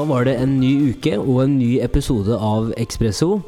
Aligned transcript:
Da 0.00 0.06
var 0.08 0.24
det 0.24 0.32
en 0.40 0.54
ny 0.56 0.94
uke 0.94 1.10
og 1.18 1.42
en 1.42 1.58
ny 1.60 1.74
episode 1.84 2.32
av 2.32 2.70
Ekspresso. 2.80 3.42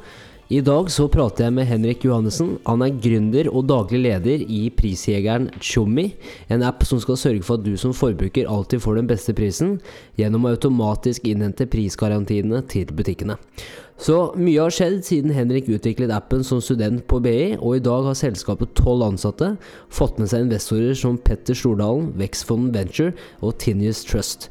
I 0.52 0.58
dag 0.60 0.90
så 0.92 1.06
prater 1.08 1.46
jeg 1.46 1.54
med 1.56 1.64
Henrik 1.64 2.02
Johannessen. 2.04 2.58
Han 2.66 2.82
er 2.84 2.98
gründer 3.06 3.48
og 3.48 3.70
daglig 3.70 4.02
leder 4.02 4.42
i 4.44 4.66
prisjegeren 4.76 5.46
Tjommi, 5.64 6.10
en 6.52 6.64
app 6.68 6.84
som 6.84 7.00
skal 7.00 7.16
sørge 7.16 7.46
for 7.46 7.56
at 7.56 7.64
du 7.64 7.72
som 7.80 7.94
forbruker 7.96 8.50
alltid 8.52 8.82
får 8.84 8.98
den 8.98 9.08
beste 9.08 9.32
prisen, 9.38 9.78
gjennom 10.20 10.44
å 10.44 10.52
automatisk 10.52 11.30
innhente 11.30 11.64
prisgarantiene 11.72 12.60
til 12.68 12.92
butikkene. 12.92 13.38
Så 14.02 14.18
mye 14.36 14.60
har 14.60 14.76
skjedd 14.76 15.00
siden 15.08 15.32
Henrik 15.32 15.72
utviklet 15.72 16.12
appen 16.12 16.44
som 16.44 16.60
student 16.60 17.06
på 17.08 17.22
BI, 17.24 17.54
og 17.62 17.78
i 17.78 17.84
dag 17.88 18.10
har 18.10 18.18
selskapet 18.18 18.76
tolv 18.76 19.06
ansatte, 19.08 19.54
fått 19.88 20.20
med 20.20 20.28
seg 20.28 20.44
investorer 20.50 20.92
som 21.00 21.16
Petter 21.16 21.56
Stordalen, 21.56 22.12
Vekstfonden 22.20 22.76
Venture 22.76 23.16
og 23.40 23.56
Tinius 23.62 24.04
Trust. 24.04 24.50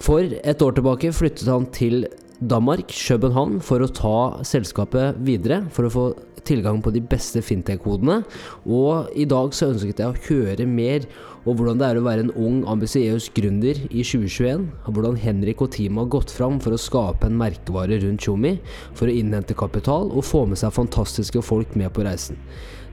For 0.00 0.24
et 0.24 0.64
år 0.64 0.76
tilbake 0.76 1.12
flyttet 1.12 1.48
han 1.50 1.68
til 1.76 2.06
Danmark, 2.40 2.88
København, 2.88 3.58
for 3.60 3.84
å 3.84 3.92
ta 3.92 4.18
selskapet 4.48 5.18
videre. 5.26 5.66
For 5.76 5.84
å 5.84 5.92
få 5.92 6.04
tilgang 6.48 6.80
på 6.80 6.92
de 6.94 7.02
beste 7.04 7.42
fintech-kodene. 7.44 8.22
Og 8.64 9.10
i 9.12 9.26
dag 9.28 9.52
så 9.56 9.68
ønsket 9.74 10.00
jeg 10.00 10.08
å 10.08 10.22
høre 10.30 10.66
mer 10.68 11.04
om 11.44 11.56
hvordan 11.56 11.80
det 11.80 11.88
er 11.88 12.00
å 12.00 12.04
være 12.06 12.24
en 12.26 12.32
ung, 12.32 12.58
ambisiøs 12.68 13.28
gründer 13.36 13.78
i 13.90 14.00
2021. 14.00 14.66
Og 14.86 14.90
hvordan 14.96 15.20
Henrik 15.20 15.60
og 15.64 15.72
teamet 15.76 16.06
har 16.06 16.12
gått 16.16 16.32
fram 16.32 16.56
for 16.64 16.76
å 16.76 16.80
skape 16.80 17.28
en 17.28 17.38
merkevare 17.40 18.00
rundt 18.00 18.24
Tjomi. 18.24 18.56
For 18.96 19.08
å 19.08 19.16
innhente 19.20 19.56
kapital 19.56 20.08
og 20.08 20.26
få 20.26 20.46
med 20.48 20.60
seg 20.60 20.76
fantastiske 20.76 21.44
folk 21.44 21.76
med 21.76 21.92
på 21.96 22.08
reisen. 22.08 22.40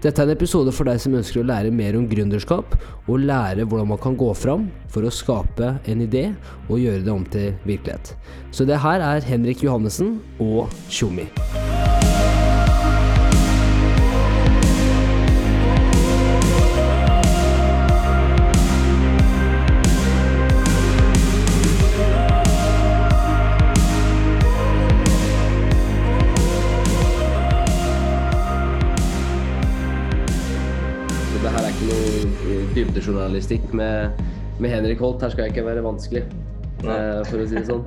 Dette 0.08 0.24
er 0.24 0.30
en 0.30 0.38
episode 0.38 0.72
for 0.72 0.88
deg 0.88 1.02
som 1.04 1.18
ønsker 1.20 1.42
å 1.42 1.48
lære 1.50 1.72
mer 1.76 1.98
om 2.00 2.06
gründerskap, 2.08 2.78
og 3.12 3.26
lære 3.28 3.66
hvordan 3.68 3.90
man 3.92 4.00
kan 4.00 4.16
gå 4.16 4.30
fram 4.40 4.70
for 4.94 5.04
å 5.04 5.12
skape 5.12 5.74
en 5.84 6.06
idé 6.06 6.30
og 6.70 6.80
gjøre 6.80 7.04
det 7.04 7.12
om 7.12 7.26
til 7.34 7.50
virkelighet. 7.68 8.14
Så 8.56 8.64
det 8.70 8.80
her 8.86 9.04
er 9.04 9.28
Henrik 9.28 9.68
Johannessen 9.68 10.22
og 10.40 10.72
Tjomi. 10.88 11.28
Noe 33.16 33.28
med, 33.78 34.22
med 34.60 34.74
Henrik 34.74 35.02
Holt. 35.04 35.22
Her 35.24 35.34
skal 35.34 35.48
jeg 35.48 35.56
ikke 35.56 35.68
være 35.68 35.86
vanskelig, 35.86 36.24
uh, 36.84 37.24
for 37.30 37.42
å 37.42 37.48
si 37.48 37.58
det 37.58 37.68
sånn. 37.70 37.86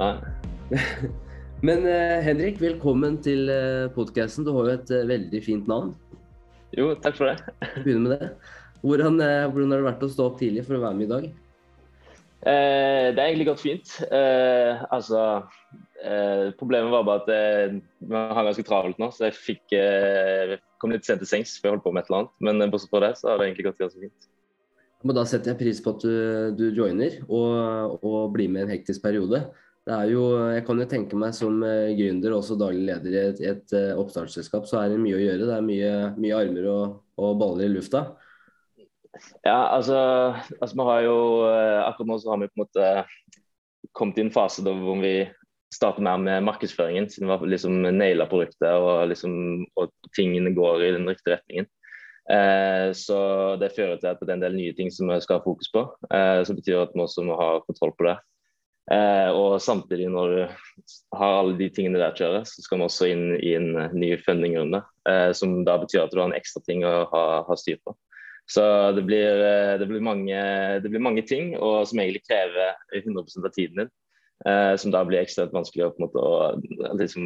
Men 1.66 1.84
uh, 1.84 2.18
Henrik, 2.24 2.60
velkommen 2.62 3.18
til 3.24 3.50
uh, 3.52 3.90
podkasten. 3.94 4.46
Du 4.46 4.54
har 4.56 4.70
jo 4.70 4.78
et 4.78 4.94
eh, 4.96 5.08
veldig 5.10 5.42
fint 5.44 5.68
navn. 5.70 5.92
Jo, 6.76 6.94
takk 7.02 7.18
for 7.18 7.30
det. 7.30 7.54
Begynner 7.84 8.06
med 8.06 8.12
det. 8.16 8.30
Hvordan, 8.80 9.20
eh, 9.20 9.46
hvordan 9.50 9.72
har 9.72 9.80
det 9.80 9.88
vært 9.90 10.04
å 10.06 10.10
stå 10.10 10.26
opp 10.30 10.38
tidlig 10.40 10.64
for 10.66 10.78
å 10.78 10.84
være 10.84 10.96
med 10.96 11.08
i 11.08 11.10
dag? 11.10 11.24
Eh, 12.40 13.08
det 13.12 13.20
er 13.20 13.26
egentlig 13.26 13.50
gått 13.50 13.64
fint. 13.64 13.92
Eh, 14.06 14.84
altså 14.88 15.24
eh, 16.00 16.48
Problemet 16.56 16.92
var 16.94 17.04
bare 17.04 17.24
at 17.24 17.32
eh, 17.34 17.74
vi 18.00 18.22
har 18.38 18.46
ganske 18.46 18.64
travelt 18.64 19.00
nå, 19.02 19.10
så 19.12 19.28
jeg 19.28 19.36
fikk 19.36 19.76
eh, 19.76 20.56
kom 20.80 20.92
litt 20.94 21.06
sent 21.06 21.22
til 21.22 21.28
sengs 21.28 21.56
for 21.58 21.68
jeg 21.68 21.76
holdt 21.76 21.86
på 21.86 21.94
med 21.94 22.04
et 22.04 22.10
eller 22.10 22.22
annet. 22.22 22.36
Men 22.46 22.62
eh, 22.64 22.70
bortsett 22.72 22.92
fra 22.92 23.02
det, 23.04 23.14
så 23.20 23.30
har 23.30 23.40
det 23.40 23.48
egentlig 23.48 23.66
gått 23.68 23.82
ganske 23.82 24.04
fint. 24.04 24.30
Men 25.00 25.16
da 25.16 25.24
setter 25.24 25.52
jeg 25.52 25.60
pris 25.62 25.80
på 25.80 25.94
at 25.94 26.04
du, 26.04 26.14
du 26.58 26.66
joiner 26.76 27.22
og, 27.24 28.00
og 28.04 28.32
blir 28.34 28.50
med 28.52 28.66
i 28.66 28.66
en 28.66 28.72
hektisk 28.74 29.04
periode. 29.04 29.46
Det 29.88 29.96
er 29.96 30.10
jo, 30.12 30.24
jeg 30.52 30.64
kan 30.66 30.82
jo 30.82 30.88
tenke 30.88 31.18
meg 31.18 31.36
som 31.36 31.62
eh, 31.64 31.92
gründer 31.96 32.34
og 32.34 32.42
også 32.42 32.58
daglig 32.60 32.84
leder 32.90 33.14
i 33.14 33.22
et, 33.22 33.44
et 33.54 33.76
eh, 33.76 33.92
oppstartsselskap, 34.00 34.68
så 34.68 34.82
er 34.82 34.92
det 34.92 35.00
mye 35.00 35.16
å 35.16 35.22
gjøre. 35.22 35.46
Det 35.48 35.56
er 35.56 35.66
mye, 35.66 35.94
mye 36.20 36.42
armer 36.44 36.68
og, 36.72 36.98
og 37.20 37.38
baller 37.40 37.68
i 37.68 37.72
lufta. 37.72 38.10
Ja, 39.44 39.72
altså, 39.74 39.96
altså 40.60 40.76
vi 40.78 40.84
har 40.86 41.00
jo 41.02 41.16
Akkurat 41.82 42.08
nå 42.08 42.16
så 42.22 42.30
har 42.30 42.38
vi 42.40 42.46
på 42.48 42.56
en 42.56 42.62
måte 42.62 42.84
kommet 43.96 44.20
i 44.20 44.22
en 44.22 44.32
fase 44.32 44.62
da 44.64 44.72
hvor 44.76 45.00
vi 45.02 45.14
starter 45.74 46.02
mer 46.02 46.18
med 46.18 46.46
markedsføringen, 46.46 47.08
siden 47.10 47.30
vi 47.30 47.52
liksom 47.52 47.82
naila 47.82 48.26
produktet 48.30 48.72
og, 48.74 49.04
liksom, 49.10 49.66
og 49.78 49.92
tingene 50.16 50.54
går 50.56 50.86
i 50.86 50.94
den 50.96 51.06
riktige 51.08 51.36
retningen. 51.36 51.70
Eh, 52.30 52.88
så 52.94 53.20
det 53.58 53.72
fører 53.74 53.98
til 53.98 54.10
at 54.10 54.20
det 54.22 54.28
er 54.28 54.36
en 54.38 54.44
del 54.44 54.58
nye 54.58 54.74
ting 54.78 54.90
som 54.94 55.10
vi 55.10 55.20
skal 55.22 55.38
ha 55.38 55.46
fokus 55.46 55.70
på. 55.74 55.86
Eh, 56.10 56.42
som 56.46 56.58
betyr 56.58 56.82
at 56.82 56.92
vi 56.94 57.04
også 57.04 57.24
må 57.26 57.38
ha 57.38 57.52
kontroll 57.66 57.94
på 57.98 58.08
det. 58.10 58.18
Eh, 58.90 59.30
og 59.30 59.60
samtidig, 59.62 60.08
når 60.10 60.34
du 60.34 60.40
har 61.14 61.38
alle 61.38 61.56
de 61.58 61.68
tingene 61.70 62.00
der 62.02 62.14
kjøret, 62.18 62.48
så 62.50 62.64
skal 62.64 62.80
vi 62.80 62.86
også 62.88 63.10
inn 63.12 63.26
i 63.38 63.54
en 63.54 63.72
ny 63.94 64.16
fundingrunde. 64.24 64.82
Eh, 65.08 65.30
som 65.36 65.60
da 65.66 65.78
betyr 65.82 66.04
at 66.04 66.14
du 66.14 66.18
har 66.18 66.30
en 66.30 66.38
ekstra 66.38 66.62
ting 66.66 66.82
å 66.86 67.04
ha, 67.12 67.24
ha 67.46 67.58
styr 67.58 67.78
på. 67.86 67.94
Så 68.50 68.62
det 68.96 69.04
blir, 69.06 69.44
eh, 69.46 69.76
det, 69.78 69.86
blir 69.86 70.02
mange, 70.02 70.40
det 70.82 70.90
blir 70.90 71.02
mange 71.02 71.22
ting 71.22 71.52
og 71.58 71.84
som 71.86 72.02
egentlig 72.02 72.24
krever 72.26 72.74
100% 72.98 73.46
av 73.46 73.54
tiden 73.54 73.84
din. 73.84 73.92
Eh, 74.48 74.74
som 74.80 74.92
da 74.92 75.02
blir 75.04 75.20
ekstremt 75.20 75.52
vanskelig 75.52 75.90
måte, 76.00 76.20
å, 76.20 76.54
liksom, 76.96 77.24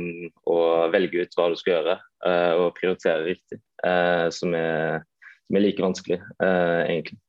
å 0.51 0.59
velge 0.91 1.23
ut 1.23 1.37
hva 1.39 1.51
du 1.53 1.59
skal 1.61 1.77
gjøre 1.77 1.99
eh, 2.27 2.53
og 2.59 2.75
prioritere 2.79 3.29
riktig. 3.29 3.61
Eh, 3.87 4.27
som, 4.35 4.57
er, 4.59 5.05
som, 5.47 5.59
er, 5.59 5.63
like 5.63 5.85
vanskelig, 5.85 6.19
eh, 6.43 6.81
egentlig. 6.89 7.21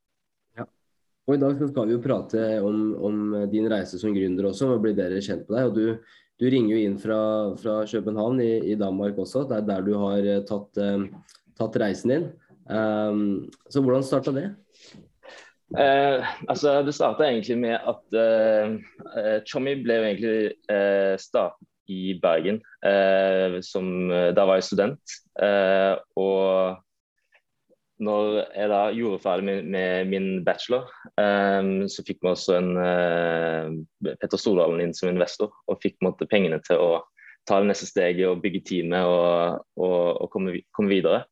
Og 1.25 1.33
I 1.33 1.41
dag 1.41 1.57
skal 1.57 1.87
vi 1.89 1.95
jo 1.95 2.03
prate 2.03 2.41
om, 2.61 2.81
om 3.01 3.21
din 3.49 3.65
reise 3.69 3.97
som 3.97 4.13
gründer 4.13 4.45
også, 4.51 4.75
og 4.75 4.83
bli 4.83 4.93
bedre 4.97 5.23
kjent 5.25 5.47
med 5.49 5.57
deg. 5.57 5.69
og 5.69 5.77
Du, 5.77 6.17
du 6.41 6.49
ringer 6.51 6.75
jo 6.75 6.81
inn 6.85 6.97
fra, 7.01 7.19
fra 7.57 7.79
København 7.89 8.41
i, 8.43 8.51
i, 8.73 8.75
Danmark 8.79 9.17
også, 9.21 9.45
det 9.49 9.61
er 9.61 9.69
der 9.69 9.85
du 9.85 9.95
har 10.01 10.19
eh, 10.21 10.43
tatt, 10.45 10.81
eh, 10.81 11.41
tatt 11.57 11.79
reisen 11.81 12.13
din. 12.13 12.27
Um, 12.65 13.45
så 13.69 13.81
hvordan 13.85 14.05
starta 14.05 14.33
det? 14.33 14.47
Eh, 15.75 16.33
altså 16.47 16.79
Det 16.85 16.93
starta 16.95 17.25
egentlig 17.27 17.57
med 17.59 17.75
at 17.75 18.17
eh, 18.19 19.41
Chommy 19.49 19.75
ble 19.83 19.99
jo 19.99 20.07
egentlig 20.07 20.37
eh, 20.71 21.15
startet 21.19 21.67
i 21.91 22.15
Bergen. 22.21 22.61
Eh, 22.85 23.59
som, 23.61 24.09
da 24.09 24.45
var 24.47 24.59
jeg 24.59 24.69
student. 24.71 25.15
Eh, 25.41 25.93
og 26.17 26.81
når 28.03 28.39
jeg 28.55 28.69
da 28.71 28.79
gjorde 28.91 29.23
ferdig 29.23 29.45
med, 29.47 29.67
med 29.71 30.09
min 30.11 30.29
bachelor, 30.43 30.89
så 31.87 32.03
fikk 32.03 32.17
vi 32.25 32.27
også 32.27 32.57
en 32.57 32.73
Petter 34.03 34.35
Stordalen 34.35 34.81
inn 34.83 34.91
som 34.91 35.07
investor, 35.07 35.53
og 35.71 35.79
fikk 35.79 35.95
måtte, 36.03 36.27
pengene 36.27 36.59
til 36.65 36.81
å 36.83 36.89
ta 37.47 37.61
det 37.61 37.69
neste 37.69 37.87
steget 37.87 38.27
og 38.27 38.41
bygge 38.43 38.65
teamet 38.67 39.07
og, 39.07 39.63
og, 39.79 40.01
og 40.25 40.29
komme, 40.33 40.57
komme, 40.75 40.91
videre. 40.91 41.23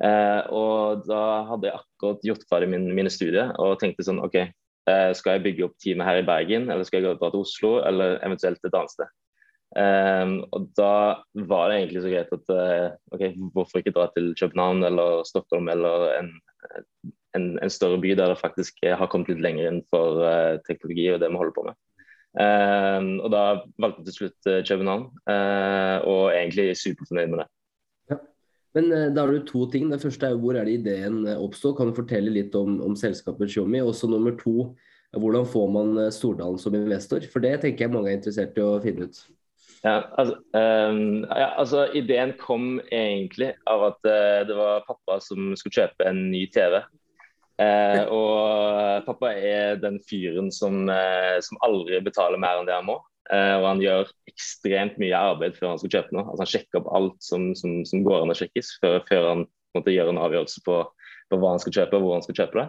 Uh, 0.00 0.42
og 0.56 1.02
da 1.04 1.22
hadde 1.50 1.68
jeg 1.68 1.76
akkurat 1.76 2.22
gjort 2.24 2.44
ferdig 2.48 2.70
min, 2.72 2.86
mine 2.96 3.10
studier 3.12 3.50
og 3.60 3.76
tenkte 3.82 4.06
sånn 4.06 4.22
OK, 4.24 4.38
uh, 4.88 5.10
skal 5.16 5.36
jeg 5.36 5.44
bygge 5.44 5.66
opp 5.66 5.74
teamet 5.82 6.08
her 6.08 6.20
i 6.22 6.28
Bergen, 6.28 6.70
eller 6.72 6.88
skal 6.88 7.02
jeg 7.04 7.18
dra 7.20 7.28
til 7.28 7.42
Oslo, 7.44 7.72
eller 7.84 8.16
eventuelt 8.24 8.64
et 8.64 8.78
annet 8.78 8.94
sted? 8.94 9.10
Um, 9.70 10.40
og 10.50 10.64
da 10.74 10.94
var 11.46 11.68
det 11.70 11.76
egentlig 11.76 12.00
så 12.02 12.10
greit 12.10 12.32
at 12.34 12.48
uh, 12.50 12.88
ok, 13.14 13.20
hvorfor 13.54 13.78
ikke 13.78 13.92
dra 13.94 14.08
til 14.16 14.32
København 14.40 14.82
eller 14.88 15.20
Stockholm 15.28 15.70
eller 15.70 16.08
en, 16.16 16.32
en, 17.38 17.46
en, 17.62 17.70
større 17.70 18.00
by 18.02 18.16
der 18.18 18.32
det 18.32 18.40
faktisk 18.40 18.82
har 18.82 19.06
kommet 19.12 19.30
litt 19.30 19.44
lenger 19.44 19.68
innenfor 19.68 20.24
uh, 20.24 20.56
teknologi 20.66 21.06
og 21.12 21.20
det 21.22 21.30
vi 21.30 21.38
holder 21.38 21.54
på 21.54 21.68
med. 21.68 21.78
Um, 22.40 23.12
og 23.20 23.30
da 23.30 23.44
valgte 23.82 24.02
jeg 24.02 24.08
til 24.08 24.18
slutt 24.18 24.50
uh, 24.50 24.58
København, 24.66 25.06
og 26.08 26.24
egentlig 26.34 26.72
superfornøyd 26.80 27.30
med 27.30 27.44
det. 27.44 27.50
Men 28.76 28.92
da 29.14 29.24
har 29.24 29.32
du 29.34 29.42
to 29.46 29.64
ting. 29.72 29.88
Det 29.90 29.98
første 30.02 30.28
er 30.28 30.38
hvor 30.38 30.54
er 30.54 30.68
det 30.68 30.76
ideen 30.78 31.24
oppstår. 31.32 31.74
Kan 31.78 31.90
du 31.90 31.96
fortelle 31.96 32.30
litt 32.30 32.54
om, 32.54 32.76
om 32.86 32.94
selskapet 32.98 33.50
Xiaomi? 33.50 33.80
Også 33.82 34.06
nummer 34.06 34.36
to, 34.38 34.70
hvordan 35.16 35.48
får 35.50 35.66
man 35.74 35.98
Stordalen 36.14 36.60
som 36.62 36.76
investor? 36.78 37.26
For 37.32 37.42
det 37.42 37.56
tenker 37.64 37.88
jeg 37.88 37.94
mange 37.96 38.12
er 38.12 38.20
interessert 38.20 38.58
i 38.60 38.62
å 38.62 38.78
finne 38.84 39.10
ut. 39.10 39.18
Ja 39.80 40.02
altså, 40.20 40.36
um, 40.52 41.24
ja, 41.24 41.52
altså, 41.56 41.86
Ideen 41.96 42.34
kom 42.40 42.80
egentlig 42.92 43.54
av 43.70 43.86
at 43.86 44.00
uh, 44.04 44.40
det 44.48 44.56
var 44.56 44.84
pappa 44.88 45.16
som 45.24 45.54
skulle 45.56 45.78
kjøpe 45.78 46.08
en 46.08 46.26
ny 46.32 46.44
TV. 46.52 46.82
Uh, 47.60 48.02
og 48.12 49.06
pappa 49.08 49.32
er 49.36 49.80
den 49.80 49.98
fyren 50.08 50.48
som, 50.52 50.86
uh, 50.88 51.36
som, 51.44 51.60
aldri 51.64 52.00
betaler 52.04 52.40
mer 52.40 52.60
enn 52.60 52.68
det 52.68 52.76
han 52.76 52.88
må. 52.88 52.98
Og 53.30 53.64
han 53.64 53.80
gjør 53.82 54.08
ekstremt 54.26 54.96
mye 54.98 55.14
arbeid 55.14 55.54
før 55.54 55.68
han 55.72 55.78
skal 55.78 55.92
kjøpe 55.92 56.16
noe. 56.16 56.24
Altså, 56.24 56.40
han 56.42 56.50
sjekker 56.50 56.80
opp 56.80 56.88
alt 56.98 57.18
som, 57.22 57.44
som, 57.54 57.76
som 57.86 58.02
går 58.02 58.24
an 58.24 58.32
å 58.32 58.36
sjekkes, 58.38 58.72
før, 58.82 58.96
før 59.06 59.28
han 59.28 59.44
måtte 59.76 59.94
gjøre 59.94 60.10
en 60.10 60.22
avgjørelse 60.24 60.64
på, 60.66 60.78
på, 61.30 61.38
hva 61.38 61.52
han 61.52 61.62
skal 61.62 61.76
kjøpe 61.76 62.00
og 62.00 62.06
hvor 62.06 62.16
han 62.16 62.26
skal 62.26 62.38
kjøpe 62.40 62.58
det. 62.58 62.66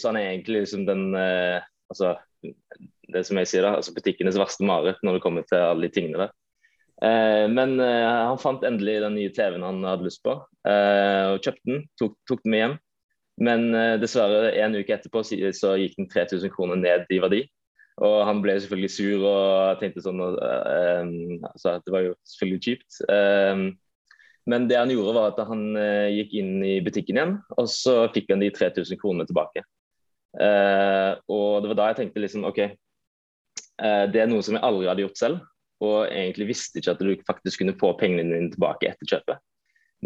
så 0.00 0.08
han 0.08 0.20
er 0.20 0.30
egentlig 0.30 0.62
liksom 0.64 0.86
den 0.88 1.04
altså, 1.12 2.14
det 3.12 3.24
som 3.26 3.40
jeg 3.40 3.50
sier 3.50 3.64
da, 3.66 3.76
altså 3.78 3.94
butikkenes 3.96 4.38
verste 4.40 4.66
mareritt 4.66 5.00
når 5.04 5.18
det 5.18 5.24
kommer 5.24 5.46
til 5.48 5.62
alle 5.62 5.88
de 5.88 5.94
tingene 5.94 6.24
der. 6.24 6.34
Eh, 7.04 7.44
men 7.52 7.78
eh, 7.80 8.08
han 8.28 8.40
fant 8.42 8.64
endelig 8.66 8.98
den 9.04 9.16
nye 9.18 9.32
TV-en 9.34 9.66
han 9.66 9.84
hadde 9.86 10.08
lyst 10.08 10.22
på, 10.26 10.34
eh, 10.68 11.34
og 11.34 11.44
kjøpte 11.44 11.70
den. 11.70 11.84
Tok, 12.00 12.16
tok 12.28 12.44
den 12.44 12.54
med 12.54 12.64
hjem. 12.64 12.76
Men 13.48 13.68
eh, 13.78 13.94
dessverre, 14.02 14.50
en 14.58 14.76
uke 14.78 14.96
etterpå 14.96 15.22
så 15.24 15.76
gikk 15.78 15.96
den 16.00 16.10
3000 16.10 16.52
kroner 16.54 16.80
ned 16.80 17.14
i 17.14 17.20
verdi. 17.22 17.44
Og 18.04 18.18
han 18.28 18.40
ble 18.44 18.54
selvfølgelig 18.60 18.92
sur 18.94 19.24
og 19.26 19.80
tenkte 19.80 20.02
sånn 20.04 20.20
um, 20.22 21.12
altså 21.50 21.78
Det 21.82 21.94
var 21.94 22.04
jo 22.06 22.14
selvfølgelig 22.30 22.64
kjipt. 22.66 22.98
Um, 23.10 23.64
men 24.48 24.68
det 24.70 24.78
han 24.78 24.92
gjorde, 24.92 25.14
var 25.16 25.32
at 25.32 25.40
han 25.50 25.64
uh, 25.76 26.08
gikk 26.14 26.36
inn 26.40 26.62
i 26.64 26.78
butikken 26.84 27.18
igjen, 27.18 27.34
og 27.58 27.68
så 27.72 28.00
fikk 28.14 28.30
han 28.32 28.44
de 28.44 28.52
3000 28.54 29.00
kronene 29.00 29.26
tilbake. 29.28 29.64
Uh, 30.38 31.18
og 31.32 31.64
det 31.64 31.72
var 31.72 31.80
da 31.80 31.90
jeg 31.90 32.00
tenkte 32.02 32.22
liksom 32.22 32.46
OK, 32.48 32.62
uh, 33.82 34.04
det 34.12 34.22
er 34.22 34.30
noe 34.30 34.44
som 34.46 34.56
jeg 34.56 34.64
aldri 34.64 34.88
hadde 34.88 35.04
gjort 35.04 35.20
selv. 35.24 35.44
Og 35.84 35.98
egentlig 36.06 36.48
visste 36.52 36.80
ikke 36.80 36.94
at 36.94 37.02
du 37.02 37.12
faktisk 37.26 37.62
kunne 37.62 37.76
få 37.78 37.92
pengene 37.98 38.26
dine 38.30 38.54
tilbake 38.54 38.88
etter 38.90 39.10
kjøpet. 39.10 39.42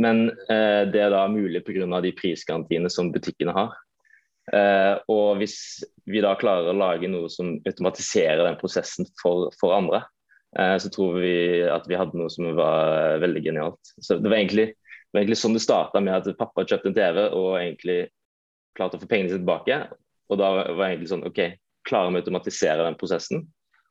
Men 0.00 0.26
det 0.48 1.00
er 1.04 1.10
da 1.12 1.26
mulig 1.28 1.60
pga. 1.64 1.84
de 2.00 2.12
prisgarantiene 2.16 2.88
som 2.92 3.10
butikkene 3.12 3.52
har. 3.56 3.72
Uh, 4.50 4.98
og 5.12 5.38
hvis 5.38 5.56
vi 6.10 6.22
da 6.24 6.32
klarer 6.38 6.72
å 6.72 6.74
lage 6.74 7.10
noe 7.10 7.30
som 7.30 7.54
automatiserer 7.68 8.42
den 8.42 8.58
prosessen 8.58 9.06
for, 9.20 9.52
for 9.60 9.76
andre, 9.76 10.02
uh, 10.58 10.74
så 10.82 10.90
tror 10.92 11.20
vi 11.22 11.34
at 11.70 11.86
vi 11.90 11.98
hadde 11.98 12.18
noe 12.18 12.32
som 12.32 12.50
var 12.58 13.22
veldig 13.22 13.44
genialt. 13.44 13.94
Så 14.02 14.18
Det 14.18 14.28
var 14.28 14.40
egentlig, 14.40 14.72
det 14.74 15.14
var 15.14 15.22
egentlig 15.22 15.40
sånn 15.44 15.56
det 15.56 15.64
starta, 15.64 16.02
med 16.02 16.18
at 16.18 16.38
pappa 16.40 16.66
kjøpte 16.66 16.90
en 16.90 16.98
TV 16.98 17.24
og 17.28 17.50
egentlig 17.60 17.98
klarte 18.76 18.98
å 18.98 19.02
få 19.02 19.08
pengene 19.10 19.30
sine 19.30 19.44
tilbake. 19.44 19.82
Og 20.32 20.40
da 20.40 20.52
var 20.58 20.70
det 20.72 20.92
egentlig 20.94 21.12
sånn 21.12 21.26
OK, 21.28 21.42
klarer 21.88 22.10
vi 22.10 22.20
å 22.20 22.24
automatisere 22.24 22.86
den 22.86 22.98
prosessen? 22.98 23.46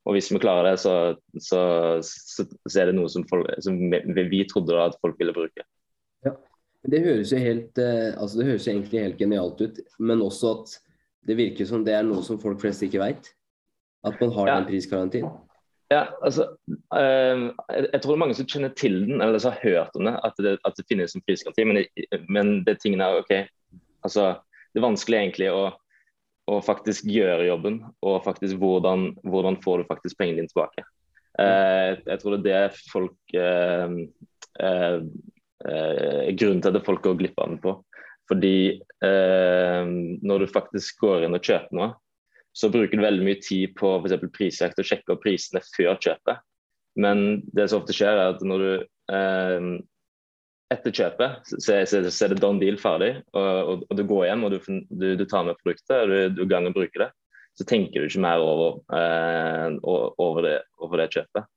Og 0.10 0.16
hvis 0.18 0.32
vi 0.34 0.42
klarer 0.42 0.66
det, 0.66 0.78
så, 0.82 0.94
så, 1.38 1.60
så, 2.02 2.46
så 2.66 2.82
er 2.82 2.90
det 2.90 2.98
noe 2.98 3.10
som, 3.12 3.26
folk, 3.30 3.50
som 3.62 3.78
vi, 3.78 4.24
vi, 4.32 4.42
trodde 4.50 4.74
da 4.74 4.88
at 4.90 4.98
folk 5.04 5.20
ville 5.22 5.36
bruke. 5.36 5.66
Det 6.82 7.04
høres 7.04 7.32
jo 7.34 7.38
helt, 7.38 7.78
eh, 7.78 8.10
altså 8.18 8.40
det 8.40 8.48
høres 8.48 8.66
jo 8.66 8.74
egentlig 8.74 9.04
helt 9.04 9.20
genialt 9.20 9.62
ut, 9.62 9.80
men 10.00 10.24
også 10.26 10.56
at 10.56 10.74
det 11.30 11.38
virker 11.38 11.68
som 11.70 11.84
det 11.86 11.94
er 11.94 12.06
noe 12.08 12.24
som 12.26 12.40
folk 12.42 12.62
flest 12.64 12.82
ikke 12.86 13.02
veit. 13.02 13.30
At 14.08 14.18
man 14.18 14.32
har 14.34 14.50
ja. 14.50 14.56
den 14.58 14.70
prisgarantien. 14.72 15.28
Ja, 15.92 16.06
altså, 16.24 16.48
øh, 16.72 17.42
jeg 17.70 18.00
tror 18.02 18.14
det 18.14 18.16
er 18.16 18.24
mange 18.24 18.38
som 18.38 18.48
kjenner 18.48 18.72
til 18.74 18.96
den, 19.06 19.22
eller 19.22 19.38
som 19.44 19.54
har 19.54 19.62
hørt 19.62 20.00
om 20.00 20.08
det, 20.08 20.16
at 20.24 20.40
det, 20.40 20.56
at 20.66 20.78
det 20.80 20.88
finnes 20.90 21.14
en 21.14 21.24
prisgaranti. 21.28 21.66
Men, 21.68 21.84
men 22.32 22.54
det 22.66 22.80
tingene 22.82 23.06
er 23.06 23.20
OK. 23.22 23.34
Altså, 24.08 24.32
det 24.72 24.82
er 24.82 24.88
vanskelig 24.88 25.20
egentlig 25.20 25.52
å, 25.54 25.66
å 26.50 26.62
faktisk 26.66 27.06
gjøre 27.12 27.50
jobben, 27.50 27.82
og 28.02 28.24
faktisk 28.26 28.58
hvordan, 28.62 29.12
hvordan 29.28 29.60
får 29.62 29.84
du 29.84 29.90
faktisk 29.92 30.18
pengene 30.18 30.42
dine 30.42 30.54
tilbake. 30.54 30.88
Uh, 31.40 32.00
jeg 32.08 32.20
tror 32.20 32.34
det 32.36 32.40
er 32.56 32.72
det 32.72 32.80
folk 32.92 33.36
uh, 33.40 33.94
uh, 34.60 34.98
eh, 35.68 36.30
grunnen 36.38 36.62
til 36.64 36.78
at 36.78 36.88
folk 36.88 37.04
går 37.06 37.18
glipp 37.20 37.42
av 37.42 37.52
den 37.52 37.62
på. 37.64 37.76
Fordi 38.32 38.56
eh, 39.04 39.92
når 40.24 40.44
du 40.46 40.54
faktisk 40.54 41.04
går 41.04 41.28
inn 41.28 41.36
og 41.38 41.44
kjøper 41.44 41.78
noe, 41.78 41.92
så 42.56 42.70
bruker 42.72 43.00
du 43.00 43.04
veldig 43.04 43.26
mye 43.26 43.40
tid 43.44 43.76
på 43.80 43.94
f.eks. 44.02 44.26
prisjakt 44.36 44.80
og 44.80 44.88
sjekke 44.88 45.14
opp 45.14 45.24
prisene 45.24 45.64
før 45.72 45.96
kjøpet. 45.96 46.44
Men 47.00 47.42
det 47.56 47.70
som 47.72 47.80
ofte 47.80 47.96
skjer, 47.96 48.18
er 48.20 48.34
at 48.34 48.44
når 48.44 48.66
du 48.66 48.72
eh, 49.16 49.70
etter 50.72 50.96
kjøpet 50.96 51.52
så, 51.52 51.58
så, 51.60 52.02
så, 52.08 52.26
er 52.26 52.34
det 52.34 52.42
done 52.44 52.62
deal 52.62 52.78
ferdig, 52.80 53.14
og, 53.36 53.48
og, 53.48 53.86
og, 53.88 53.96
du 53.98 54.04
går 54.08 54.28
hjem 54.30 54.46
og 54.48 54.54
du, 54.54 54.60
du, 54.90 55.08
du 55.20 55.26
tar 55.28 55.48
med 55.48 55.60
produktet 55.60 55.98
og 55.98 56.12
du, 56.12 56.42
du 56.42 56.46
gang 56.50 56.68
å 56.70 56.76
bruke 56.76 57.04
det, 57.04 57.10
så 57.60 57.68
tenker 57.68 58.00
du 58.00 58.08
ikke 58.08 58.24
mer 58.24 58.44
over, 58.44 58.80
eh, 58.96 59.68
over, 59.84 60.46
det, 60.48 60.58
over 60.80 61.02
det, 61.02 61.10
kjøpet. 61.16 61.50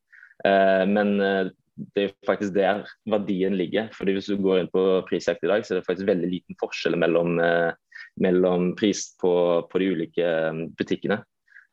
Eh, 0.48 0.84
men 0.90 1.14
eh, 1.22 1.52
det 1.76 2.04
er 2.04 2.14
faktisk 2.26 2.54
der 2.54 2.84
verdien 3.10 3.56
ligger. 3.58 3.88
fordi 3.92 4.12
Hvis 4.12 4.26
du 4.30 4.36
går 4.36 4.60
inn 4.60 4.72
på 4.72 5.02
prisjakt 5.08 5.44
i 5.44 5.50
dag, 5.50 5.64
så 5.64 5.74
er 5.74 5.80
det 5.80 5.86
faktisk 5.88 6.08
veldig 6.08 6.30
liten 6.30 6.58
forskjell 6.60 6.96
mellom, 6.98 7.38
eh, 7.40 7.72
mellom 8.20 8.74
pris 8.76 9.16
på, 9.20 9.66
på, 9.70 9.78
de 9.78 9.90
ulike 9.90 10.22
eh, 10.22 10.60
butikkene. 10.78 11.22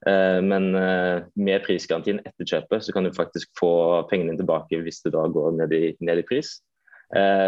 Eh, 0.08 0.40
men 0.42 0.72
med 1.36 1.66
prisgarantien 1.66 2.22
etter 2.26 2.46
kjøpet, 2.46 2.84
så 2.84 2.94
kan 2.94 3.06
du 3.06 3.14
faktisk 3.14 3.52
få 3.60 3.74
pengene 4.10 4.38
tilbake 4.38 4.82
hvis 4.82 5.04
du 5.06 5.12
da 5.14 5.28
går 5.30 5.58
ned 5.60 5.74
i, 5.78 5.86
ned 6.02 6.24
i 6.24 6.28
pris. 6.28 6.60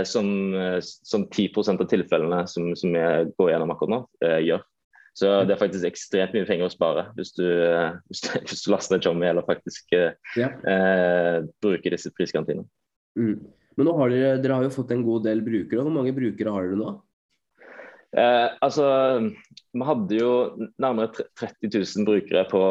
Som, 0.03 0.51
som 0.83 1.21
10% 1.31 1.79
av 1.79 1.87
tilfellene 1.87 2.41
som, 2.51 2.65
som 2.75 2.97
jeg 2.99 3.29
går 3.39 3.53
gjennom 3.53 3.69
akkurat 3.71 3.93
nå, 3.93 3.99
gjør. 4.43 4.65
Så 5.13 5.29
det 5.45 5.53
er 5.53 5.61
faktisk 5.61 5.85
ekstremt 5.85 6.33
mye 6.33 6.47
penger 6.47 6.65
å 6.65 6.73
spare 6.73 7.05
hvis 7.17 7.35
du, 7.37 7.45
eh, 7.45 7.97
hvis 8.09 8.23
du, 8.25 8.29
hvis 8.49 8.65
du 8.65 8.71
laster 8.73 8.97
ned 8.97 9.05
Jommy 9.05 9.29
eller 9.29 9.45
faktisk 9.45 9.93
eh, 9.97 10.15
ja. 10.39 10.49
eh, 10.69 11.43
bruker 11.63 11.93
disse 11.93 12.11
priskantinene. 12.17 12.65
Mm. 13.19 13.37
Men 13.77 13.89
nå 13.89 13.95
har 13.97 14.13
dere, 14.13 14.37
dere 14.41 14.59
har 14.59 14.67
jo 14.67 14.73
fått 14.73 14.93
en 14.93 15.05
god 15.05 15.25
del 15.27 15.41
brukere. 15.45 15.81
Hvor 15.81 15.93
mange 15.93 16.13
brukere 16.15 16.53
har 16.53 16.65
dere 16.67 16.79
nå? 16.79 16.93
Eh, 18.17 18.49
altså, 18.61 18.85
Vi 19.73 19.85
hadde 19.87 20.17
jo 20.19 20.33
nærmere 20.81 21.09
30 21.39 21.71
000 21.73 22.05
brukere 22.05 22.43
på, 22.49 22.61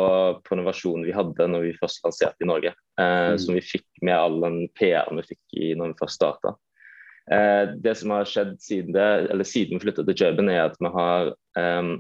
på 0.47 0.59
den 0.59 0.67
versjonen 0.67 1.07
vi 1.09 1.15
hadde 1.17 1.49
når 1.51 1.67
vi 1.67 1.79
først 1.81 2.05
lanserte 2.07 2.47
i 2.47 2.51
Norge. 2.51 2.75
Eh, 3.01 3.33
mm. 3.35 3.41
Som 3.43 3.59
vi 3.59 3.65
fikk 3.67 3.89
med 4.03 4.15
all 4.19 4.39
den 4.45 4.61
PR-en 4.79 5.19
vi 5.23 5.33
fikk 5.33 5.59
i 5.59 5.73
når 5.79 5.95
vi 5.95 6.01
først 6.03 6.21
starta. 6.21 6.55
Eh, 7.31 7.75
det 7.83 7.97
som 7.99 8.15
har 8.15 8.27
skjedd 8.27 8.57
siden, 8.63 8.95
det, 8.95 9.09
eller 9.31 9.47
siden 9.47 9.79
vi 9.79 9.87
flytta 9.87 10.07
til 10.07 10.19
Kjøben, 10.23 10.51
er 10.51 10.69
at 10.69 10.79
vi 10.79 10.91
har 10.95 11.35
eh, 11.59 11.93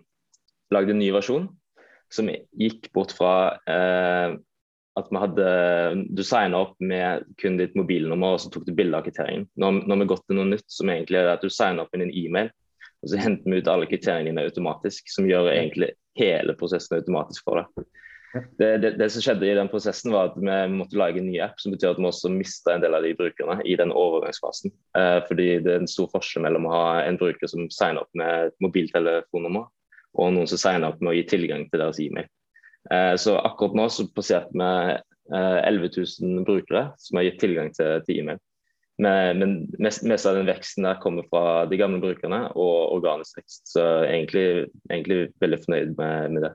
lagde 0.74 0.94
en 0.94 1.02
ny 1.02 1.10
versjon 1.14 1.50
som 2.12 2.28
gikk 2.28 2.90
bort 2.92 3.14
fra 3.16 3.34
eh, 3.68 4.34
at 4.98 5.08
vi 5.08 5.20
hadde 5.22 5.46
Du 6.12 6.20
signa 6.24 6.58
opp 6.66 6.74
med 6.84 7.24
kun 7.40 7.56
ditt 7.56 7.76
mobilnummer, 7.78 8.34
og 8.34 8.42
så 8.42 8.50
tok 8.52 8.66
du 8.66 8.74
bilde 8.76 8.98
av 8.98 9.06
kvitteringen. 9.06 9.46
Nå, 9.56 9.70
har 9.88 10.02
vi 10.02 10.10
gått 10.10 10.26
til 10.28 10.36
noe 10.36 10.50
nytt 10.50 10.68
som 10.72 10.92
egentlig 10.92 11.22
er 11.22 11.32
at 11.32 11.44
du 11.44 11.48
signer 11.48 11.86
opp 11.86 11.94
med 11.94 12.04
din 12.06 12.14
e-mail, 12.26 12.52
og 13.02 13.10
så 13.10 13.22
henter 13.22 13.48
vi 13.48 13.62
ut 13.62 13.70
alle 13.72 13.88
kvitteringene 13.88 14.34
dine 14.34 14.46
automatisk, 14.50 15.08
som 15.10 15.26
gjør 15.28 15.50
egentlig 15.54 15.94
hele 16.20 16.54
prosessen 16.58 16.98
automatisk 16.98 17.48
for 17.48 17.62
deg. 17.62 17.88
Det, 18.56 18.68
det, 18.80 18.90
det, 18.96 19.08
som 19.12 19.20
skjedde 19.24 19.44
i 19.44 19.56
den 19.56 19.68
prosessen 19.68 20.12
var 20.12 20.30
at 20.30 20.36
vi 20.40 20.60
måtte 20.72 20.96
lage 20.96 21.20
en 21.20 21.26
ny 21.28 21.36
app, 21.44 21.58
som 21.60 21.72
betyr 21.74 21.90
at 21.90 22.00
vi 22.00 22.08
også 22.08 22.30
mista 22.32 22.72
en 22.72 22.84
del 22.84 22.96
av 22.96 23.04
de 23.04 23.12
brukerne 23.16 23.58
i 23.68 23.74
den 23.76 23.92
overgangsfasen. 23.92 24.72
Eh, 24.96 25.18
fordi 25.28 25.48
det 25.64 25.74
er 25.74 25.82
en 25.82 25.90
stor 25.90 26.08
forskjell 26.14 26.46
mellom 26.46 26.68
å 26.68 26.72
ha 26.72 26.86
en 27.04 27.18
bruker 27.20 27.50
som 27.50 27.68
signer 27.72 28.04
opp 28.04 28.12
med 28.16 28.48
et 28.48 28.56
mobiltelefonnummer, 28.64 29.68
og 30.18 30.32
noen 30.34 30.48
som 30.50 30.60
signer 30.60 30.92
opp 30.92 31.00
med 31.00 31.12
å 31.12 31.16
gi 31.16 31.26
tilgang 31.30 31.66
til 31.70 31.82
deres 31.82 32.00
e-mail. 32.02 32.28
Eh, 32.90 33.14
så 33.20 33.36
akkurat 33.40 33.76
nå 33.78 33.88
så 33.92 34.06
passerte 34.14 34.52
vi 34.52 34.70
eh, 34.96 35.60
11 35.68 35.92
000 35.96 36.46
brukere 36.48 36.88
som 37.00 37.18
har 37.18 37.28
gitt 37.28 37.38
tilgang 37.42 37.70
til, 37.76 38.02
e-mail. 38.16 38.42
Men 39.02 39.54
mest, 39.82 40.04
mest, 40.06 40.28
av 40.28 40.36
den 40.36 40.46
veksten 40.46 40.84
der 40.86 40.98
kommer 41.02 41.24
fra 41.26 41.64
de 41.66 41.78
gamle 41.80 41.98
brukerne 41.98 42.44
og 42.52 42.92
organisk 42.94 43.40
vekst. 43.40 43.64
Så 43.72 43.82
egentlig, 44.04 44.68
egentlig 44.92 45.32
veldig 45.42 45.58
fornøyd 45.64 45.94
med, 45.96 46.36
med 46.36 46.44
det. 46.46 46.52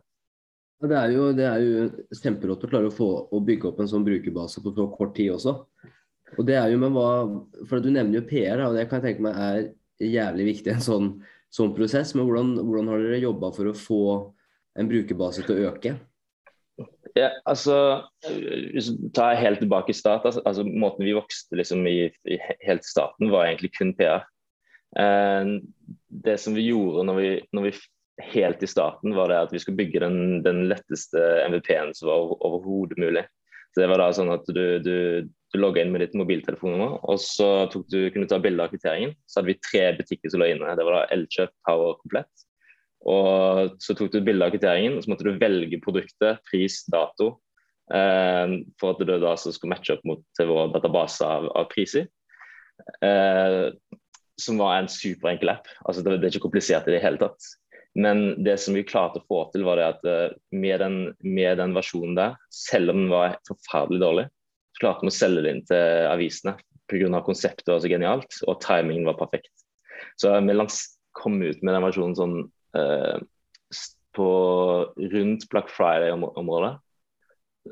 Det 0.85 0.93
er 0.95 1.11
jo, 1.15 1.23
det 1.33 1.47
er 1.49 1.63
jo 1.65 1.87
kjemperått 2.21 2.63
å 2.63 2.69
klare 2.69 2.91
å, 2.91 2.93
få, 2.93 3.09
å 3.33 3.41
bygge 3.43 3.71
opp 3.71 3.81
en 3.81 3.89
sånn 3.89 4.05
brukerbase 4.05 4.61
på 4.61 4.75
så 4.77 4.85
kort 4.93 5.15
tid 5.17 5.33
også. 5.33 5.55
Og 6.35 6.45
det 6.47 6.59
er 6.59 6.69
jo 6.69 6.79
med 6.81 6.93
hva, 6.93 7.09
for 7.69 7.81
Du 7.81 7.89
nevner 7.89 8.19
jo 8.19 8.27
PR, 8.29 8.61
og 8.67 8.77
det 8.77 8.85
kan 8.89 9.01
jeg 9.01 9.15
tenke 9.15 9.25
meg 9.25 9.41
er 9.41 9.59
jævlig 10.03 10.51
viktig. 10.51 10.75
En 10.75 10.85
sånn 10.85 11.09
sånn 11.53 11.73
prosess. 11.77 12.13
Men 12.15 12.27
hvordan, 12.27 12.53
hvordan 12.61 12.91
har 12.91 13.03
dere 13.03 13.23
jobba 13.23 13.51
for 13.55 13.71
å 13.71 13.77
få 13.77 14.03
en 14.77 14.89
brukerbase 14.89 15.45
til 15.47 15.57
å 15.57 15.71
øke? 15.71 15.97
Ja, 17.17 17.31
altså, 17.49 18.05
Hvis 18.29 18.91
du 18.93 19.09
tar 19.15 19.39
helt 19.39 19.61
tilbake 19.63 19.89
i 19.89 19.97
start, 19.97 20.25
altså, 20.29 20.43
altså 20.45 20.65
Måten 20.67 21.07
vi 21.07 21.15
vokste 21.17 21.57
liksom 21.57 21.87
i, 21.89 22.11
i 22.29 22.39
helt 22.67 22.85
starten, 22.85 23.31
var 23.33 23.47
egentlig 23.47 23.73
kun 23.77 23.95
PR. 23.97 24.27
Uh, 24.97 25.57
det 26.07 26.37
som 26.41 26.55
vi 26.55 26.69
gjorde 26.69 27.03
når 27.09 27.17
vi, 27.19 27.31
når 27.53 27.67
vi, 27.67 27.73
helt 28.33 28.63
i 28.65 28.69
starten, 28.69 29.13
var 29.13 29.29
det 29.29 29.41
at 29.45 29.51
vi 29.53 29.59
skulle 29.61 29.77
bygge 29.77 30.01
den, 30.01 30.39
den 30.45 30.63
letteste 30.71 31.21
MVP-en 31.51 31.91
som 31.93 32.09
var 32.09 32.31
overhodet 32.47 32.97
mulig. 32.97 33.21
Det 33.77 33.87
var 33.91 34.01
da 34.01 34.09
sånn 34.15 34.33
at 34.33 34.47
du, 34.49 34.63
du, 34.83 34.97
du 35.27 35.59
logga 35.59 35.83
inn 35.83 35.93
med 35.93 36.03
ditt 36.03 36.17
mobiltelefonnummer, 36.17 36.97
og 37.07 37.21
så 37.21 37.67
du, 37.73 37.99
kunne 38.11 38.25
du 38.25 38.31
ta 38.31 38.41
bilde 38.43 38.63
av 38.63 38.73
kvitteringen. 38.73 39.15
Så 39.29 39.39
hadde 39.39 39.53
vi 39.53 39.59
tre 39.63 39.85
butikker 39.99 40.33
som 40.33 40.43
lå 40.43 40.51
inne. 40.53 40.75
Det 40.77 40.85
var 40.87 40.99
da 40.99 41.07
Elkjøp, 41.15 41.53
Power 41.67 41.97
komplett. 42.01 42.47
Og 43.07 43.77
så 43.83 43.95
tok 43.95 44.11
du 44.11 44.21
bilde 44.25 44.47
av 44.47 44.55
kvitteringen, 44.55 44.97
og 44.97 45.05
så 45.05 45.13
måtte 45.13 45.27
du 45.27 45.37
velge 45.39 45.79
produktet, 45.83 46.41
pris, 46.49 46.81
dato. 46.91 47.35
Eh, 47.93 48.57
for 48.81 48.95
at 48.95 49.03
du 49.03 49.13
da 49.21 49.35
skulle 49.39 49.71
matche 49.71 49.95
opp 49.95 50.03
mot 50.07 50.25
til 50.35 50.49
vår 50.51 50.73
database 50.75 51.27
av, 51.27 51.47
av 51.55 51.69
priser. 51.71 52.09
Eh, 53.03 53.69
som 54.37 54.59
var 54.61 54.77
en 54.77 54.91
superenkel 54.91 55.49
app. 55.53 55.69
Altså 55.87 56.03
det, 56.03 56.19
det 56.21 56.27
er 56.27 56.35
ikke 56.35 56.47
komplisert 56.49 56.89
i 56.89 56.95
det 56.97 57.03
hele 57.03 57.21
tatt. 57.21 57.53
Men 57.97 58.43
det 58.45 58.59
som 58.61 58.75
vi 58.77 58.85
klarte 58.85 59.21
å 59.21 59.25
få 59.25 59.43
til, 59.53 59.65
var 59.65 59.79
det 59.79 59.87
at 59.87 60.03
eh, 60.05 60.35
med 60.53 60.81
den, 60.83 60.97
med 61.25 61.57
den 61.57 61.73
versjonen 61.77 62.17
der, 62.17 62.35
selv 62.53 62.93
om 62.93 63.03
den 63.03 63.13
var 63.13 63.39
forferdelig 63.47 64.01
dårlig, 64.03 64.25
klarte 64.77 65.07
vi 65.07 65.09
å 65.09 65.17
selge 65.17 65.43
det 65.43 65.53
inn 65.55 65.63
til 65.65 66.09
avisene 66.11 66.53
pga. 66.87 67.21
konseptet 67.25 67.71
var 67.71 67.81
så 67.81 67.89
genialt 67.89 68.37
og 68.45 68.59
timingen 68.63 69.09
var 69.09 69.17
perfekt. 69.19 69.51
Så 70.21 70.31
vi 70.45 70.55
kom 71.17 71.41
ut 71.41 71.63
med 71.65 71.73
den 71.73 71.85
versjonen 71.87 72.17
sånn 72.17 72.37
eh, 72.77 73.17
på 74.17 74.29
rundt 75.13 75.49
Black 75.49 75.69
Friday-området. 75.73 76.77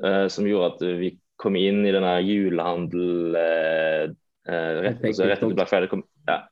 Eh, 0.04 0.26
som 0.32 0.46
gjorde 0.46 0.74
at 0.74 0.84
vi 1.00 1.14
kom 1.40 1.56
inn 1.58 1.84
i 1.86 1.94
denne 1.94 2.14
julehandel 2.24 3.38
eh, 3.40 4.04
eh 4.46 4.76
rett, 4.82 5.02
altså, 5.04 5.26
rett 5.26 5.38
etter 5.38 5.56
Black 5.56 5.70
Friday. 5.70 5.90
Kom, 5.92 6.04
ja. 6.28 6.42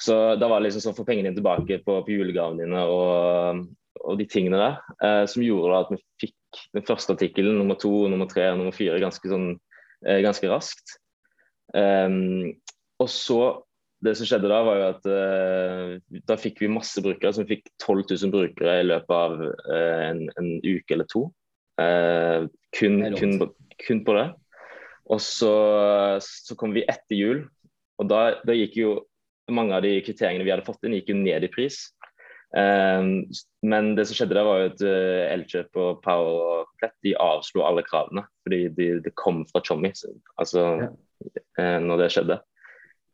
Så 0.00 0.14
da 0.40 0.48
var 0.50 0.60
det 0.60 0.68
liksom 0.68 0.88
sånn 0.88 0.96
få 0.96 1.06
pengene 1.06 1.30
dine 1.30 1.38
tilbake 1.38 1.78
på, 1.86 2.00
på 2.02 2.14
julegavene 2.16 2.64
dine 2.64 2.80
og, 2.90 3.60
og, 4.02 4.16
de 4.18 4.26
tingene 4.30 4.60
der. 4.60 4.80
Eh, 5.06 5.22
som 5.30 5.44
gjorde 5.44 5.84
at 5.84 5.92
vi 5.94 6.00
fikk 6.26 6.62
den 6.74 6.86
første 6.86 7.14
artikkelen, 7.14 7.58
nummer 7.60 7.78
to, 7.80 7.92
nummer 8.10 8.28
tre 8.30 8.48
og 8.50 8.60
nummer 8.60 8.74
fire 8.74 8.98
ganske, 9.02 9.30
sånn, 9.30 9.54
eh, 10.06 10.20
ganske 10.24 10.50
raskt. 10.50 10.98
Um, 11.74 12.52
og 13.02 13.08
så 13.10 13.38
Det 14.04 14.12
som 14.18 14.28
skjedde 14.28 14.50
da, 14.50 14.58
var 14.66 14.76
jo 14.76 14.88
at 14.90 15.06
uh, 15.08 16.18
da 16.28 16.34
fikk 16.36 16.58
vi 16.60 16.68
masse 16.68 17.00
brukere. 17.00 17.30
Så 17.32 17.40
vi 17.46 17.54
fikk 17.54 17.70
12 17.80 18.02
000 18.10 18.32
brukere 18.34 18.74
i 18.82 18.84
løpet 18.84 19.14
av 19.16 19.38
uh, 19.40 20.00
en, 20.10 20.26
en, 20.36 20.50
uke 20.60 20.92
eller 20.92 21.08
to. 21.08 21.22
Uh, 21.80 22.44
kun, 22.76 22.98
kun, 23.16 23.38
kun, 23.80 24.02
på 24.04 24.16
det. 24.18 24.26
Og 25.08 25.22
så, 25.24 25.54
så 26.20 26.56
kom 26.60 26.76
vi 26.76 26.84
etter 26.84 27.16
jul, 27.16 27.40
og 27.96 28.10
da, 28.12 28.20
da 28.44 28.58
gikk 28.58 28.76
jo 28.82 28.92
mange 29.52 29.76
av 29.76 29.84
de 29.84 29.98
kriteriene 30.04 30.44
vi 30.46 30.52
hadde 30.52 30.66
fått 30.66 30.84
inn, 30.86 30.96
gikk 30.98 31.12
jo 31.12 31.20
ned 31.20 31.46
i 31.46 31.52
pris. 31.52 31.82
Um, 32.54 33.24
men 33.66 33.94
det 33.98 34.04
som 34.06 34.14
skjedde 34.14 34.36
der 34.36 34.46
var 34.46 34.60
jo 34.60 34.70
at 34.70 34.82
uh, 34.86 35.22
Elkjøp 35.34 35.78
og 35.80 36.02
Power 36.04 36.34
og 36.38 36.68
Komplett 36.68 36.94
de 37.06 37.14
avslo 37.18 37.64
alle 37.66 37.82
kravene. 37.86 38.22
Fordi 38.46 38.60
det 38.76 38.88
de 39.06 39.14
kom 39.18 39.42
fra 39.48 39.62
Tjommi 39.64 39.90
altså, 39.90 40.66
ja. 40.84 40.90
uh, 41.58 41.78
når 41.82 42.04
det 42.04 42.10
skjedde. 42.14 42.38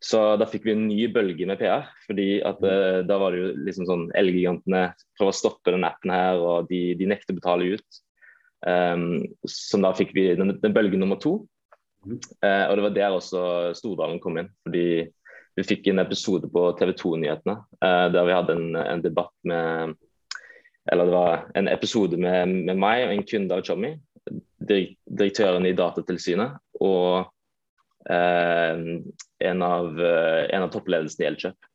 Så 0.00 0.20
da 0.40 0.48
fikk 0.48 0.64
vi 0.64 0.74
en 0.74 0.86
ny 0.88 1.08
bølge 1.12 1.48
med 1.48 1.60
PR. 1.60 1.88
fordi 2.06 2.28
at 2.44 2.60
uh, 2.64 3.00
da 3.06 3.18
var 3.20 3.32
det 3.32 3.42
jo 3.42 3.54
liksom 3.68 3.88
sånn 3.88 4.06
Elgigantene 4.16 4.90
prøver 5.18 5.32
å 5.32 5.40
stoppe 5.40 5.74
den 5.74 5.88
appen 5.88 6.12
her, 6.14 6.40
og 6.40 6.68
de, 6.70 6.94
de 7.00 7.08
nekter 7.08 7.36
å 7.36 7.40
betale 7.40 7.76
ut. 7.76 8.02
Um, 8.60 9.24
så 9.48 9.80
da 9.80 9.94
fikk 9.96 10.12
vi 10.16 10.26
den, 10.36 10.52
den 10.60 10.76
bølge 10.76 11.00
nummer 11.00 11.20
to. 11.20 11.38
Uh, 12.04 12.64
og 12.68 12.76
det 12.76 12.84
var 12.84 12.96
der 12.96 13.16
også 13.16 13.40
Stordalen 13.76 14.20
kom 14.20 14.40
inn. 14.40 14.52
fordi 14.64 15.08
vi 15.56 15.64
fikk 15.66 15.90
en 15.90 16.02
episode 16.02 16.48
på 16.52 16.62
TV 16.78 16.92
2-nyhetene 16.98 17.56
uh, 17.58 18.06
der 18.12 18.28
vi 18.28 18.36
hadde 18.36 18.56
en, 18.56 18.76
en, 18.76 19.02
debatt 19.04 19.34
med 19.46 19.96
Eller 20.90 21.06
det 21.06 21.14
var 21.14 21.42
en 21.54 21.68
episode 21.68 22.16
med, 22.16 22.54
med 22.66 22.78
meg 22.80 23.04
og 23.04 23.14
en 23.14 23.26
kunde 23.28 23.54
av 23.54 23.64
Chommy, 23.66 23.92
direktøren 24.58 25.66
i 25.68 25.74
Datatilsynet 25.76 26.56
og 26.80 27.28
uh, 28.10 28.80
en, 29.50 29.62
av, 29.66 29.90
uh, 30.00 30.46
en 30.48 30.64
av 30.64 30.72
toppledelsen 30.72 31.24
i 31.24 31.28
Elkjøp. 31.28 31.68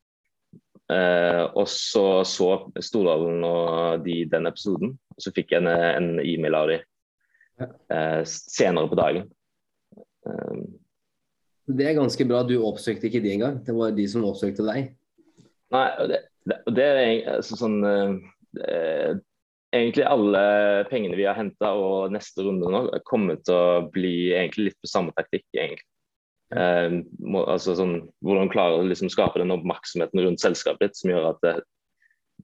og 1.56 1.68
så 1.70 2.24
så 2.30 2.50
Stordalen 2.78 3.44
og 3.44 4.04
de 4.06 4.20
den 4.30 4.46
episoden, 4.46 4.92
og 5.16 5.24
så 5.24 5.32
fikk 5.34 5.56
jeg 5.56 5.64
en, 5.64 5.70
en 5.70 6.20
e-mail 6.22 6.58
av 6.60 6.70
dem 6.70 8.26
senere 8.30 8.90
på 8.92 9.00
dagen. 9.00 9.26
Det 11.66 11.88
er 11.88 11.98
ganske 11.98 12.28
bra. 12.30 12.44
Du 12.46 12.58
oppsøkte 12.62 13.10
ikke 13.10 13.24
de 13.24 13.34
engang. 13.34 13.60
Det 13.66 13.74
var 13.76 13.96
de 13.96 14.06
som 14.10 14.26
oppsøkte 14.28 14.66
deg. 14.68 14.92
Nei, 15.74 15.86
det, 16.12 16.20
det, 16.46 16.60
det 16.78 16.86
er 16.86 17.32
altså, 17.40 17.58
sånn 17.58 17.80
eh, 17.86 19.16
Egentlig 19.76 20.06
alle 20.08 20.42
pengene 20.88 21.18
vi 21.18 21.26
har 21.28 21.36
henta 21.36 21.74
og 21.76 22.14
neste 22.14 22.46
runde 22.46 22.70
nå, 22.72 22.86
kommer 23.10 23.42
til 23.44 23.58
å 23.58 23.88
bli 23.92 24.30
egentlig 24.32 24.70
litt 24.70 24.78
på 24.80 24.88
samme 24.88 25.12
taktikk. 25.18 25.48
egentlig. 25.52 25.84
Eh, 26.56 27.00
må, 27.26 27.42
altså 27.50 27.74
sånn, 27.76 27.96
Hvordan 28.24 28.52
klarer 28.54 28.84
du 28.84 28.92
liksom 28.92 29.10
skape 29.12 29.42
den 29.42 29.54
oppmerksomheten 29.56 30.22
rundt 30.22 30.44
selskapet 30.44 30.92
ditt 30.92 31.00
som 31.02 31.12
gjør 31.12 31.32
at 31.34 31.42
det, 31.44 31.56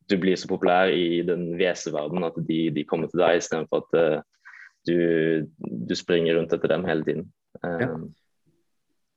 du 0.10 0.18
blir 0.20 0.40
så 0.40 0.50
populær 0.50 0.92
i 0.92 1.22
den 1.28 1.54
WC-verdenen 1.60 2.28
at 2.28 2.40
de, 2.48 2.64
de, 2.74 2.84
kommer 2.88 3.12
til 3.12 3.22
deg 3.22 3.40
istedenfor 3.40 3.86
at 3.86 3.98
uh, 4.00 4.58
du, 4.88 4.98
du, 5.62 5.94
springer 5.96 6.36
rundt 6.40 6.54
etter 6.56 6.74
dem 6.74 6.88
hele 6.88 7.06
tiden. 7.08 7.30
Uh, 7.62 7.78
ja. 7.84 7.90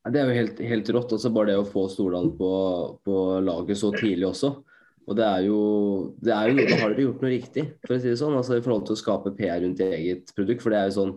Det 0.04 0.20
er 0.20 0.28
jo 0.28 0.37
helt, 0.37 0.58
helt 0.68 0.90
rått. 0.92 1.12
Altså 1.16 1.32
Bare 1.32 1.52
det 1.52 1.58
å 1.61 1.68
få 1.68 1.87
Stordalen 1.88 2.34
på, 2.37 2.52
på, 3.06 3.18
laget 3.44 3.80
så 3.80 3.92
tidlig 3.94 4.28
også. 4.28 4.50
Og 5.04 5.16
det 5.16 5.25
er 5.25 5.46
jo, 5.46 5.61
det 6.25 6.32
er 6.32 6.50
jo 6.50 6.56
Da 6.64 6.80
har 6.80 6.92
dere 6.92 7.06
gjort 7.06 7.25
noe 7.25 7.32
riktig, 7.32 7.64
for 7.84 7.96
å 7.96 8.00
si 8.00 8.11
det 8.12 8.18
sånn. 8.20 8.37
altså 8.37 8.58
I 8.58 8.64
forhold 8.64 8.87
til 8.88 8.96
å 8.96 9.00
skape 9.00 9.34
PR 9.38 9.62
rundt 9.64 9.80
eget 9.84 10.32
produkt. 10.37 10.64
For 10.64 10.75
det 10.75 10.80
er 10.80 10.90
jo 10.90 10.99
sånn 10.99 11.14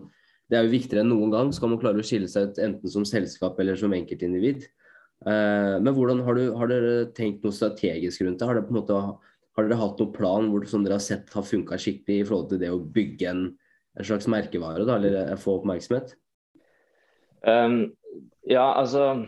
det 0.48 0.56
er 0.56 0.64
jo 0.64 0.72
viktigere 0.72 1.04
enn 1.04 1.10
noen 1.12 1.32
gang. 1.32 1.50
Skal 1.52 1.72
man 1.72 1.80
klare 1.80 2.00
å 2.00 2.06
skille 2.06 2.28
seg 2.32 2.50
ut 2.50 2.60
enten 2.64 2.92
som 2.92 3.04
selskap 3.08 3.58
eller 3.60 3.76
som 3.76 3.92
enkeltindivid. 3.92 4.64
Uh, 5.26 5.76
men 5.82 5.92
hvordan 5.96 6.22
har, 6.24 6.38
du, 6.38 6.54
har, 6.56 6.70
dere 6.70 7.08
tenkt 7.16 7.44
noe 7.44 7.52
strategisk 7.52 8.22
rundt 8.24 8.40
det? 8.40 8.48
Har 8.48 8.56
dere, 8.56 8.72
måte, 8.72 8.96
har 8.96 9.66
dere 9.66 9.80
hatt 9.80 10.00
noen 10.00 10.14
plan 10.14 10.48
hvor, 10.48 10.64
som 10.70 10.86
dere 10.86 10.96
har 10.96 11.04
sett 11.04 11.32
har 11.34 11.44
funka 11.44 11.76
skikkelig 11.82 12.22
i 12.22 12.28
forhold 12.28 12.52
til 12.52 12.62
det 12.62 12.70
å 12.72 12.80
bygge 12.80 13.28
en, 13.28 13.42
en 13.98 14.08
slags 14.08 14.30
merkevare, 14.30 14.86
da, 14.88 14.96
eller 14.96 15.36
få 15.42 15.58
oppmerksomhet? 15.58 16.14
Um, 17.46 17.92
ja, 18.48 18.74
altså 18.74 19.26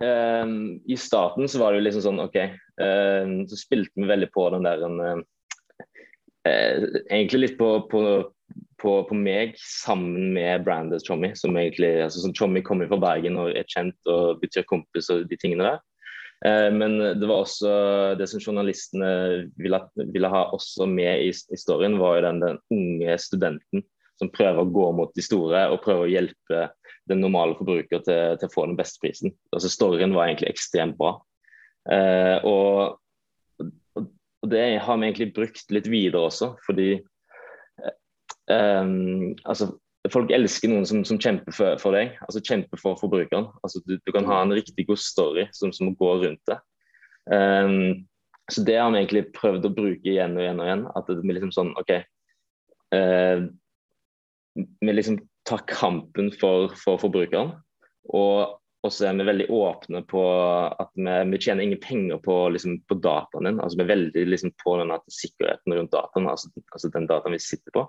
um, 0.00 0.80
I 0.86 0.96
starten 0.96 1.48
så 1.48 1.60
var 1.60 1.72
det 1.72 1.80
jo 1.80 1.86
liksom 1.88 2.04
sånn 2.06 2.22
OK. 2.24 2.38
Um, 2.80 3.40
så 3.50 3.58
spilte 3.58 3.92
vi 3.98 4.10
veldig 4.10 4.30
på 4.34 4.48
den 4.54 4.66
der 4.66 4.84
en, 4.86 5.00
uh, 5.02 5.24
Egentlig 6.44 7.40
litt 7.40 7.56
på, 7.56 7.68
på, 7.88 8.00
på, 8.82 8.92
på, 9.08 9.16
meg 9.16 9.54
sammen 9.60 10.34
med 10.36 10.66
brandet 10.66 11.06
Chommy. 11.06 11.32
Som 11.38 11.56
egentlig, 11.56 11.96
altså 12.04 12.24
sånn 12.24 12.36
Chommy 12.36 12.62
kommer 12.64 12.90
fra 12.90 13.00
Bergen 13.00 13.40
og 13.40 13.54
er 13.56 13.68
kjent 13.72 14.12
og 14.12 14.42
betyr 14.42 14.66
kompis 14.68 15.10
og 15.12 15.24
de 15.30 15.40
tingene 15.40 15.70
der. 15.70 15.82
Uh, 16.44 16.68
men 16.76 16.98
det 17.20 17.30
var 17.30 17.46
også 17.46 17.72
det 18.20 18.28
som 18.28 18.42
journalistene 18.42 19.10
ville, 19.56 19.80
ville 20.12 20.30
ha 20.30 20.46
også 20.52 20.86
med 20.90 21.24
i 21.24 21.32
historien, 21.32 21.98
var 21.98 22.18
jo 22.18 22.26
den, 22.28 22.44
den 22.44 22.62
unge 22.76 23.18
studenten 23.22 23.86
som 24.20 24.30
prøver 24.32 24.62
å 24.62 24.70
gå 24.70 24.88
mot 24.96 25.14
de 25.16 25.24
store 25.24 25.66
og 25.72 25.82
prøver 25.84 26.06
å 26.06 26.12
hjelpe 26.12 26.66
den 27.10 27.20
normale 27.20 27.56
forbruker 27.58 28.02
til, 28.04 28.36
til, 28.40 28.48
å 28.48 28.54
få 28.54 28.66
den 28.68 28.78
beste 28.78 29.00
prisen. 29.02 29.34
Altså 29.52 29.70
Storyen 29.72 30.14
var 30.16 30.28
egentlig 30.28 30.52
ekstremt 30.54 30.96
bra. 31.00 31.16
Eh, 31.92 32.38
og, 32.48 32.96
og, 33.60 34.06
det 34.48 34.64
har 34.84 35.00
vi 35.00 35.08
egentlig 35.08 35.32
brukt 35.36 35.72
litt 35.74 35.88
videre 35.90 36.26
også, 36.28 36.54
fordi 36.66 36.92
eh, 38.50 38.84
altså, 39.44 39.72
Folk 40.12 40.28
elsker 40.36 40.68
noen 40.68 40.84
som, 40.84 40.98
som 41.08 41.16
kjemper 41.16 41.54
for, 41.56 41.78
for, 41.80 41.96
deg, 41.96 42.10
altså 42.26 42.42
kjemper 42.44 42.76
for 42.76 42.98
forbrukeren. 43.00 43.46
Altså, 43.64 43.80
du, 43.88 43.94
du, 43.96 44.10
kan 44.12 44.26
ha 44.28 44.42
en 44.42 44.52
riktig 44.52 44.84
god 44.84 45.00
story 45.00 45.46
som, 45.56 45.70
som 45.72 45.94
går 45.96 46.26
rundt 46.26 46.50
det. 46.50 46.58
Um, 47.32 48.04
så 48.52 48.60
det 48.68 48.76
har 48.76 48.90
vi 48.92 49.00
egentlig 49.00 49.22
prøvd 49.32 49.64
å 49.64 49.72
bruke 49.72 50.04
igjen 50.04 50.36
og 50.36 50.44
igjen 50.44 50.60
og 50.60 50.68
igjen. 50.68 50.84
At 50.92 51.08
det 51.08 51.22
blir 51.22 51.38
liksom 51.38 51.54
sånn 51.56 51.72
OK. 51.80 51.94
Vi 54.54 54.92
liksom 54.92 55.18
tar 55.48 55.64
kampen 55.68 56.30
for, 56.40 56.70
for 56.78 57.00
forbrukeren. 57.02 57.56
Og 58.84 58.92
så 58.92 59.08
er 59.08 59.16
vi 59.16 59.24
veldig 59.24 59.46
åpne 59.48 60.02
på 60.04 60.22
at 60.68 60.90
vi, 60.92 61.12
vi 61.30 61.40
tjener 61.40 61.64
ingen 61.64 61.80
penger 61.80 62.18
på, 62.24 62.36
liksom, 62.52 62.82
på 62.88 62.98
dataen 63.00 63.48
din. 63.48 63.60
Altså, 63.60 63.78
vi 63.80 63.84
er 63.86 63.92
veldig 63.94 64.24
liksom, 64.28 64.52
på 64.60 64.76
den 64.80 64.92
sikkerheten 65.08 65.76
rundt 65.76 65.94
dataen, 65.94 66.28
altså, 66.28 66.50
altså, 66.68 66.90
den 66.92 67.08
dataen 67.08 67.32
vi 67.32 67.40
sitter 67.40 67.72
på. 67.72 67.86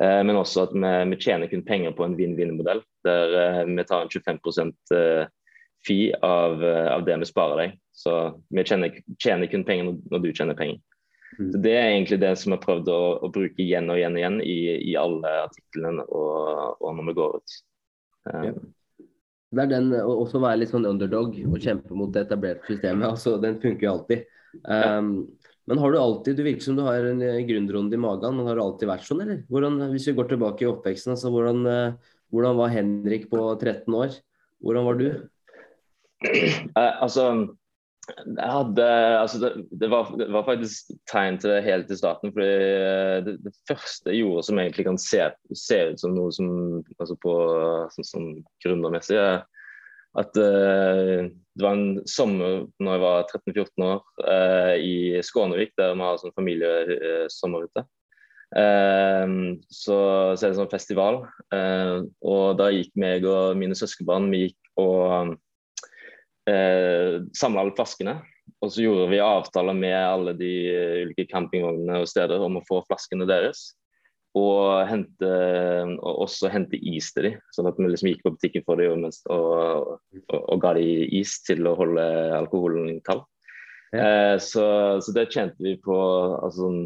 Eh, 0.00 0.22
men 0.24 0.40
også 0.40 0.64
at 0.64 0.72
vi, 0.72 0.92
vi, 1.12 1.20
tjener 1.20 1.50
kun 1.52 1.64
penger 1.66 1.92
på 1.96 2.06
en 2.06 2.16
vinn-vinn-modell, 2.16 2.80
der 3.04 3.36
eh, 3.42 3.60
vi 3.68 3.84
tar 3.84 4.06
en 4.06 4.14
25 4.14 4.72
eh, 4.96 5.26
fee 5.84 6.16
av, 6.24 6.64
eh, 6.64 6.88
av, 6.94 7.04
det 7.04 7.20
vi 7.20 7.28
sparer 7.28 7.60
deg. 7.60 7.76
Så 7.92 8.16
vi 8.48 8.64
tjener, 8.64 8.96
tjener 9.20 9.52
kun 9.52 9.68
penger 9.68 9.90
når, 9.90 10.00
når 10.10 10.24
du 10.24 10.30
tjener 10.32 10.58
penger. 10.58 10.80
Mm. 11.38 11.50
Så 11.52 11.60
Det 11.64 11.74
er 11.74 11.90
egentlig 11.90 12.20
det 12.22 12.32
som 12.40 12.52
jeg 12.52 12.60
har 12.60 12.64
prøvd 12.64 12.90
å, 12.92 13.02
å, 13.26 13.30
bruke 13.34 13.62
igjen 13.62 13.90
og 13.90 14.00
igjen 14.00 14.16
og 14.16 14.22
igjen 14.22 14.40
i, 14.44 14.58
i 14.92 14.96
alle 15.00 15.34
artiklene 15.44 16.06
og, 16.08 16.80
og, 16.80 16.90
når 16.98 17.08
vi 17.08 17.16
går 17.20 17.38
ut. 17.38 17.56
Um, 18.30 18.44
ja. 18.48 18.54
Det 19.54 19.64
er 19.64 19.70
den 19.70 19.90
å 20.00 20.18
også 20.24 20.40
være 20.42 20.62
litt 20.62 20.72
sånn 20.74 20.88
underdog 20.88 21.36
og 21.46 21.58
kjempe 21.62 21.96
mot 21.96 22.12
det 22.14 22.26
etablerte 22.26 22.72
systemet. 22.72 23.08
altså 23.12 23.36
Den 23.42 23.60
funker 23.62 23.88
jo 23.88 23.96
alltid. 23.96 24.28
Um. 24.62 25.16
Men 25.64 25.80
har 25.80 25.94
du 25.94 25.96
alltid, 25.96 26.36
du 26.36 26.44
virker 26.44 26.60
som 26.60 26.76
du 26.76 26.82
har 26.84 27.06
en 27.08 27.22
grunnrunde 27.48 27.96
i 27.96 28.00
magen, 28.00 28.34
men 28.36 28.48
har 28.50 28.58
du 28.58 28.62
alltid 28.66 28.90
vært 28.90 29.06
sånn, 29.06 29.22
eller? 29.24 29.38
Hvordan, 29.48 29.78
hvis 29.94 30.10
vi 30.10 30.16
går 30.18 30.26
tilbake 30.34 30.66
i 30.66 30.68
oppveksten, 30.68 31.14
altså 31.14 31.30
hvordan, 31.32 31.62
eh, 31.70 32.10
hvordan 32.34 32.58
var 32.58 32.74
Henrik 32.74 33.30
på 33.30 33.40
13 33.54 33.96
år? 33.96 34.18
Hvordan 34.60 34.84
var 34.84 34.98
du? 35.00 35.06
Uh, 36.24 36.92
altså 37.04 37.24
jeg 38.08 38.50
hadde, 38.50 38.84
altså 39.18 39.38
det, 39.40 39.50
det, 39.80 39.88
var, 39.92 40.10
det, 40.18 40.26
var, 40.32 40.44
faktisk 40.46 40.92
tegn 41.10 41.38
til 41.40 41.54
det 41.54 41.64
helt 41.64 41.90
i 41.90 41.96
starten. 41.98 42.32
fordi 42.34 42.50
eh, 42.50 43.16
det, 43.26 43.34
det, 43.44 43.52
første 43.68 44.12
jeg 44.12 44.24
gjorde 44.24 44.44
som 44.48 44.60
egentlig 44.60 44.86
kan 44.88 45.00
se, 45.00 45.22
se 45.56 45.80
ut 45.90 46.02
som 46.02 46.14
noe 46.16 46.32
som 46.34 46.48
altså 46.98 47.16
på, 47.22 47.34
sånn, 47.96 48.08
sånn 48.10 48.30
gründermessig, 48.64 49.18
er 49.20 49.44
at 50.14 50.36
uh, 50.38 51.26
det 51.26 51.64
var 51.64 51.74
en 51.74 51.96
sommer 52.06 52.68
når 52.78 52.92
jeg 52.92 53.02
var 53.02 53.24
13-14 53.32 53.86
år 53.88 54.02
uh, 54.22 54.74
i 54.78 55.22
Skånevik, 55.26 55.72
der 55.80 55.96
vi 55.96 56.06
har 56.06 56.20
sånn 56.20 56.36
familiesommerhytte. 56.38 57.82
Uh, 58.54 59.58
så, 59.66 59.96
så, 60.36 60.44
er 60.44 60.52
det 60.52 60.58
sånn 60.60 60.70
festival, 60.70 61.24
og 61.50 62.44
da 62.60 62.70
gikk 62.70 62.92
meg 63.00 63.26
og 63.26 63.58
mine 63.58 63.74
søskenbarn 63.78 64.30
vi 64.30 64.44
gikk 64.46 64.70
og 64.78 65.34
eh, 66.50 67.22
samla 67.36 67.64
alle 67.64 67.76
flaskene. 67.76 68.18
Og 68.64 68.72
så 68.72 68.84
gjorde 68.84 69.08
vi 69.12 69.20
avtaler 69.24 69.76
med 69.76 69.96
alle 69.96 70.34
de 70.36 70.52
ulike 71.04 71.26
campingvognene 71.30 72.02
og 72.02 72.08
steder 72.08 72.42
om 72.44 72.60
å 72.60 72.64
få 72.68 72.82
flaskene 72.88 73.28
deres. 73.28 73.72
Og, 74.34 74.82
hente, 74.90 75.28
og 75.94 76.24
også 76.24 76.50
hente 76.50 76.80
is 76.90 77.12
til 77.14 77.28
dem, 77.28 77.36
sånn 77.54 77.68
at 77.70 77.76
vi 77.78 77.86
liksom 77.86 78.08
gikk 78.10 78.24
på 78.24 78.32
butikken 78.34 78.64
for 78.66 78.82
dem 78.82 79.04
og, 79.06 79.20
og, 79.30 79.92
og, 80.40 80.56
ga 80.64 80.72
dem 80.74 81.04
is 81.14 81.36
til 81.46 81.62
å 81.70 81.76
holde 81.78 82.02
alkoholen 82.34 82.98
kald. 83.06 83.22
Ja. 83.94 84.02
Eh, 84.02 84.36
så, 84.42 84.64
så, 84.98 85.14
det 85.14 85.28
tjente 85.30 85.62
vi 85.62 85.76
på 85.78 85.94
altså, 85.94 86.64
sånn 86.64 86.80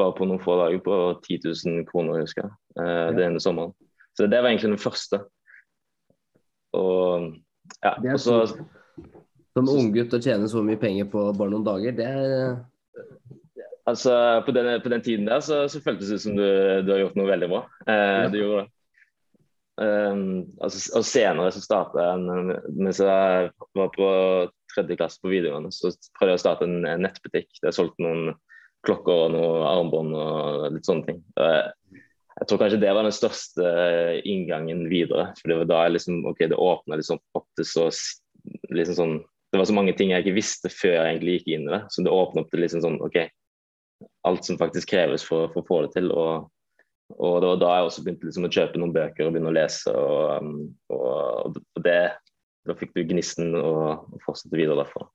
bare 0.00 0.14
på 0.16 0.26
noen 0.26 0.40
få 0.42 0.56
dager 0.58 0.80
på 0.82 0.94
10 1.26 1.44
000 1.44 1.84
kroner, 1.90 2.24
husker 2.24 2.46
jeg. 2.46 2.54
Eh, 2.80 3.10
ja. 3.12 3.26
ene 3.28 3.42
sommeren. 3.42 3.74
Så 4.16 4.26
det 4.30 4.40
var 4.40 4.50
egentlig 4.50 4.72
den 4.72 4.82
første. 4.82 5.20
Og 6.74 7.34
ja, 7.84 7.92
og 7.98 8.18
så 8.20 8.40
Som 9.54 9.70
unggutt 9.70 10.14
å 10.16 10.22
tjene 10.22 10.48
så 10.50 10.62
mye 10.66 10.80
penger 10.80 11.06
på 11.10 11.28
bare 11.38 11.52
noen 11.52 11.66
dager, 11.66 11.94
det 11.94 12.06
er 12.10 12.56
Altså, 13.84 14.14
på 14.46 14.52
den, 14.56 14.80
på 14.80 14.88
den 14.88 15.02
tiden 15.04 15.26
der 15.28 15.42
så, 15.44 15.66
så 15.68 15.80
føltes 15.84 16.08
det 16.08 16.22
som 16.22 16.38
du, 16.38 16.44
du, 16.86 16.88
har 16.88 17.02
gjort 17.02 17.18
noe 17.20 17.28
veldig 17.28 17.48
bra. 17.50 17.58
Eh, 17.84 18.20
ja. 18.24 18.30
Du 18.32 18.38
gjorde 18.40 18.62
det. 18.62 18.70
Um, 19.74 20.20
altså, 20.62 20.80
og 21.00 21.02
senere 21.02 21.50
så 21.50 21.58
starta 21.58 21.98
jeg 21.98 22.58
Mens 22.78 23.00
jeg 23.02 23.48
var 23.74 23.88
på 23.96 24.06
tredje 24.70 24.96
klasse 25.00 25.18
på 25.18 25.32
videregående, 25.32 25.72
så 25.74 25.90
prøvde 26.14 26.32
jeg 26.32 26.40
å 26.40 26.44
starte 26.44 26.68
en, 26.68 26.78
en 26.88 27.04
nettbutikk. 27.04 27.50
Der 27.60 27.68
jeg 27.68 27.76
solgte 27.76 28.06
noen 28.06 28.32
klokker 28.86 29.26
og 29.26 29.34
noen 29.34 29.66
armbånd 29.68 30.16
og 30.16 30.64
litt 30.78 30.88
sånne 30.88 31.08
ting. 31.10 31.20
Jeg, 31.36 32.00
jeg 32.38 32.48
tror 32.48 32.62
kanskje 32.64 32.80
det 32.82 32.96
var 32.96 33.06
den 33.06 33.18
største 33.18 33.68
inngangen 34.24 34.86
videre. 34.90 35.28
For 35.40 35.52
det 35.52 35.60
var 35.60 35.70
da 35.70 35.84
jeg 35.84 35.98
liksom 35.98 36.24
OK, 36.32 36.46
det 36.50 36.60
åpna 36.70 36.98
liksom 37.00 37.20
opp 37.36 37.46
til 37.58 37.68
så 37.68 37.86
liksom 38.72 38.98
sånn 38.98 39.16
Det 39.54 39.60
var 39.60 39.68
så 39.70 39.74
mange 39.76 39.92
ting 39.94 40.10
jeg 40.10 40.24
ikke 40.24 40.34
visste 40.34 40.70
før 40.72 40.96
jeg 40.96 41.12
egentlig 41.12 41.34
gikk 41.36 41.52
inn 41.54 41.68
i 41.68 41.70
det. 41.70 41.82
Så 41.94 42.02
det 42.02 42.10
åpna 42.10 42.42
opp 42.42 42.48
til 42.50 42.64
liksom 42.64 42.80
sånn 42.82 42.96
OK, 43.06 43.20
alt 44.26 44.48
som 44.48 44.58
faktisk 44.58 44.90
kreves 44.90 45.22
for, 45.22 45.46
for 45.54 45.62
å 45.62 45.68
få 45.68 45.78
det 45.84 45.92
til. 45.94 46.10
Og, 46.10 46.48
og 47.14 47.36
det 47.38 47.50
var 47.52 47.60
da 47.62 47.68
jeg 47.76 47.86
også 47.86 48.02
begynte 48.02 48.26
liksom 48.26 48.48
å 48.48 48.50
kjøpe 48.56 48.82
noen 48.82 48.96
bøker 48.96 49.28
og 49.28 49.36
begynne 49.36 49.52
å 49.52 49.54
lese. 49.54 49.94
Og, 49.94 50.42
um, 50.42 50.66
og, 50.90 51.60
og 51.62 51.86
det, 51.86 52.00
da 52.66 52.76
fikk 52.80 52.98
du 52.98 53.04
gnisten 53.12 53.54
og, 53.60 54.10
og 54.10 54.26
fortsette 54.26 54.58
videre 54.58 54.80
derfra. 54.82 55.06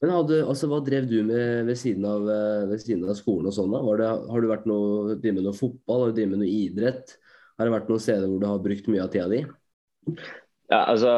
Men 0.00 0.14
hadde, 0.14 0.40
altså, 0.46 0.72
Hva 0.72 0.80
drev 0.86 1.08
du 1.10 1.18
med 1.26 1.68
ved 1.68 1.78
siden 1.84 2.08
av, 2.08 2.28
eh, 2.32 2.66
ved 2.70 2.80
siden 2.80 3.04
av 3.04 3.16
skolen 3.18 3.50
og 3.50 3.56
sånn? 3.60 3.76
da? 3.76 3.84
Det, 4.00 4.10
har 4.32 4.40
du 4.40 4.52
vært 4.54 4.68
noe, 4.70 5.16
drevet 5.18 5.40
med 5.42 5.48
noe 5.50 5.58
fotball, 5.58 6.04
har 6.06 6.12
du 6.12 6.20
drevet 6.22 6.36
med 6.36 6.46
noe 6.46 6.58
idrett? 6.64 7.16
Har 7.58 7.66
det 7.66 7.74
vært 7.74 7.88
noen 7.90 8.04
steder 8.08 8.30
hvor 8.30 8.40
du 8.40 8.46
har 8.46 8.60
brukt 8.62 8.92
mye 8.92 9.04
av 9.04 9.10
tida 9.12 9.28
di? 9.32 9.42
Ja, 10.68 10.82
altså, 10.84 11.10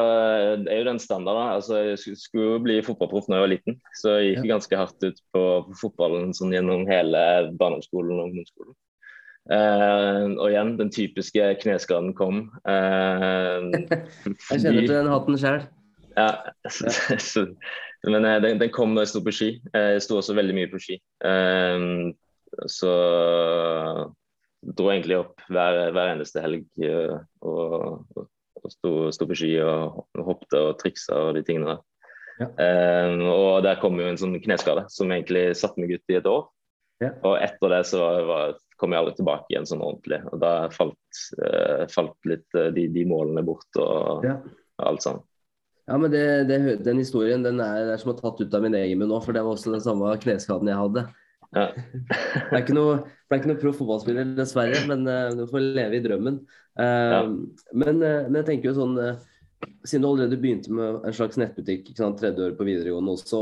Det 0.62 0.70
er 0.70 0.78
jo 0.78 0.90
den 0.90 1.00
standarden. 1.02 1.54
Altså, 1.56 1.78
jeg 1.82 1.98
skulle 1.98 2.52
jo 2.52 2.60
bli 2.62 2.76
fotballproff 2.86 3.26
da 3.26 3.38
jeg 3.38 3.46
var 3.46 3.50
liten. 3.50 3.80
Så 3.98 4.12
jeg 4.20 4.28
gikk 4.28 4.44
ja. 4.46 4.52
ganske 4.52 4.78
hardt 4.78 5.06
ut 5.06 5.18
på, 5.34 5.42
fotballen 5.80 6.30
sånn, 6.36 6.54
gjennom 6.54 6.86
hele 6.90 7.24
barneskolen 7.58 8.14
og 8.14 8.28
ungdomsskolen. 8.28 8.76
Uh, 9.50 10.36
og 10.36 10.46
igjen, 10.52 10.76
den 10.78 10.92
typiske 10.94 11.48
kneskaden 11.64 12.12
kom. 12.14 12.44
Uh, 12.62 13.72
jeg 14.52 14.62
kjenner 14.62 14.84
til 14.84 14.94
den 14.94 15.10
hatten 15.10 15.40
sjøl. 15.42 15.64
Ja, 16.14 16.30
men 18.06 18.26
uh, 18.28 18.36
den, 18.44 18.60
den, 18.60 18.70
kom 18.70 18.94
da 18.94 19.02
jeg 19.02 19.14
sto 19.16 19.24
på 19.26 19.34
ski. 19.34 19.52
Jeg 19.74 20.04
sto 20.06 20.20
også 20.20 20.38
veldig 20.38 20.54
mye 20.60 20.70
på 20.70 20.82
ski. 20.82 21.00
så 22.70 22.94
dro 24.60 24.90
egentlig 24.92 25.16
opp 25.16 25.42
hver, 25.48 25.88
hver 25.96 26.12
eneste 26.12 26.42
helg 26.44 26.66
og, 27.40 28.02
og 28.14 28.28
og 28.64 28.72
sto, 28.72 28.92
sto, 29.14 29.28
på 29.28 29.38
ski 29.38 29.54
og, 29.62 30.00
hoppte 30.00 30.26
hoppet 30.26 30.58
og 30.60 30.78
triksa 30.80 31.20
og 31.28 31.36
de 31.38 31.44
tingene 31.46 31.74
der. 31.74 31.84
Ja. 32.40 32.48
Um, 32.48 33.26
og 33.28 33.62
der 33.66 33.80
kom 33.82 33.98
jo 34.00 34.08
en 34.08 34.18
sånn 34.20 34.38
kneskade 34.40 34.86
som 34.92 35.10
egentlig 35.12 35.50
satte 35.60 35.82
meg 35.82 35.92
ut 35.98 36.12
i 36.12 36.18
et 36.20 36.28
år. 36.28 36.46
Ja. 37.00 37.14
Og 37.24 37.36
etter 37.40 37.72
det 37.72 37.80
så 37.88 38.00
var, 38.28 38.54
kom 38.80 38.92
jeg 38.92 39.00
aldri 39.00 39.16
tilbake 39.18 39.52
igjen 39.52 39.68
sånn 39.68 39.84
ordentlig. 39.84 40.20
Og 40.30 40.40
da 40.40 40.54
falt, 40.72 41.20
uh, 41.40 41.84
falt 41.92 42.28
litt 42.28 42.48
uh, 42.56 42.68
de, 42.76 42.86
de, 42.92 43.04
målene 43.08 43.44
bort 43.44 43.80
og, 43.80 44.24
ja. 44.24 44.38
og 44.80 44.86
alt 44.92 45.04
sånn. 45.04 45.20
Ja, 45.90 45.96
men 45.98 46.12
det, 46.12 46.24
det, 46.46 46.58
Den 46.86 47.00
historien 47.02 47.42
den 47.44 47.60
er, 47.64 47.94
er 47.94 48.00
som 48.00 48.12
å 48.12 48.18
tatt 48.18 48.40
ut 48.40 48.54
av 48.54 48.62
min 48.62 48.76
egen 48.78 49.00
munn 49.00 49.10
nå, 49.10 49.18
for 49.24 49.36
det 49.36 49.42
var 49.44 49.56
også 49.56 49.72
den 49.74 49.84
samme 49.84 50.12
kneskaden 50.22 50.70
jeg 50.70 50.80
hadde. 50.80 51.08
Ja. 51.56 51.66
det 52.46 52.52
er 52.52 52.60
ikke 52.62 52.76
noe, 52.76 53.00
noe 53.32 53.58
proff 53.58 53.80
fotballspiller, 53.80 54.36
dessverre, 54.36 54.84
men 54.88 55.08
uh, 55.08 55.32
du 55.34 55.46
får 55.50 55.66
leve 55.80 55.98
i 55.98 56.04
drømmen. 56.04 56.40
Ja. 56.80 57.20
men, 57.26 58.00
uh, 58.00 58.24
men, 58.28 58.40
jeg 58.40 58.46
tenker 58.48 58.70
jo 58.70 58.78
sånn 58.78 58.96
Siden 59.84 60.04
du 60.06 60.08
allerede 60.08 60.38
begynte 60.40 60.72
med 60.72 61.02
en 61.04 61.12
slags 61.12 61.36
nettbutikk, 61.36 61.90
ikke 61.90 62.00
sant, 62.00 62.16
tredje 62.16 62.46
år 62.46 62.54
på 62.56 62.64
videregående 62.64 63.12
også, 63.12 63.40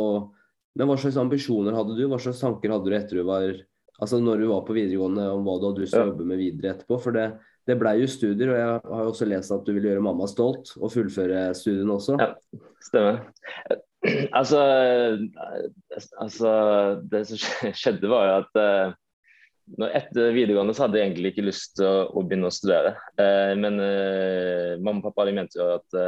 men 0.78 0.88
hva 0.90 0.96
slags 0.98 1.18
ambisjoner 1.20 1.76
hadde 1.76 1.94
du? 1.98 2.04
Hva 2.10 2.18
slags 2.22 2.40
tanker 2.42 2.72
hadde 2.74 2.90
du 2.90 2.96
etter 2.96 3.20
du 3.20 3.26
var 3.28 3.52
Altså 3.98 4.20
når 4.22 4.42
du 4.42 4.46
var 4.52 4.60
på 4.66 4.76
videregående, 4.76 5.24
om 5.34 5.42
hva 5.42 5.56
du 5.58 5.64
hadde 5.66 5.82
lyst 5.82 5.96
til 5.96 6.04
å 6.04 6.10
jobbe 6.12 6.26
med 6.30 6.38
videre 6.38 6.76
etterpå? 6.76 7.00
For 7.02 7.16
det, 7.16 7.24
det 7.66 7.74
blei 7.80 7.96
jo 7.98 8.06
studier, 8.10 8.52
og 8.52 8.58
jeg 8.60 8.68
har 8.92 9.00
jo 9.02 9.10
også 9.10 9.26
lest 9.26 9.54
at 9.56 9.64
du 9.66 9.72
ville 9.74 9.90
gjøre 9.90 10.04
mamma 10.06 10.28
stolt 10.30 10.70
og 10.78 10.92
fullføre 10.94 11.48
studiene 11.58 11.96
også. 11.96 12.18
Ja, 12.22 12.32
stemmer. 12.90 13.22
Altså, 14.38 14.60
altså, 16.22 16.50
Det 17.10 17.24
som 17.26 17.40
skjedde, 17.74 18.06
var 18.06 18.28
jo 18.28 18.36
at 18.36 18.60
etter 19.76 20.32
videregående 20.32 20.74
så 20.74 20.86
hadde 20.86 20.98
jeg 20.98 21.10
egentlig 21.10 21.32
ikke 21.34 21.46
lyst 21.46 21.76
til 21.78 21.88
å, 21.88 22.06
å 22.16 22.22
begynne 22.24 22.48
å 22.48 22.54
studere. 22.54 22.94
Eh, 23.20 23.52
men 23.58 23.78
eh, 23.82 24.76
mamma 24.80 25.02
og 25.02 25.10
pappa 25.10 25.28
de 25.28 25.36
mente 25.36 25.60
jo 25.60 25.68
at 25.76 25.98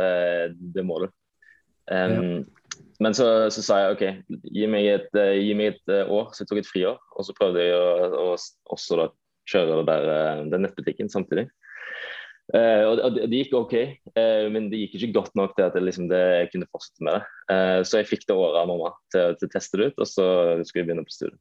det 0.74 0.84
må 0.86 1.02
du. 1.04 1.10
Um, 1.90 2.10
ja. 2.14 2.80
Men 3.00 3.16
så, 3.16 3.26
så, 3.50 3.62
sa 3.64 3.78
jeg 3.80 3.94
OK, 3.94 4.02
gi 4.52 4.66
meg, 4.70 4.86
et, 4.86 5.16
gi 5.40 5.54
meg 5.56 5.72
et, 5.72 5.94
år. 6.04 6.28
Så 6.32 6.44
jeg 6.44 6.50
tok 6.50 6.60
et 6.60 6.68
friår. 6.68 6.98
Og 7.16 7.26
så 7.26 7.34
prøvde 7.36 7.64
jeg 7.64 7.76
å, 7.76 8.10
å 8.20 8.74
også 8.76 9.00
da 9.00 9.08
kjøre 9.50 9.80
der, 9.88 10.10
den 10.52 10.66
nettbutikken 10.66 11.10
samtidig. 11.12 11.48
Uh, 12.50 12.84
og 12.90 13.14
det, 13.14 13.28
de 13.30 13.40
gikk 13.40 13.54
OK, 13.54 13.74
men 14.50 14.68
det 14.72 14.82
gikk 14.82 14.98
ikke 14.98 15.16
godt 15.20 15.36
nok 15.38 15.54
til 15.54 15.68
at 15.68 15.76
jeg, 15.78 15.86
liksom, 15.86 16.08
det, 16.10 16.20
jeg 16.42 16.50
kunne 16.52 16.68
fortsette 16.70 17.06
med 17.06 17.16
det. 17.16 17.62
Så 17.88 18.00
jeg 18.02 18.10
fikk 18.10 18.26
det 18.28 18.36
året 18.36 18.60
av 18.60 18.68
mamma 18.70 18.92
til, 19.14 19.36
til, 19.38 19.48
å 19.48 19.54
teste 19.54 19.80
det 19.80 19.90
ut, 19.90 20.02
og 20.02 20.10
så 20.10 20.26
skulle 20.66 20.82
jeg 20.82 20.90
begynne 20.90 21.06
på 21.06 21.16
studiet. 21.16 21.40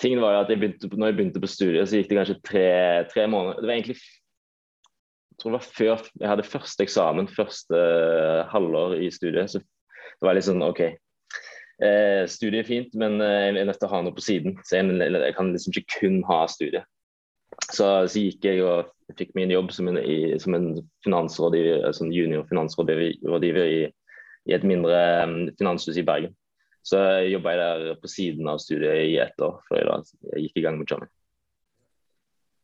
Tingen 0.00 0.22
var 0.22 0.34
jo 0.34 0.44
at 0.44 0.52
jeg 0.52 0.60
begynte, 0.60 0.90
når 0.94 1.10
jeg 1.10 1.18
begynte 1.18 1.42
på 1.42 1.50
studiet, 1.50 1.88
så 1.88 1.98
gikk 1.98 2.12
det 2.12 2.18
kanskje 2.20 2.38
tre, 2.46 2.68
tre 3.12 3.26
måneder. 3.30 3.60
Det 3.60 3.70
var 3.70 3.76
egentlig 3.76 3.98
jeg 3.98 5.42
tror 5.42 5.52
det 5.52 5.58
var 5.58 5.66
før 5.70 6.06
jeg 6.18 6.30
hadde 6.32 6.44
første 6.50 6.82
eksamen, 6.82 7.28
første 7.30 7.82
halvår 8.50 8.96
i 9.06 9.10
studiet. 9.14 9.52
Så 9.52 9.60
det 9.62 10.26
var 10.26 10.34
litt 10.34 10.48
sånn 10.48 10.64
OK. 10.66 10.80
studiet 12.26 12.64
er 12.64 12.66
fint, 12.66 12.96
men 12.98 13.20
jeg 13.22 13.52
er 13.52 13.68
nødt 13.68 13.78
til 13.78 13.86
å 13.86 13.92
ha 13.92 14.00
noe 14.02 14.16
på 14.16 14.24
siden. 14.24 14.56
Så 14.66 14.80
jeg, 14.80 14.96
jeg 14.98 15.36
kan 15.36 15.52
liksom 15.54 15.76
ikke 15.76 16.00
kun 16.00 16.18
ha 16.26 16.40
studiet. 16.50 16.88
Så, 17.68 17.86
så, 18.08 18.18
gikk 18.18 18.46
jeg 18.46 18.62
og 18.64 18.90
fikk 19.18 19.32
min 19.38 19.52
jobb 19.52 19.72
som 19.74 19.88
en, 19.90 19.98
i, 19.98 20.36
som 20.42 20.54
en 20.56 20.68
finansrådgiver, 21.06 21.86
sånn 21.96 22.12
junior 22.14 22.46
finansrådgiver 22.48 23.64
i, 23.64 23.80
i, 23.88 24.54
et 24.54 24.66
mindre 24.66 24.98
finanshus 25.58 25.98
i 25.98 26.06
Bergen. 26.06 26.34
Så 26.88 26.98
jobba 27.28 27.54
jeg 27.54 27.60
der 27.60 28.00
på 28.00 28.10
siden 28.10 28.48
av 28.48 28.60
studiet 28.62 29.04
i 29.10 29.18
ett 29.20 29.44
år 29.44 29.58
før 29.68 29.80
jeg, 29.82 29.88
da, 29.88 30.20
jeg 30.32 30.46
gikk 30.46 30.60
i 30.60 30.64
gang 30.64 30.78
med 30.80 30.90
Johnny. 30.90 31.10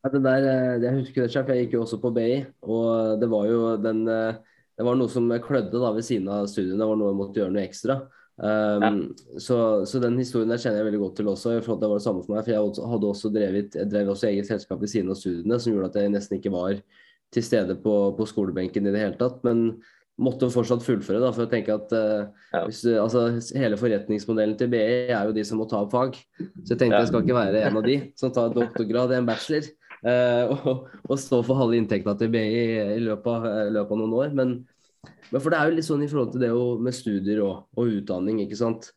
Ja, 0.04 0.10
det 0.12 0.20
der, 0.24 0.46
eh, 0.48 0.82
jeg 0.84 0.98
husker 0.98 1.24
det, 1.24 1.30
sjef. 1.32 1.48
Jeg 1.48 1.64
gikk 1.64 1.78
jo 1.78 1.84
også 1.84 2.00
på 2.00 2.12
BI, 2.12 2.42
og 2.68 3.20
det 3.20 3.28
var 3.32 3.46
jo 3.48 3.60
den 3.80 4.04
eh, 4.08 4.42
Det 4.74 4.84
var 4.84 4.96
noe 4.98 5.08
som 5.08 5.30
klødde 5.38 5.78
da 5.78 5.92
ved 5.94 6.02
siden 6.02 6.26
av 6.34 6.48
studiene. 6.50 6.80
Det 6.80 6.88
var 6.90 6.96
noe 6.98 7.12
jeg 7.12 7.18
måtte 7.20 7.38
gjøre 7.38 7.54
noe 7.54 7.62
ekstra. 7.62 7.94
Um, 8.34 8.82
ja. 8.82 8.88
så, 9.38 9.56
så, 9.86 10.00
den 10.02 10.16
historien 10.18 10.50
der 10.50 10.58
kjenner 10.58 10.80
jeg 10.80 10.88
veldig 10.88 11.00
godt 11.04 11.14
til 11.20 11.28
også. 11.30 11.52
For 11.62 11.78
det 11.78 11.90
var 11.92 12.00
det 12.00 12.06
samme 12.08 12.24
for 12.24 12.34
meg, 12.34 12.42
for 12.42 12.50
jeg 12.50 12.88
hadde 12.90 13.10
også 13.12 13.30
drevet, 13.30 13.76
jeg 13.78 13.90
drev 13.92 14.10
også 14.10 14.26
eget 14.32 14.48
selskap 14.50 14.82
ved 14.82 14.90
siden 14.90 15.14
av 15.14 15.20
studiene 15.20 15.60
som 15.62 15.76
gjorde 15.76 15.92
at 15.92 16.00
jeg 16.02 16.14
nesten 16.16 16.40
ikke 16.40 16.52
var 16.56 16.80
til 17.34 17.46
stede 17.46 17.78
på, 17.86 17.94
på 18.18 18.26
skolebenken 18.26 18.90
i 18.90 18.94
det 18.96 19.04
hele 19.04 19.18
tatt. 19.20 19.38
Men 19.46 19.62
måtte 20.22 20.50
fortsatt 20.52 20.84
fullføre, 20.86 21.18
da, 21.22 21.30
for 21.34 21.46
å 21.46 21.50
tenke 21.50 21.74
at 21.74 21.94
uh, 21.96 22.26
ja. 22.52 22.60
hvis, 22.68 22.84
altså, 23.02 23.24
hele 23.58 23.78
forretningsmodellen 23.80 24.58
til 24.60 24.70
BI 24.70 24.82
er 25.10 25.24
jo 25.26 25.34
de 25.34 25.46
som 25.46 25.58
må 25.58 25.66
ta 25.70 25.80
opp 25.82 25.94
fag. 25.94 26.20
Så 26.38 26.74
jeg 26.74 26.82
tenkte 26.82 27.00
ja. 27.00 27.00
jeg 27.02 27.10
skal 27.10 27.24
ikke 27.24 27.40
være 27.40 27.64
en 27.64 27.80
av 27.80 27.88
de 27.88 27.96
som 28.20 28.34
tar 28.34 28.54
doktorgrad 28.54 29.14
i 29.14 29.18
en 29.18 29.26
bachelor 29.26 29.66
uh, 30.06 30.54
og, 30.54 30.86
og, 31.08 31.16
stå 31.18 31.42
for 31.42 31.58
halve 31.58 31.80
inntekta 31.80 32.14
til 32.20 32.30
BI 32.34 32.46
i 32.94 33.02
løpet 33.02 33.32
av, 33.32 33.50
løpet 33.74 33.96
av 33.96 34.02
noen 34.04 34.16
år. 34.20 34.38
Men 34.38 34.56
men 35.32 35.42
for 35.42 35.52
det 35.52 35.58
er 35.58 35.70
jo 35.70 35.78
litt 35.78 35.86
sånn 35.88 36.04
i 36.04 36.10
forhold 36.10 36.34
til 36.34 36.44
det 36.44 36.52
med 36.84 36.96
studier 36.96 37.42
og, 37.44 37.66
og 37.76 37.96
utdanning, 37.98 38.40
ikke 38.44 38.58
sant. 38.58 38.90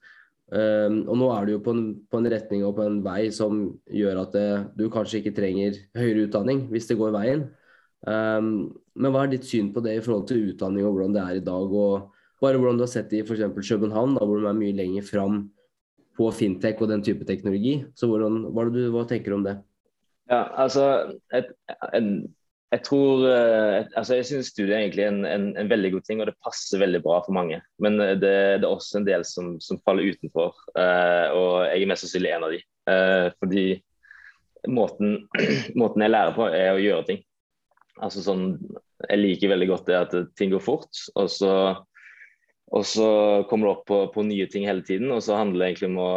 Um, 0.47 1.01
og 1.09 1.17
nå 1.19 1.29
er 1.33 1.47
du 1.47 1.53
jo 1.57 1.63
på 1.63 1.73
en, 1.75 1.87
på 2.07 2.21
en, 2.21 2.29
retning 2.31 2.61
og 2.63 2.77
på 2.77 2.85
en 2.85 3.01
vei 3.03 3.27
som 3.35 3.65
gjør 3.91 4.21
at 4.21 4.35
det, 4.35 4.45
du 4.79 4.85
kanskje 4.93 5.19
ikke 5.19 5.35
trenger 5.35 5.75
høyere 5.97 6.29
utdanning 6.29 6.67
hvis 6.71 6.87
det 6.91 6.99
går 6.99 7.11
veien. 7.15 7.47
Um, 8.05 8.77
men 8.97 9.13
hva 9.13 9.25
er 9.25 9.33
ditt 9.33 9.47
syn 9.47 9.71
på 9.73 9.81
det 9.85 9.97
i 9.97 10.03
forhold 10.05 10.27
til 10.29 10.51
utdanning 10.51 10.85
og 10.85 10.95
hvordan 10.95 11.15
det 11.15 11.23
er 11.23 11.39
i 11.39 11.45
dag? 11.45 11.73
Og 11.81 12.11
bare 12.43 12.61
hvordan 12.61 12.77
du 12.77 12.85
har 12.85 12.91
sett 12.91 13.09
det 13.11 13.23
i 13.23 13.25
f.eks. 13.25 13.45
København, 13.57 14.17
da, 14.17 14.25
hvor 14.25 14.41
de 14.41 14.49
er 14.49 14.57
mye 14.57 14.75
lenger 14.77 15.05
fram 15.07 15.45
på 16.17 16.29
fintech 16.33 16.81
og 16.81 16.91
den 16.91 17.03
type 17.05 17.25
teknologi. 17.29 17.79
Så 17.97 18.09
hvordan, 18.09 18.43
hva, 18.53 18.67
du, 18.73 18.81
hva 18.93 19.05
tenker 19.09 19.33
du 19.33 19.39
om 19.39 19.45
det? 19.45 19.57
Ja, 20.27 20.43
altså 20.59 20.83
et, 21.35 21.53
en, 21.95 22.09
jeg 22.73 22.83
tror 22.83 23.21
eh, 23.29 23.85
altså 23.95 24.17
jeg 24.17 24.27
synes 24.27 24.49
studiet 24.51 24.73
er 24.75 24.81
egentlig 24.81 25.05
en, 25.05 25.21
en, 25.25 25.45
en, 25.55 25.69
veldig 25.71 25.93
god 25.93 26.07
ting, 26.07 26.21
og 26.21 26.27
det 26.27 26.35
passer 26.43 26.81
veldig 26.81 26.99
bra 27.05 27.21
for 27.23 27.35
mange. 27.37 27.61
Men 27.83 27.99
eh, 28.03 28.15
det, 28.19 28.33
det 28.61 28.67
er 28.67 28.73
også 28.73 28.99
en 28.99 29.07
del 29.07 29.23
som, 29.27 29.53
som 29.63 29.79
faller 29.87 30.09
utenfor, 30.11 30.57
uh, 30.75 31.27
og 31.37 31.51
jeg 31.69 31.85
er 31.85 31.91
mest 31.93 32.05
sannsynlig 32.05 32.33
en 32.35 32.47
av 32.47 32.55
de. 32.55 32.59
Uh, 32.89 33.27
fordi 33.39 33.65
måten, 34.67 35.15
måten, 35.81 36.03
jeg 36.03 36.11
lærer 36.13 36.35
på, 36.35 36.49
er 36.51 36.73
å 36.73 36.83
gjøre 36.83 37.07
ting. 37.07 37.23
Altså 38.03 38.21
sånn, 38.21 38.49
Jeg 39.09 39.19
liker 39.19 39.53
veldig 39.53 39.67
godt 39.69 39.87
det 39.89 39.95
at 39.97 40.15
ting 40.37 40.51
går 40.53 40.61
fort, 40.63 40.99
og 41.15 41.29
så, 41.31 41.51
og 42.73 42.83
så 42.85 43.07
kommer 43.49 43.67
du 43.67 43.71
opp 43.71 43.85
på, 43.89 43.99
på, 44.13 44.25
nye 44.25 44.47
ting 44.51 44.67
hele 44.69 44.85
tiden. 44.85 45.11
Og 45.13 45.23
så 45.25 45.37
handler 45.39 45.63
det 45.63 45.69
egentlig 45.71 45.89
om 45.93 46.01
å 46.01 46.11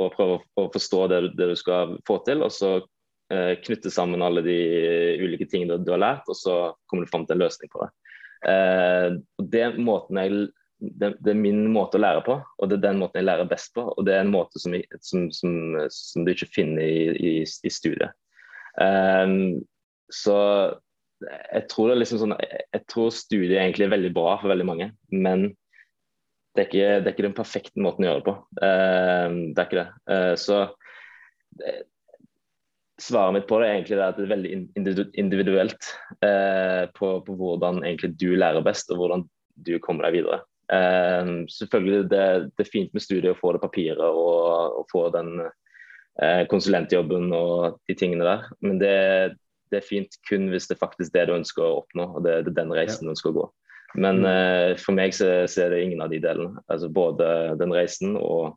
å 0.00 0.08
prøve 0.14 0.40
å 0.58 0.66
forstå 0.74 1.06
det, 1.10 1.20
det 1.38 1.48
du 1.52 1.56
skal 1.58 1.96
få 2.08 2.18
til. 2.26 2.42
Og 2.44 2.52
så 2.54 2.72
eh, 3.32 3.54
knytte 3.62 3.92
sammen 3.94 4.24
alle 4.24 4.44
de 4.46 4.58
ulike 5.22 5.48
tingene 5.50 5.78
du, 5.78 5.86
du, 5.86 5.94
har 5.94 6.02
lært, 6.02 6.28
og 6.28 6.38
så 6.38 6.58
kommer 6.90 7.06
du 7.06 7.12
fram 7.12 7.26
til 7.26 7.38
en 7.38 7.44
løsning 7.44 7.72
på 7.72 7.84
det. 7.84 7.90
Eh, 8.50 9.08
det, 9.52 9.62
jeg, 9.64 10.40
det, 10.80 11.12
det, 11.20 11.30
er 11.32 11.40
min 11.40 11.62
måte 11.74 12.00
å 12.00 12.04
lære 12.04 12.24
på, 12.26 12.38
og 12.42 12.70
det 12.70 12.80
er 12.80 12.88
den 12.88 13.00
måten 13.02 13.22
jeg 13.22 13.28
lærer 13.28 13.50
best 13.50 13.74
på. 13.76 13.86
Og 13.94 14.08
det 14.08 14.16
er 14.16 14.24
en 14.24 14.34
måte 14.34 14.62
som, 14.62 14.76
som, 15.00 15.28
som, 15.34 15.78
som 15.94 16.26
du 16.26 16.34
ikke 16.34 16.52
finner 16.54 16.84
i, 16.84 17.06
i, 17.14 17.36
i 17.44 17.72
studiet. 17.72 18.16
Eh, 18.82 19.38
så 20.12 20.38
jeg 21.24 21.66
tror, 21.70 21.88
det 21.88 21.94
er 21.94 22.00
liksom 22.02 22.20
sånn, 22.20 22.34
jeg 22.36 22.82
tror 22.90 23.12
studiet 23.14 23.56
egentlig 23.60 23.86
er 23.86 23.94
veldig 23.94 24.10
bra 24.16 24.34
for 24.40 24.52
veldig 24.52 24.66
mange, 24.68 24.90
men 25.14 25.48
det 26.54 26.62
er, 26.62 26.68
ikke, 26.68 26.90
det 27.02 27.08
er 27.08 27.14
ikke 27.14 27.26
den 27.26 27.36
perfekte 27.36 27.82
måten 27.82 28.04
å 28.04 28.08
gjøre 28.08 28.20
det 28.20 28.28
på. 28.28 28.34
Uh, 28.60 29.36
det 29.50 29.58
er 29.58 29.66
ikke 29.66 29.80
det. 29.80 29.88
Uh, 30.06 30.34
så 30.38 30.58
svaret 33.02 33.34
mitt 33.34 33.48
på 33.50 33.58
det 33.58 33.66
er 33.66 33.74
egentlig 33.74 33.98
at 34.04 34.18
det 34.18 34.26
er 34.26 34.34
veldig 34.34 34.52
individuelt 35.18 35.88
uh, 36.22 36.84
på, 36.94 37.16
på, 37.26 37.34
hvordan 37.40 37.82
egentlig 37.82 38.12
du 38.20 38.36
lærer 38.38 38.62
best, 38.66 38.92
og 38.94 39.02
hvordan 39.02 39.26
du 39.66 39.76
kommer 39.82 40.06
deg 40.06 40.20
videre. 40.20 40.42
selvfølgelig 41.52 42.08
det, 42.10 42.22
det 42.56 42.64
er 42.64 42.70
fint 42.72 42.94
med 42.96 43.02
studiet 43.04 43.34
å 43.34 43.38
få 43.38 43.52
det 43.54 43.60
papiret 43.62 44.00
og, 44.02 44.80
og 44.80 44.88
få 44.90 45.02
den 45.14 45.44
konsulentjobben 46.50 47.28
og 47.36 47.76
de 47.86 47.94
tingene 48.00 48.26
der, 48.26 48.48
men 48.64 48.80
det, 48.80 48.96
det, 49.74 49.82
er 49.82 49.86
fint 49.86 50.16
kun 50.28 50.48
hvis 50.52 50.70
det 50.70 50.78
faktisk 50.80 51.12
er 51.12 51.24
det 51.26 51.32
du 51.32 51.38
ønsker 51.40 51.66
å 51.66 51.82
oppnå, 51.82 52.08
og 52.16 52.24
det, 52.24 52.40
det 52.46 52.54
er 52.54 52.62
den 52.62 52.74
reisen 52.74 53.04
ja. 53.04 53.10
du 53.10 53.14
ønsker 53.16 53.32
å 53.32 53.38
gå. 53.42 53.46
Men 53.94 54.20
mm. 54.22 54.26
uh, 54.26 54.70
for 54.80 54.96
meg 54.96 55.14
så, 55.14 55.30
så, 55.50 55.64
er 55.64 55.74
det 55.74 55.84
ingen 55.84 56.02
av 56.02 56.12
de 56.12 56.20
delene. 56.22 56.62
Altså 56.70 56.90
Både 56.92 57.26
den 57.60 57.74
reisen 57.74 58.16
og, 58.18 58.56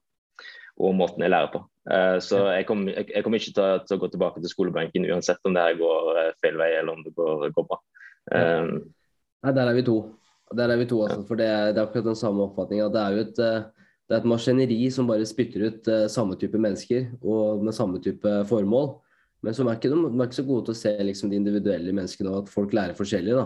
og 0.82 0.96
måten 0.98 1.24
jeg 1.26 1.34
lærer 1.34 1.52
på. 1.54 1.64
Uh, 1.88 2.18
så 2.24 2.48
jeg 2.56 2.68
kommer, 2.70 2.94
jeg, 2.96 3.10
jeg 3.14 3.26
kommer 3.26 3.42
ikke 3.42 3.56
til, 3.56 3.84
til, 3.86 3.98
å 3.98 4.02
gå 4.02 4.12
tilbake 4.14 4.44
til 4.44 4.54
skolebenken 4.54 5.08
uansett 5.08 5.46
om 5.48 5.56
det 5.56 5.64
her 5.64 5.80
går 5.80 6.12
uh, 6.18 6.36
feil 6.44 6.58
vei 6.60 6.72
eller 6.76 6.98
om 6.98 7.06
det 7.06 7.14
går, 7.18 7.50
går 7.56 7.70
bra. 7.70 7.82
Um, 8.34 8.78
Nei, 9.46 9.54
der 9.54 9.70
er 9.70 9.78
vi 9.78 9.86
to. 9.88 9.98
Der 10.58 10.72
er 10.72 10.80
vi 10.80 10.88
to, 10.90 11.02
altså, 11.04 11.22
for 11.28 11.40
det 11.40 11.48
er, 11.48 11.74
det 11.76 11.82
er 11.82 11.86
akkurat 11.86 12.10
den 12.10 12.18
samme 12.18 12.46
oppfatninga. 12.48 12.88
Det 12.92 13.02
er 13.02 13.16
jo 13.16 13.24
et, 13.26 13.40
det 14.08 14.16
er 14.16 14.22
et 14.22 14.30
maskineri 14.32 14.78
som 14.96 15.10
bare 15.10 15.28
spytter 15.28 15.66
ut 15.68 15.90
samme 16.10 16.38
type 16.40 16.60
mennesker 16.64 17.10
og 17.20 17.66
med 17.68 17.76
samme 17.76 18.00
type 18.04 18.32
formål. 18.48 18.94
Men 19.48 19.56
så 19.56 19.64
er 19.64 19.78
ikke, 19.78 19.94
de 19.94 20.10
er 20.12 20.28
ikke 20.28 20.42
så 20.42 20.44
gode 20.48 20.68
til 20.68 20.76
å 20.76 20.80
se 20.82 20.92
liksom, 21.08 21.32
de 21.32 21.40
individuelle 21.40 21.94
menneskene 21.96 22.34
og 22.34 22.42
at 22.42 22.50
folk 22.52 22.74
lærer 22.76 22.98
forskjellig. 22.98 23.38
da. 23.38 23.46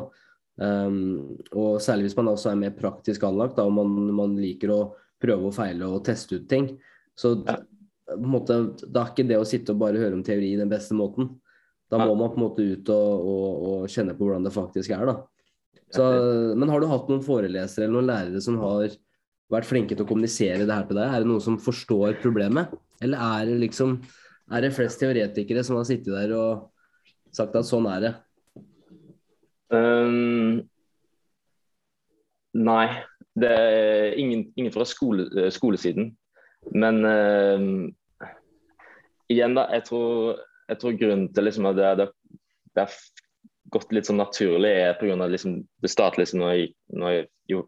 Um, 0.61 1.37
og 1.57 1.77
særlig 1.81 2.07
hvis 2.07 2.17
man 2.17 2.31
også 2.33 2.51
er 2.51 2.57
mer 2.59 2.73
praktisk 2.77 3.23
anlagt 3.25 3.59
da, 3.59 3.67
og 3.69 3.75
man, 3.77 3.93
man, 4.17 4.33
liker 4.41 4.73
å 4.73 4.79
prøve 5.21 5.51
og 5.51 5.55
feile 5.55 5.87
og 5.87 6.01
teste 6.07 6.41
ut 6.41 6.47
ting. 6.49 6.71
Så 7.17 7.35
ja. 7.45 7.59
måte, 8.17 8.57
da 8.87 9.05
er 9.05 9.13
ikke 9.13 9.27
det 9.29 9.37
å 9.37 9.45
sitte 9.47 9.75
og 9.75 9.83
bare 9.83 10.01
høre 10.01 10.17
om 10.17 10.25
teori 10.25 10.55
den 10.57 10.71
beste 10.71 10.97
måten. 10.97 11.35
Da 11.91 11.99
må 12.01 12.15
man 12.15 12.31
på 12.33 12.39
en 12.39 12.45
måte 12.47 12.65
ut 12.65 12.89
og, 12.93 13.29
og, 13.29 13.47
og 13.69 13.91
kjenne 13.91 14.15
på 14.17 14.25
hvordan 14.25 14.47
det 14.47 14.55
faktisk 14.55 14.95
er. 14.95 15.05
da. 15.11 15.19
Så, 15.91 16.03
men 16.55 16.71
har 16.71 16.81
du 16.81 16.87
hatt 16.87 17.09
noen 17.11 17.23
forelesere 17.25 17.85
eller 17.85 17.97
noen 17.99 18.09
lærere 18.09 18.41
som 18.41 18.57
har 18.63 18.93
vært 19.51 19.67
flinke 19.67 19.97
til 19.97 20.05
å 20.05 20.09
kommunisere 20.09 20.63
det 20.63 20.73
her 20.73 20.87
til 20.87 20.97
deg? 20.97 21.05
Er 21.11 21.21
det 21.21 21.29
noen 21.29 21.43
som 21.43 21.59
forstår 21.61 22.17
problemet? 22.23 22.71
Eller 23.03 23.19
er 23.19 23.49
det 23.51 23.59
liksom 23.65 23.97
er 24.51 24.65
det 24.65 24.73
flest 24.75 24.99
teoretikere 25.01 25.63
som 25.63 25.79
har 25.79 25.87
sittet 25.87 26.11
der 26.13 26.33
og 26.35 26.67
sagt 27.35 27.55
at 27.55 27.67
sånn 27.67 27.87
er 27.91 28.03
det? 28.03 28.11
Um, 29.71 30.59
nei, 32.59 32.87
det 33.39 33.51
er 33.55 34.19
ingen, 34.19 34.49
ingen 34.59 34.73
fra 34.75 34.87
skole, 34.87 35.29
skolesiden. 35.55 36.11
Men 36.75 36.99
uh, 37.07 38.27
igjen, 39.31 39.55
da. 39.57 39.67
Jeg 39.77 39.87
tror, 39.87 40.41
jeg 40.67 40.81
tror, 40.81 40.97
grunnen 40.99 41.27
til 41.33 41.47
liksom 41.47 41.69
at 41.71 41.79
det, 41.79 41.91
det, 42.01 42.07
det 42.75 42.85
har 42.85 42.97
gått 43.71 43.93
litt 43.95 44.09
sånn 44.09 44.19
naturlig, 44.19 44.73
er 44.83 44.97
pga. 44.99 45.15
Liksom, 45.31 45.61
det 45.83 45.93
startet 45.93 46.25
liksom 46.25 46.43
når 46.43 46.57
jeg, 46.57 46.73
når 46.91 47.15
jeg 47.15 47.27
jo, 47.55 47.65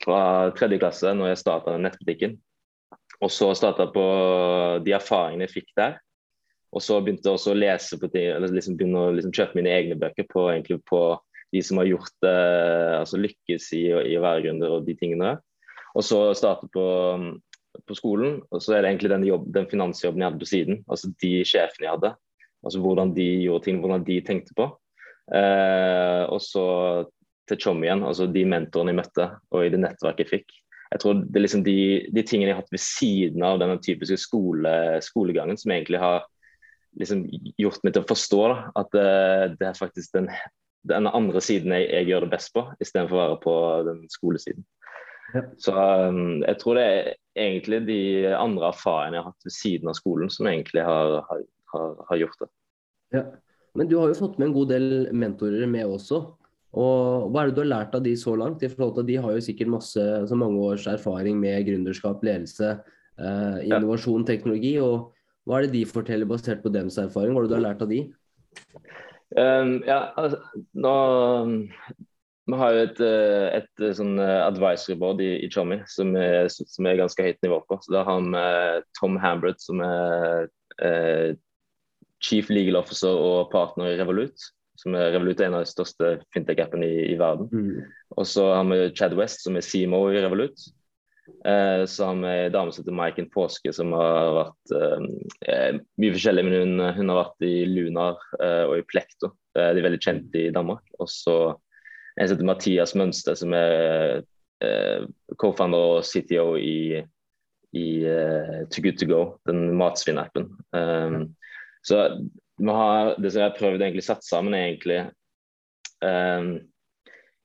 fra 0.00 0.22
tredje 0.56 0.80
klasse, 0.80 1.12
når 1.12 1.34
jeg 1.34 1.42
starta 1.42 1.76
nettbutikken. 1.76 2.38
Og 3.20 3.32
så 3.32 3.50
starta 3.56 3.86
på 3.92 4.04
de 4.84 4.94
erfaringene 4.96 5.46
jeg 5.46 5.58
fikk 5.58 5.74
der. 5.76 5.98
Og 6.70 6.82
så 6.84 7.00
begynte 7.02 7.26
jeg 7.26 7.36
også 7.36 7.52
å 7.52 7.58
lese 7.58 7.98
på 7.98 8.08
ting, 8.12 8.28
eller 8.30 8.54
liksom 8.54 8.76
begynne 8.78 9.02
å 9.02 9.12
liksom 9.16 9.34
kjøpe 9.34 9.58
mine 9.58 9.72
egne 9.74 9.98
bøker 9.98 10.26
på, 10.30 10.46
på 10.86 11.00
de 11.50 11.62
som 11.66 11.80
har 11.80 11.88
gjort 11.90 12.12
det, 12.22 12.34
altså 13.00 13.18
lykkes 13.18 13.70
i, 13.74 13.84
i 14.12 14.16
å 14.18 14.24
være 14.24 14.44
gründer 14.46 14.76
og 14.76 14.86
de 14.86 14.94
tingene. 14.98 15.34
Og 15.98 16.06
så 16.06 16.20
starte 16.38 16.68
på, 16.70 16.84
på, 17.82 17.96
skolen, 17.98 18.38
og 18.54 18.62
så 18.62 18.76
er 18.76 18.84
det 18.84 18.92
egentlig 18.92 19.10
den, 19.16 19.26
jobb, 19.26 19.48
den, 19.56 19.66
finansjobben 19.70 20.22
jeg 20.22 20.30
hadde 20.30 20.42
på 20.44 20.50
siden. 20.52 20.82
Altså 20.86 21.10
de 21.22 21.32
sjefene 21.48 21.88
jeg 21.88 21.96
hadde. 21.96 22.12
Altså 22.62 22.82
hvordan 22.84 23.14
de 23.16 23.26
gjorde 23.48 23.66
ting, 23.66 23.80
hvordan 23.82 24.06
de 24.06 24.20
tenkte 24.22 24.54
på. 24.54 24.68
Eh, 25.34 26.22
og 26.30 26.38
så 26.44 26.66
til 27.50 27.58
Chom 27.58 27.82
igjen, 27.82 28.04
altså 28.06 28.28
de 28.30 28.46
mentorene 28.46 28.94
jeg 28.94 29.00
møtte 29.00 29.26
og 29.50 29.64
i 29.64 29.70
det 29.72 29.82
nettverket 29.82 30.26
jeg 30.26 30.32
fikk. 30.36 30.58
Jeg 30.90 31.02
tror 31.02 31.20
det 31.22 31.38
er 31.38 31.44
liksom 31.44 31.62
de, 31.66 31.78
de 32.10 32.22
tingene 32.26 32.50
jeg 32.50 32.56
har 32.56 32.64
hatt 32.64 32.74
ved 32.74 32.82
siden 32.82 33.44
av 33.46 33.60
denne 33.62 33.78
typiske 33.82 34.18
skole, 34.18 34.72
skolegangen, 35.06 35.58
som 35.60 35.70
egentlig 35.70 36.00
har 36.02 36.24
liksom 36.98 37.24
gjort 37.60 37.84
meg 37.86 37.94
til 37.94 38.02
å 38.02 38.08
forstå 38.08 38.40
da, 38.50 38.56
at 38.80 38.90
det, 38.96 39.04
eh, 39.06 39.44
det, 39.60 39.68
er 39.68 39.78
faktisk 39.78 40.16
den, 40.16 40.26
den 40.90 41.06
andre 41.06 41.42
siden 41.44 41.74
jeg, 41.76 41.86
jeg, 41.92 42.08
gjør 42.10 42.26
det 42.26 42.32
best 42.34 42.52
på, 42.56 42.64
istedenfor 42.82 43.16
å 43.16 43.22
være 43.22 43.40
på 43.44 43.56
den 43.86 44.00
skolesiden. 44.10 44.66
Ja. 45.30 45.44
Så 45.62 45.76
um, 45.78 46.40
jeg 46.42 46.58
tror 46.58 46.80
det 46.80 46.86
er 46.88 47.12
egentlig 47.38 47.84
de 47.86 48.00
andre 48.34 48.72
erfaringene 48.72 49.20
jeg 49.20 49.22
har 49.22 49.30
hatt 49.30 49.46
ved 49.46 49.54
siden 49.54 49.92
av 49.92 49.98
skolen, 50.00 50.32
som 50.34 50.48
egentlig 50.50 50.82
har, 50.82 51.20
har, 51.28 51.46
har, 51.74 51.94
har 52.08 52.22
gjort 52.24 52.42
det. 52.42 52.50
Ja. 53.14 53.24
Men 53.78 53.86
du 53.86 54.00
har 54.00 54.10
jo 54.10 54.18
fått 54.18 54.40
med 54.40 54.48
en 54.48 54.56
god 54.56 54.72
del 54.74 54.88
mentorer 55.14 55.70
med 55.70 55.86
også. 55.86 56.24
Og 56.78 57.30
Hva 57.30 57.42
er 57.42 57.50
det 57.50 57.56
du 57.56 57.62
har 57.64 57.72
lært 57.72 57.94
av 57.98 58.04
de 58.04 58.12
så 58.18 58.36
langt? 58.38 58.62
I 58.62 58.70
forhold 58.70 58.94
til 58.98 59.08
De 59.08 59.16
har 59.22 59.34
jo 59.34 59.42
sikkert 59.42 59.72
masse, 59.72 59.98
altså 60.00 60.38
mange 60.38 60.60
års 60.62 60.86
erfaring 60.86 61.40
med 61.40 61.66
gründerskap, 61.66 62.22
ledelse, 62.22 62.76
eh, 63.18 63.56
innovasjon, 63.66 64.26
teknologi. 64.26 64.78
og 64.78 65.10
hva 65.48 65.58
er 65.58 65.66
det 65.66 65.72
de 65.80 65.88
forteller 65.88 66.28
basert 66.28 66.62
på 66.62 66.70
deres 66.70 66.98
erfaring? 67.00 67.32
Hva 67.34 67.42
er 67.42 67.48
det 67.48 67.50
du 67.50 67.56
har 67.56 67.64
lært 67.64 67.82
av 67.82 67.90
de? 67.90 68.04
Um, 69.34 69.80
ja, 69.86 70.12
altså, 70.18 70.40
nå 70.74 70.94
Vi 72.50 72.58
har 72.58 72.72
jo 72.74 72.78
et, 72.82 73.00
eh, 73.06 73.48
et, 73.60 73.70
eh, 73.78 73.92
sånn 73.94 74.16
eh, 74.18 74.40
advisory 74.42 74.96
board 74.98 75.20
i, 75.22 75.36
i 75.44 75.50
Chommy 75.52 75.78
som, 75.86 76.16
som, 76.50 76.86
er 76.86 76.98
ganske 76.98 77.22
høyt 77.22 77.38
nivå 77.46 77.60
på. 77.68 77.78
Så 77.82 77.94
Da 77.94 78.02
har 78.06 78.24
vi 78.26 78.82
Tom 78.98 79.18
Hambrett 79.22 79.62
som 79.62 79.82
er 79.86 80.48
eh, 80.82 81.36
chief 82.20 82.50
legal 82.50 82.80
officer 82.80 83.14
og 83.14 83.52
partner 83.52 83.92
i 83.92 84.00
Revolut. 84.00 84.50
Som 84.80 84.96
er 84.96 85.12
Revolut 85.14 85.40
er 85.40 85.50
en 85.50 85.58
av 85.58 85.64
de 85.64 85.70
største 85.70 86.16
fintech-appene 86.34 86.88
i, 86.88 87.00
i, 87.12 87.16
verden. 87.20 87.50
Mm. 87.52 87.88
Og 88.16 88.28
så 88.28 88.46
har 88.54 88.68
vi 88.70 88.82
Chad 88.96 89.16
West, 89.18 89.44
som 89.44 89.58
er 89.58 89.66
CMO 89.66 90.06
i 90.10 90.20
Revolut. 90.22 90.66
Eh, 91.46 91.84
så 91.86 92.08
har 92.08 92.20
vi 92.20 92.32
en 92.32 92.54
dame 92.54 92.72
som 92.72 92.82
heter 92.82 92.96
Maiken 92.96 93.28
Påske, 93.32 93.72
som 93.76 93.92
har 93.94 94.32
vært 94.38 94.76
eh, 94.76 95.08
eh, 95.52 95.80
mye 96.00 96.16
forskjellig. 96.16 96.46
Men 96.46 96.58
hun, 96.58 96.86
hun, 96.98 97.12
har 97.12 97.22
vært 97.22 97.48
i 97.48 97.54
Lunar 97.68 98.20
eh, 98.40 98.64
og 98.66 98.78
i 98.80 98.86
Plekto. 98.88 99.34
de 99.54 99.66
er 99.68 99.84
veldig 99.84 100.02
kjente 100.02 100.46
i 100.46 100.54
Danmark. 100.54 100.86
Og 100.98 101.10
så 101.12 101.36
en 102.16 102.28
som 102.28 102.36
heter 102.36 102.48
Mathias 102.48 102.94
Mønster, 102.98 103.36
som 103.38 103.54
er 103.56 104.22
eh, 104.64 105.06
co-founder 105.40 105.96
og 105.96 106.04
CTO 106.04 106.54
i, 106.60 107.00
i 107.76 107.86
uh, 108.04 108.60
To 108.68 108.82
Good 108.84 108.98
To 109.00 109.08
Go, 109.08 109.20
den 109.48 109.70
matsvinn-appen. 109.78 110.50
Um, 110.74 111.30
så 111.86 112.02
har, 112.68 113.14
det 113.16 113.32
som 113.32 113.40
jeg 113.40 113.48
har 113.48 113.56
prøvd 113.58 113.82
egentlig 113.82 114.04
satt 114.04 114.26
sammen, 114.26 114.54
er 114.54 114.66
egentlig 114.68 115.00
um, 116.04 116.50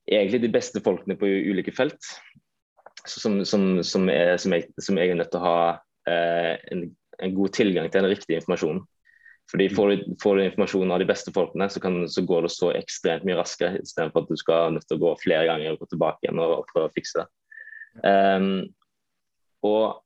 egentlig 0.06 0.42
de 0.44 0.52
beste 0.52 0.82
folkene 0.84 1.16
på 1.18 1.28
ulike 1.50 1.74
felt 1.74 2.12
som, 3.06 3.44
som, 3.44 3.82
som, 3.86 4.08
er, 4.10 4.36
som, 4.36 4.52
jeg, 4.52 4.68
jeg, 4.76 5.08
er 5.08 5.18
nødt 5.18 5.30
til 5.32 5.40
å 5.40 5.46
ha 5.46 5.58
uh, 5.78 6.52
en, 6.72 6.84
en, 7.22 7.34
god 7.36 7.54
tilgang 7.54 7.88
til 7.90 8.02
den 8.02 8.12
riktige 8.12 8.40
informasjonen. 8.42 8.84
Fordi 9.46 9.68
Får 9.70 9.92
du, 9.92 10.14
får 10.18 10.36
du 10.36 10.42
informasjon 10.42 10.90
av 10.90 10.98
de 10.98 11.06
beste 11.06 11.30
folkene, 11.30 11.68
så, 11.70 11.78
kan, 11.82 12.00
så 12.10 12.24
går 12.26 12.48
det 12.48 12.50
så 12.50 12.72
ekstremt 12.74 13.22
mye 13.28 13.36
raskere, 13.38 13.78
istedenfor 13.78 14.24
at 14.24 14.32
du 14.32 14.40
skal 14.40 14.74
nødt 14.74 14.88
til 14.90 14.98
å 14.98 15.04
gå 15.04 15.12
flere 15.22 15.46
ganger 15.46 15.76
og 15.76 15.84
gå 15.84 15.92
tilbake 15.92 16.26
igjen 16.26 16.40
og, 16.42 16.54
og 16.56 16.72
prøve 16.72 16.90
å 16.90 16.94
fikse 16.96 17.22
det. 17.22 17.28
Um, 18.02 18.48
og 19.66 20.02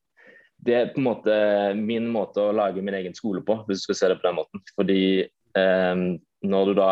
det 0.67 0.77
er 0.77 0.91
på 0.93 1.01
en 1.01 1.09
måte 1.09 1.35
min 1.79 2.09
måte 2.13 2.43
å 2.43 2.55
lage 2.57 2.83
min 2.85 2.97
egen 2.99 3.17
skole 3.17 3.43
på, 3.47 3.63
hvis 3.69 3.83
du 3.83 3.89
skal 3.89 3.99
se 3.99 4.13
det 4.13 4.21
på 4.21 4.29
den 4.29 4.39
måten. 4.39 4.65
Fordi 4.77 5.03
eh, 5.25 6.05
når 6.55 6.71
du 6.71 6.75
da 6.79 6.91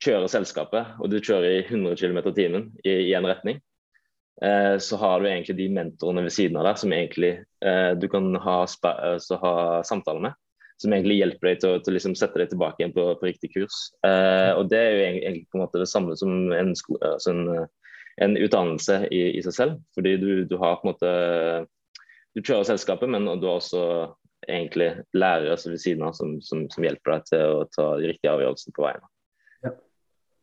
kjører 0.00 0.32
selskapet, 0.32 0.94
og 0.98 1.12
du 1.12 1.18
kjører 1.20 1.58
i 1.58 1.64
100 1.66 1.98
km 2.00 2.22
i 2.22 2.36
timen 2.36 2.70
i 2.88 2.94
én 3.14 3.28
retning, 3.28 3.60
Eh, 4.42 4.78
så 4.78 4.96
har 4.96 5.20
du 5.20 5.28
egentlig 5.28 5.56
de 5.56 5.68
mentorene 5.68 6.24
ved 6.24 6.32
siden 6.32 6.56
av 6.56 6.64
deg 6.64 6.78
som 6.80 6.92
egentlig 6.96 7.32
eh, 7.60 7.90
du 8.00 8.06
kan 8.08 8.32
ha, 8.40 8.62
altså 8.64 9.40
ha, 9.42 9.54
samtaler 9.84 10.30
med. 10.30 10.38
Som 10.80 10.94
egentlig 10.96 11.18
hjelper 11.18 11.50
deg 11.50 11.60
til 11.60 11.74
å, 11.74 11.80
til 11.84 11.96
liksom 11.98 12.14
sette 12.16 12.40
deg 12.40 12.48
tilbake 12.52 12.80
igjen 12.80 12.94
på, 12.96 13.04
på 13.20 13.28
riktig 13.28 13.52
kurs. 13.52 13.82
Eh, 14.06 14.52
og 14.56 14.70
Det 14.72 14.80
er 14.80 14.94
jo 14.94 15.02
egentlig 15.04 15.44
på 15.50 15.58
en 15.58 15.64
måte 15.66 15.82
det 15.82 15.90
samme 15.92 16.16
som 16.16 16.54
en, 16.56 16.72
altså 16.72 17.34
en, 17.34 17.42
en 18.24 18.38
utdannelse 18.40 19.02
i, 19.10 19.26
i, 19.34 19.44
seg 19.44 19.56
selv. 19.58 19.76
Fordi 19.98 20.16
du, 20.22 20.30
du, 20.48 20.56
har 20.62 20.80
på 20.80 20.88
en 20.88 20.94
måte 20.94 21.12
du 22.36 22.42
kjører 22.42 22.68
selskapet, 22.68 23.10
men 23.10 23.26
du 23.26 23.46
har 23.48 23.58
også 23.58 23.82
egentlig 24.48 24.90
lærere 25.16 25.56
ved 25.66 25.80
siden 25.80 26.04
av 26.06 26.14
som, 26.16 26.38
som, 26.44 26.64
som, 26.72 26.84
hjelper 26.84 27.16
deg 27.16 27.26
til 27.28 27.58
å 27.58 27.66
ta 27.74 27.86
de 28.00 28.08
riktige 28.12 28.32
avgjørelsene 28.32 28.76
på 28.76 28.86
veien. 28.86 29.04
Ja. 29.66 29.74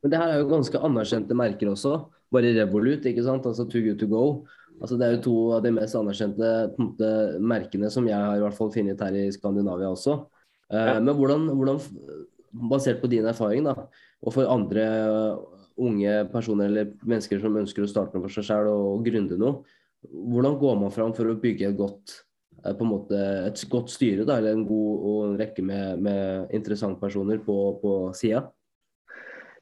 Men 0.04 0.14
det 0.14 0.22
her 0.22 0.34
er 0.34 0.42
jo 0.42 0.52
ganske 0.52 0.84
anerkjente 0.90 1.38
merker 1.38 1.72
også. 1.72 1.96
Bare 2.34 2.54
Revolut, 2.60 3.08
ikke 3.08 3.26
sant. 3.26 3.48
Altså 3.50 3.66
Too 3.66 3.84
Good 3.86 4.02
To 4.04 4.10
Go. 4.12 4.24
Altså 4.78 4.98
Det 5.00 5.08
er 5.08 5.16
jo 5.16 5.24
to 5.26 5.36
av 5.58 5.64
de 5.66 5.74
mest 5.74 5.98
anerkjente 5.98 6.50
måte, 6.78 7.12
merkene 7.42 7.90
som 7.94 8.06
jeg 8.06 8.18
har 8.18 8.38
i 8.38 8.44
hvert 8.44 8.58
fall 8.58 8.74
funnet 8.74 9.02
her 9.02 9.16
i 9.18 9.30
Skandinavia 9.34 9.90
også. 9.90 10.20
Uh, 10.70 10.84
ja. 10.84 10.98
Men 11.00 11.16
hvordan, 11.18 11.48
hvordan, 11.50 11.80
basert 12.70 13.02
på 13.02 13.10
din 13.12 13.26
erfaring, 13.30 13.66
da, 13.66 13.88
og 14.22 14.34
for 14.34 14.50
andre 14.50 14.86
unge 15.78 16.14
personer 16.32 16.70
eller 16.72 16.94
mennesker 17.06 17.42
som 17.42 17.58
ønsker 17.60 17.86
å 17.86 17.90
starte 17.90 18.18
noe 18.18 18.26
for 18.26 18.34
seg 18.34 18.48
selv 18.48 18.72
og, 18.72 18.86
og 18.96 19.04
gründe 19.06 19.38
noe, 19.40 19.62
hvordan 20.06 20.58
går 20.62 20.80
man 20.82 20.94
fram 20.94 21.14
for 21.18 21.30
å 21.30 21.40
bygge 21.42 21.72
et 21.72 21.78
godt 21.80 22.20
Eh, 22.66 22.74
på 22.74 22.86
en 22.86 22.92
måte 22.92 23.18
et 23.48 23.64
godt 23.72 23.92
styre 23.94 24.26
da, 24.28 24.40
eller 24.40 24.56
en 24.56 24.68
god 24.68 25.08
og 25.10 25.20
en 25.28 25.40
rekke 25.40 25.66
med, 25.66 26.02
med 26.04 26.54
interessante 26.56 27.00
personer 27.02 27.42
på, 27.44 27.58
på 27.82 27.94
sida? 28.18 28.48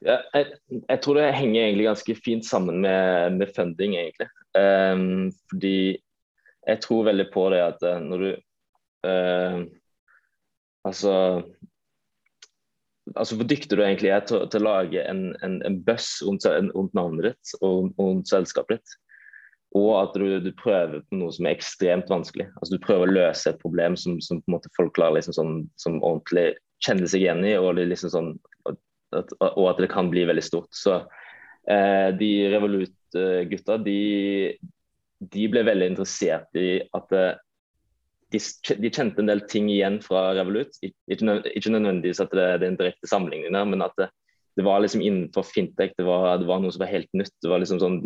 Ja, 0.05 0.19
jeg, 0.35 0.57
jeg, 0.77 0.99
tror 1.01 1.17
det 1.17 1.29
henger 1.33 1.61
egentlig 1.63 1.87
ganske 1.87 2.17
fint 2.19 2.45
sammen 2.45 2.81
med, 2.83 3.37
med 3.39 3.53
funding, 3.55 3.95
egentlig. 3.97 4.27
Um, 4.55 5.31
fordi 5.49 5.77
jeg 6.65 6.81
tror 6.83 7.07
veldig 7.09 7.29
på 7.33 7.47
det 7.53 7.63
at 7.63 7.85
eh, 7.85 8.03
når 8.03 8.25
du 8.25 8.29
uh, 9.07 9.65
Altså 10.85 11.11
altså 13.15 13.35
Hvor 13.37 13.47
dyktig 13.49 13.77
du 13.77 13.81
egentlig 13.81 14.11
er 14.13 14.21
til, 14.25 14.43
til 14.49 14.61
å 14.61 14.67
lage 14.67 15.01
en, 15.01 15.27
en, 15.45 15.55
en 15.65 15.77
buzz 15.85 16.21
rundt, 16.25 16.45
navnet 16.93 17.31
ditt 17.31 17.51
og 17.65 17.97
om 18.01 18.21
selskapet 18.25 18.79
ditt. 18.79 18.95
Og 19.75 19.91
at 19.99 20.15
du, 20.15 20.27
du, 20.39 20.51
prøver 20.55 21.01
på 21.03 21.17
noe 21.19 21.33
som 21.35 21.47
er 21.47 21.57
ekstremt 21.57 22.11
vanskelig. 22.11 22.47
Altså 22.61 22.77
Du 22.77 22.83
prøver 22.83 23.09
å 23.09 23.15
løse 23.17 23.51
et 23.51 23.59
problem 23.59 23.97
som, 23.99 24.21
som 24.23 24.39
folk 24.77 24.93
klarer 24.95 25.17
liksom 25.17 25.35
sånn, 25.35 25.55
som 25.81 25.99
ordentlig 25.99 26.53
kjenner 26.85 27.11
seg 27.11 27.25
igjen 27.25 27.43
i, 27.47 27.55
og, 27.59 27.75
liksom 27.79 28.13
sånn, 28.13 28.29
at, 28.69 29.33
og 29.51 29.65
at 29.71 29.81
det 29.83 29.91
kan 29.91 30.11
bli 30.11 30.25
veldig 30.29 30.43
stort. 30.45 30.71
Så 30.75 31.01
eh, 31.71 32.11
de 32.19 32.31
Revolut-gutta 32.53 33.79
de, 33.83 33.99
de, 35.19 35.47
ble 35.51 35.65
veldig 35.67 35.91
interessert 35.93 36.59
i 36.59 36.79
at 36.95 37.15
eh, 37.15 37.33
de, 38.33 38.41
de, 38.81 38.91
kjente 38.91 39.23
en 39.23 39.31
del 39.31 39.43
ting 39.51 39.69
igjen 39.71 39.99
fra 40.03 40.29
Revolut. 40.37 40.75
Ikke, 40.85 41.23
nødvendigvis 41.27 42.23
at 42.23 42.31
det, 42.31 42.45
det, 42.61 42.67
er 42.67 42.71
en 42.73 42.79
direkte 42.79 43.11
sammenligning 43.11 43.51
men 43.55 43.83
at 43.85 43.95
det, 43.99 44.11
det 44.55 44.63
var 44.63 44.79
liksom 44.83 45.03
innenfor 45.03 45.47
fintech, 45.47 45.91
det 45.99 46.07
var, 46.07 46.37
det 46.39 46.47
var, 46.47 46.61
noe 46.63 46.71
som 46.71 46.83
var 46.83 46.93
helt 46.93 47.11
nytt. 47.17 47.33
det 47.43 47.51
var 47.51 47.59
liksom 47.59 47.81
sånn, 47.81 47.99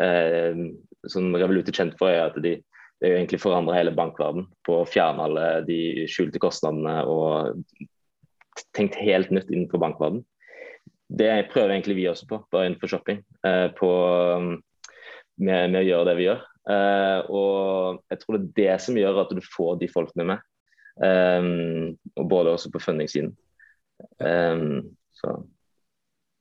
eh, 0.00 0.64
som 1.08 1.30
Revolut 1.36 1.68
er 1.70 1.76
kjent 1.76 1.96
for, 2.00 2.12
er 2.12 2.28
at 2.28 2.36
de, 2.42 2.56
de 3.00 3.12
egentlig 3.14 3.40
forandrer 3.42 3.78
hele 3.78 3.94
bankverden 3.96 4.48
på 4.66 4.80
å 4.80 4.88
fjerne 4.88 5.24
alle 5.24 5.46
de 5.68 5.80
skjulte 6.10 6.42
kostnadene 6.42 7.00
og 7.08 7.62
tenkt 8.76 8.98
helt 9.00 9.32
nytt 9.32 9.50
innenfor 9.52 9.80
bankverden. 9.82 10.24
Det 11.10 11.30
prøver 11.50 11.74
egentlig 11.74 11.96
vi 11.98 12.08
også 12.10 12.28
på, 12.30 12.42
bare 12.52 12.68
innenfor 12.68 12.92
shopping. 12.92 13.22
Eh, 13.46 13.66
på, 13.74 13.90
med, 15.40 15.70
med, 15.72 15.80
å 15.80 15.86
gjøre 15.86 16.10
det 16.10 16.16
vi 16.20 16.26
gjør. 16.28 16.44
Eh, 16.70 17.30
og 17.34 18.02
jeg 18.12 18.20
tror 18.20 18.36
det 18.36 18.42
er 18.42 18.52
det 18.60 18.76
som 18.84 18.98
gjør 19.00 19.24
at 19.24 19.32
du 19.34 19.40
får 19.56 19.80
de 19.80 19.90
folkene 19.90 20.28
med. 20.34 20.46
Um, 21.00 21.96
og 22.18 22.28
både 22.28 22.50
også 22.52 22.68
på 22.74 22.82
fundingssiden. 22.82 23.30
Um, 24.20 24.90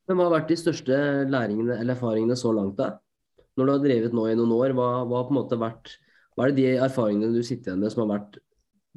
hva 0.09 0.17
har 0.25 0.33
vært 0.33 0.49
de 0.51 0.57
største 0.59 0.97
læringene 1.29 1.77
eller 1.79 1.95
erfaringene 1.95 2.35
så 2.39 2.51
langt? 2.55 2.79
da? 2.79 2.97
Når 3.59 3.67
du 3.67 3.73
har 3.73 3.81
drevet 3.83 4.15
nå 4.15 4.27
i 4.29 4.37
noen 4.39 4.53
år, 4.55 4.75
hva, 4.77 4.91
hva, 5.09 5.25
på 5.27 5.33
en 5.33 5.39
måte 5.41 5.59
vært, 5.59 5.97
hva 6.35 6.45
er 6.45 6.53
det 6.53 6.63
de 6.63 6.77
erfaringene 6.85 7.33
du 7.35 7.43
sitter 7.43 7.73
igjen 7.73 7.83
med 7.83 7.93
som 7.93 8.05
har 8.05 8.15
vært 8.17 8.39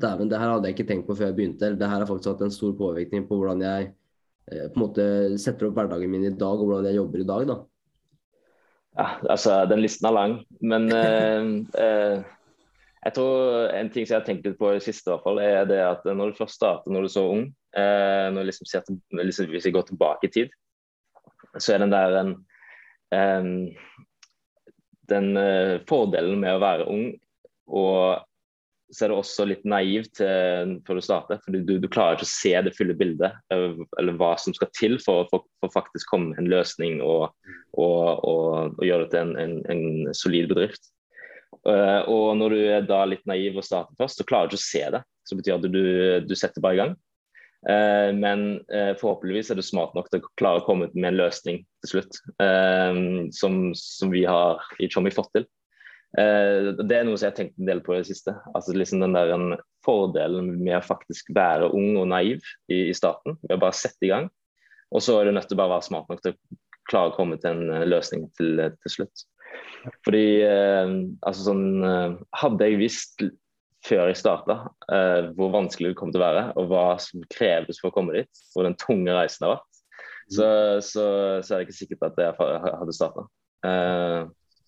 Dæven, 0.02 0.30
det 0.30 0.38
her 0.40 0.54
hadde 0.54 0.70
jeg 0.70 0.74
ikke 0.76 0.86
tenkt 0.88 1.04
på 1.04 1.14
før 1.18 1.28
jeg 1.28 1.36
begynte. 1.36 1.66
eller 1.66 1.76
Det 1.78 1.88
her 1.90 2.00
har 2.00 2.08
faktisk 2.08 2.30
hatt 2.30 2.46
en 2.46 2.54
stor 2.54 2.70
påvirkning 2.78 3.26
på 3.28 3.36
hvordan 3.36 3.60
jeg 3.60 3.90
eh, 4.48 4.64
på 4.72 4.78
en 4.78 4.82
måte 4.86 5.04
setter 5.38 5.68
opp 5.68 5.76
hverdagen 5.76 6.10
min 6.10 6.24
i 6.24 6.32
dag, 6.32 6.56
og 6.56 6.64
hvordan 6.70 6.88
jeg 6.88 6.96
jobber 6.96 7.20
i 7.20 7.26
dag. 7.28 7.44
da. 7.50 7.58
Ja, 8.96 9.06
altså 9.34 9.58
Den 9.68 9.82
listen 9.84 10.08
er 10.08 10.16
lang. 10.16 10.38
Men 10.64 10.88
eh, 10.96 11.50
eh, 11.84 12.24
jeg 13.04 13.14
tror 13.18 13.68
en 13.74 13.90
ting 13.90 14.06
som 14.06 14.14
jeg 14.14 14.20
har 14.20 14.26
tenkt 14.28 14.46
litt 14.46 14.58
på 14.58 14.70
i 14.70 14.78
det 14.78 14.86
siste, 14.86 15.10
i 15.10 15.12
hvert 15.12 15.26
fall, 15.26 15.42
er 15.42 15.66
det 15.66 15.80
at 15.82 16.04
når 16.06 16.32
du 16.32 16.38
først 16.38 16.56
starter 16.60 16.92
når 16.92 17.04
du 17.04 17.10
er 17.10 17.14
så 17.16 17.24
ung, 17.34 17.46
eh, 17.74 18.26
når 18.30 18.48
liksom 18.48 18.68
ser 18.70 18.84
liksom, 18.86 19.50
hvis 19.50 19.66
jeg 19.66 19.74
går 19.74 19.88
tilbake 19.88 20.28
i 20.28 20.34
tid, 20.40 20.54
så 21.58 21.74
er 21.74 21.82
den 21.82 21.92
der 21.92 22.14
en 22.20 22.30
um, 23.12 23.56
den 25.10 25.32
uh, 25.36 25.80
fordelen 25.88 26.42
med 26.42 26.56
å 26.56 26.62
være 26.62 26.88
ung. 26.90 27.08
Og 27.72 28.20
så 28.92 29.06
er 29.06 29.12
det 29.12 29.16
også 29.16 29.46
litt 29.48 29.62
naivt 29.64 30.18
før 30.20 30.98
du 30.98 31.00
starter. 31.00 31.38
for 31.40 31.54
du, 31.54 31.78
du, 31.80 31.86
klarer 31.88 32.18
ikke 32.18 32.26
å 32.26 32.28
se 32.28 32.50
det 32.60 32.74
fulle 32.76 32.92
bildet, 32.92 33.38
eller 33.48 34.18
hva 34.20 34.34
som 34.36 34.52
skal 34.52 34.68
til 34.76 34.98
for, 35.00 35.30
å 35.32 35.70
faktisk 35.72 36.10
komme 36.10 36.36
en 36.36 36.50
løsning 36.52 36.98
og, 37.00 37.30
og, 37.72 38.20
og, 38.20 38.74
og 38.76 38.84
gjøre 38.84 39.06
det 39.06 39.14
til 39.14 39.22
en, 39.22 39.32
en, 39.40 39.54
en 39.72 40.12
solid 40.12 40.50
bedrift. 40.52 40.92
Uh, 41.62 42.02
og 42.10 42.36
når 42.36 42.52
du 42.52 42.60
er 42.66 42.84
da 42.88 43.00
litt 43.08 43.24
naiv 43.28 43.56
og 43.60 43.64
starter 43.64 43.96
først, 43.96 44.20
så 44.20 44.28
klarer 44.28 44.50
du 44.50 44.58
ikke 44.58 44.62
å 44.62 44.66
se 44.66 44.84
det. 44.96 45.02
Så 45.24 45.38
betyr 45.38 45.56
at 45.56 45.66
du, 45.72 45.82
du 46.26 46.36
setter 46.36 46.64
bare 46.64 46.76
i 46.76 46.82
gang. 46.82 46.94
Uh, 47.62 48.10
men 48.18 48.56
uh, 48.74 48.90
forhåpentligvis 48.98 49.52
er 49.52 49.58
du 49.58 49.62
smart 49.62 49.92
nok 49.94 50.08
til 50.10 50.18
å 50.18 50.30
klare 50.40 50.58
å 50.62 50.64
komme 50.66 50.88
med 50.96 51.12
en 51.12 51.18
løsning 51.20 51.60
til 51.84 51.92
slutt, 51.92 52.18
uh, 52.42 53.28
som, 53.34 53.68
som, 53.78 54.10
vi 54.10 54.24
har 54.26 54.62
i 54.82 54.88
Tjommi 54.90 55.12
fått 55.14 55.30
til. 55.38 55.50
det 56.12 56.92
er 56.92 57.06
noe 57.08 57.16
som 57.16 57.24
jeg 57.24 57.30
har 57.30 57.36
tenkt 57.38 57.54
en 57.56 57.68
del 57.70 57.78
på 57.80 57.94
i 57.94 58.02
det 58.02 58.10
siste. 58.10 58.34
altså 58.52 58.74
liksom 58.76 59.00
den 59.00 59.14
der 59.16 59.30
en 59.32 59.54
Fordelen 59.86 60.50
med 60.58 60.76
å 60.76 60.84
faktisk 60.84 61.30
være 61.32 61.70
ung 61.72 61.96
og 62.02 62.10
naiv 62.10 62.42
i, 62.68 62.90
i 62.90 62.94
starten. 62.94 63.38
Ved 63.46 63.56
å 63.56 63.62
bare 63.62 63.78
sette 63.78 64.04
i 64.04 64.10
gang. 64.10 64.28
Og 64.92 65.00
så 65.00 65.16
er 65.16 65.24
du 65.24 65.32
nødt 65.32 65.48
til 65.48 65.56
å 65.56 65.62
bare 65.62 65.72
være 65.78 65.86
smart 65.86 66.12
nok 66.12 66.20
til 66.20 66.34
å 66.34 66.58
klare 66.90 67.14
å 67.14 67.16
komme 67.16 67.38
til 67.40 67.54
en 67.54 67.88
løsning 67.88 68.26
til, 68.36 68.60
til 68.84 68.94
slutt. 68.94 69.24
Fordi 70.04 70.26
altså 70.44 71.48
sånn 71.48 71.64
Hadde 72.42 72.68
jeg 72.68 72.82
visst 72.84 73.24
før 73.86 74.08
jeg 74.10 74.20
starta, 74.20 74.58
uh, 74.86 75.30
hvor 75.36 75.52
vanskelig 75.54 75.92
det 75.92 75.98
kom 75.98 76.12
til 76.14 76.22
å 76.22 76.26
være, 76.26 76.44
og 76.60 76.70
hva 76.70 76.86
som 77.02 77.24
kreves 77.32 77.80
for 77.82 77.90
å 77.90 77.96
komme 77.96 78.14
dit, 78.16 78.42
og 78.54 78.66
den 78.68 78.78
tunge 78.80 79.14
reisen 79.16 79.42
det 79.42 79.50
har 79.50 79.56
vært, 79.56 79.68
så, 80.32 80.48
så, 80.80 81.06
så, 81.42 81.54
er 81.54 81.60
det 81.60 81.66
ikke 81.66 81.80
sikkert 81.80 82.06
at 82.08 82.20
jeg 82.22 82.36
hadde 82.38 82.94
starta. 82.96 83.26
Eh, 83.66 84.20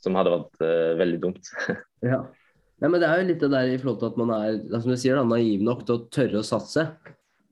som 0.05 0.17
hadde 0.19 0.33
vært 0.35 0.65
uh, 0.65 0.95
veldig 1.01 1.21
dumt. 1.23 1.51
ja. 2.11 2.21
ja. 2.21 2.89
men 2.89 2.99
Det 3.01 3.09
er 3.09 3.21
jo 3.21 3.29
litt 3.31 3.45
det 3.45 3.53
der 3.55 3.73
i 3.73 3.79
forhold 3.81 4.03
til 4.03 4.11
at 4.11 4.19
man 4.21 4.33
er 4.37 4.59
som 4.75 4.91
du 4.93 4.99
sier, 5.01 5.17
da, 5.17 5.25
naiv 5.25 5.65
nok 5.65 5.87
til 5.87 5.97
å 5.97 6.05
tørre 6.13 6.43
å 6.43 6.47
satse. 6.47 6.85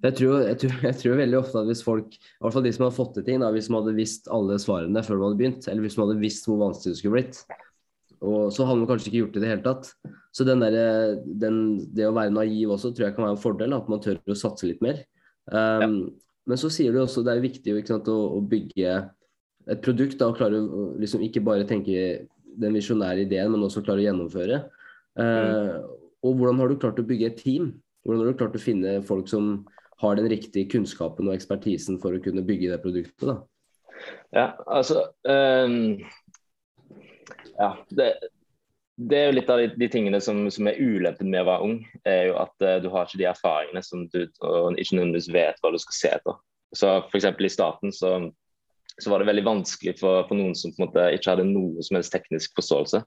Jeg 0.03 0.17
tror, 0.19 0.43
jeg, 0.43 0.59
tror, 0.59 0.79
jeg 0.83 0.99
tror, 0.99 1.19
veldig 1.21 1.39
ofte 1.39 1.61
at 1.63 1.69
hvis 1.71 1.85
folk, 1.87 2.15
i 2.19 2.43
hvert 2.43 2.57
fall 2.57 2.65
de 2.67 2.73
som 2.75 2.89
har 2.89 2.95
fått 2.97 3.13
til 3.17 3.27
ting, 3.29 3.43
da, 3.43 3.53
hvis 3.55 3.71
man 3.71 3.85
hadde 3.85 3.97
visst 3.97 4.27
alle 4.35 4.59
svarene 4.61 5.05
før 5.07 5.21
man 5.21 5.31
hadde 5.31 5.41
begynt, 5.41 5.69
eller 5.71 5.87
hvis 5.87 5.97
man 5.99 6.11
hadde 6.11 6.25
visst 6.25 6.49
hvor 6.49 6.59
vanskelig 6.65 6.93
det 6.93 7.01
skulle 7.01 7.21
blitt, 7.21 7.43
og 8.23 8.53
så 8.55 8.65
hadde 8.67 8.83
man 8.83 8.89
kanskje 8.91 9.11
ikke 9.11 9.23
gjort 9.25 9.35
det 9.35 9.41
i 9.41 9.43
det 9.43 9.51
hele 9.51 9.65
tatt. 9.65 9.89
Så 10.33 10.47
den 10.47 10.63
der, 10.63 10.77
den, 11.43 11.57
det 11.95 12.07
å 12.07 12.15
være 12.15 12.33
naiv 12.35 12.75
også 12.77 12.93
tror 12.93 13.09
jeg 13.09 13.17
kan 13.17 13.27
være 13.27 13.37
en 13.37 13.43
fordel, 13.43 13.75
at 13.77 13.89
man 13.91 14.03
tør 14.03 14.21
å 14.31 14.39
satse 14.39 14.69
litt 14.69 14.83
mer. 14.85 15.03
Um, 15.51 15.57
ja. 15.83 15.89
Men 16.53 16.61
så 16.61 16.71
sier 16.73 16.95
du 16.95 17.01
også 17.03 17.25
det 17.27 17.35
er 17.35 17.43
viktig 17.43 17.75
sant, 17.89 18.09
å, 18.11 18.39
å, 18.39 18.41
bygge 18.47 18.95
et 19.71 19.83
produkt 19.83 20.19
da, 20.21 20.31
og 20.31 20.39
klare 20.39 20.59
å 20.63 20.87
liksom, 21.03 21.23
ikke 21.27 21.43
bare 21.45 21.67
tenke 21.69 22.23
den 22.63 22.79
visjonære 22.79 23.27
ideen, 23.27 23.53
men 23.55 23.67
også 23.67 23.83
klare 23.85 24.03
å 24.03 24.07
gjennomføre. 24.07 24.63
Uh, 25.19 25.27
mm. 25.27 25.77
Og 26.23 26.39
hvordan 26.39 26.63
har 26.63 26.71
du 26.71 26.81
klart 26.83 27.03
å 27.03 27.07
bygge 27.07 27.31
et 27.33 27.43
team? 27.43 27.73
Hvordan 28.07 28.23
har 28.23 28.33
du 28.33 28.41
klart 28.41 28.59
å 28.59 28.63
finne 28.63 28.97
folk 29.07 29.31
som 29.31 29.55
har 30.03 30.19
den 30.19 30.31
riktige 30.31 30.71
kunnskapen 30.71 31.29
og 31.29 31.35
ekspertisen 31.35 31.99
for 32.03 32.15
å 32.15 32.23
kunne 32.23 32.47
bygge 32.47 32.71
det 32.71 32.83
produktet? 32.87 33.27
da? 33.27 33.41
Ja, 34.35 34.47
altså 34.67 35.09
um 35.31 36.03
ja, 37.59 37.71
det, 37.89 38.09
det, 38.97 39.19
er 39.19 39.27
jo 39.29 39.37
litt 39.37 39.51
av 39.53 39.61
de, 39.63 39.71
de 39.79 39.89
tingene 39.93 40.21
som, 40.25 40.45
som, 40.53 40.69
er 40.69 40.81
ulempen 40.81 41.31
med 41.33 41.45
å 41.45 41.49
være 41.51 41.67
ung. 41.69 41.77
er 42.09 42.31
jo 42.31 42.39
At 42.43 42.55
uh, 42.65 42.79
du 42.83 42.89
har 42.93 43.09
ikke 43.09 43.21
de 43.23 43.29
erfaringene 43.33 43.85
som 43.87 44.07
du 44.13 44.23
og 44.41 44.79
ikke 44.79 44.99
nødvendigvis 44.99 45.33
vet 45.35 45.61
hva 45.63 45.73
du 45.73 45.81
skal 45.83 45.99
se 45.99 46.15
etter. 46.19 46.41
Så 46.77 46.95
F.eks. 47.11 47.29
i 47.29 47.53
starten 47.53 47.93
så, 47.93 48.15
så, 48.97 49.11
var 49.13 49.21
det 49.21 49.29
veldig 49.29 49.45
vanskelig 49.45 49.99
for, 50.01 50.25
for, 50.29 50.39
noen 50.39 50.57
som 50.57 50.73
på 50.73 50.81
en 50.81 50.87
måte 50.87 51.11
ikke 51.17 51.35
hadde 51.35 51.51
noe 51.51 51.85
som 51.85 51.99
helst 51.99 52.15
teknisk 52.15 52.57
forståelse. 52.59 53.05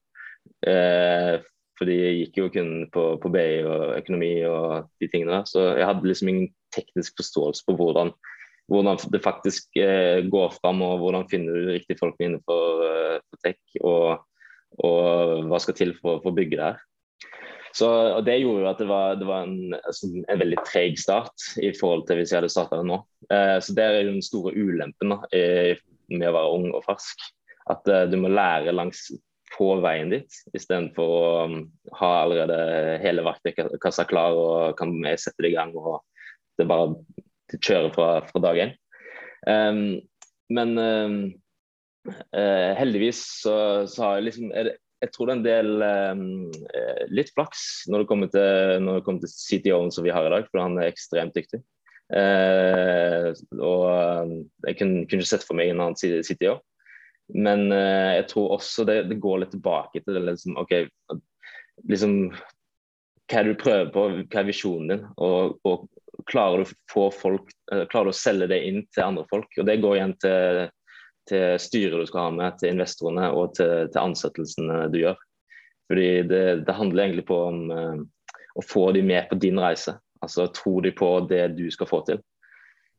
Uh, 0.65 1.41
for 1.75 1.89
de 1.89 1.95
gikk 1.97 2.38
jo 2.39 2.51
kun 2.53 2.69
på, 2.93 3.01
på 3.19 3.29
BI 3.34 3.65
og 3.67 3.97
økonomi 3.97 4.31
og 4.47 4.86
de 5.03 5.10
tingene 5.12 5.41
der. 5.41 5.49
Så 5.49 5.65
jeg 5.75 5.89
hadde 5.89 6.08
liksom 6.08 6.31
ingen 6.31 6.47
teknisk 6.75 7.17
forståelse 7.19 7.65
på 7.67 7.75
hvordan 7.79 8.13
hvordan 8.71 8.97
det 9.13 9.21
faktisk 9.23 9.77
eh, 9.77 10.25
går 10.29 10.53
fram, 10.62 10.81
og 10.81 10.97
hvordan 10.99 11.27
finner 11.29 11.53
du 11.53 11.73
riktige 11.73 11.99
folkene 11.99 12.29
innenfor 12.29 12.86
eh, 12.88 13.19
tech. 13.45 13.60
Og, 13.81 14.23
og 14.83 15.47
hva 15.49 15.61
skal 15.63 15.77
til 15.77 15.95
for, 16.01 16.19
for 16.23 16.33
å 16.33 16.38
bygge 16.38 16.59
det 16.59 16.67
her. 16.67 16.83
Så, 17.75 17.89
og 17.89 18.21
Det 18.23 18.38
gjorde 18.39 18.63
jo 18.63 18.69
at 18.69 18.79
det 18.79 18.88
var, 18.88 19.17
det 19.19 19.27
var 19.27 19.47
en, 19.47 19.75
altså, 19.75 20.07
en, 20.23 20.39
veldig 20.39 20.61
treg 20.63 20.99
start 20.99 21.47
i 21.59 21.73
forhold 21.75 22.05
til 22.07 22.21
hvis 22.21 22.31
jeg 22.31 22.39
hadde 22.39 22.51
starta 22.53 22.79
det 22.79 22.88
nå. 22.88 23.01
Eh, 23.27 23.57
så 23.59 23.75
Det 23.75 23.83
er 23.83 24.07
den 24.07 24.21
store 24.23 24.55
ulempen 24.55 25.11
da, 25.11 25.19
med 26.11 26.29
å 26.29 26.35
være 26.38 26.53
ung 26.55 26.69
og 26.71 26.85
fersk. 26.88 27.25
At 27.73 27.88
eh, 27.91 28.05
du 28.07 28.15
må 28.21 28.31
lære 28.31 28.75
langs 28.75 29.09
på 29.55 29.69
veien 29.83 30.11
dit, 30.11 30.39
istedenfor 30.57 31.11
å 31.15 31.27
um, 31.47 31.59
ha 31.99 32.09
allerede 32.23 32.97
hele 33.03 33.23
verktøykassa 33.23 34.07
klar 34.09 34.35
og 34.35 34.75
kan 34.79 34.91
sette 35.15 35.45
det 35.45 35.53
i 35.53 35.55
gang. 35.55 35.71
og 35.77 36.01
Det 36.59 36.67
bare 36.67 36.95
kjører 37.55 37.93
fra, 37.95 38.09
fra 38.27 38.41
dag 38.43 38.61
én. 38.65 38.73
Um, 39.45 40.01
men 40.55 40.77
um, 40.79 41.19
uh, 42.09 42.71
heldigvis 42.79 43.21
så, 43.43 43.55
så, 43.89 44.01
har 44.03 44.19
jeg 44.19 44.27
liksom 44.29 44.51
jeg, 44.53 44.75
jeg 45.03 45.13
tror 45.13 45.29
det 45.29 45.33
er 45.33 45.37
en 45.37 45.45
del 45.45 45.85
eh, 45.85 47.01
litt 47.13 47.31
flaks 47.35 47.85
når 47.91 48.01
det 48.01 48.09
kommer 48.09 48.29
til, 48.31 48.77
når 48.81 48.99
det 48.99 49.05
kommer 49.05 49.25
til 49.25 49.33
CTO-en 49.33 49.91
som 49.93 50.05
vi 50.05 50.13
har 50.15 50.25
i 50.25 50.31
dag, 50.33 50.47
for 50.49 50.63
han 50.63 50.79
er 50.79 50.87
ekstremt 50.89 51.35
dyktig. 51.35 51.59
Eh, 52.15 53.27
og 53.59 54.31
jeg 54.65 54.79
kunne, 54.79 55.03
kunne 55.05 55.19
ikke 55.19 55.29
sett 55.29 55.45
for 55.45 55.59
meg 55.59 55.73
en 55.73 55.83
annen 55.83 55.99
CTO. 55.99 56.55
Men 57.33 57.71
uh, 57.73 58.13
jeg 58.19 58.27
tror 58.29 58.51
også 58.59 58.85
det, 58.85 58.99
det, 59.09 59.17
går 59.21 59.41
litt 59.41 59.55
tilbake 59.55 60.01
til 60.03 60.17
det 60.17 60.21
liksom, 60.27 60.59
OK, 60.61 60.73
liksom 61.89 62.17
hva 62.29 63.39
er 63.39 63.47
det 63.47 63.55
du 63.55 63.61
prøver 63.63 63.87
på, 63.89 64.03
hva 64.21 64.41
er 64.41 64.49
visjonen 64.51 64.91
din? 64.91 65.05
Og, 65.25 65.55
og 65.65 65.87
klarer 66.29 66.61
du 66.61 66.73
folk, 66.93 67.49
uh, 67.73 67.85
klarer 67.89 68.11
du 68.11 68.13
å 68.13 68.19
selge 68.19 68.49
det 68.53 68.61
inn 68.67 68.83
til 68.93 69.07
andre 69.07 69.25
folk? 69.31 69.49
Og 69.57 69.65
Det 69.65 69.79
går 69.81 69.97
igjen 69.97 70.13
til, 70.21 70.61
til 71.29 71.55
styret 71.61 72.01
du 72.01 72.09
skal 72.09 72.27
ha 72.27 72.33
med, 72.35 72.57
til 72.59 72.75
investorene 72.75 73.31
og 73.33 73.55
til, 73.57 73.89
til 73.91 74.01
ansettelsene 74.01 74.85
du 74.93 74.99
gjør. 75.01 75.17
Fordi 75.89 76.07
det, 76.29 76.43
det 76.65 76.77
handler 76.77 77.05
egentlig 77.05 77.25
på 77.29 77.39
om 77.47 77.59
uh, 77.69 77.97
å 78.57 78.63
få 78.65 78.88
dem 78.95 79.09
med 79.09 79.27
på 79.29 79.38
din 79.41 79.59
reise. 79.61 79.97
Altså 80.25 80.47
Tror 80.53 80.85
de 80.85 80.93
på 80.95 81.09
det 81.29 81.43
du 81.57 81.67
skal 81.73 81.89
få 81.89 82.01
til. 82.07 82.21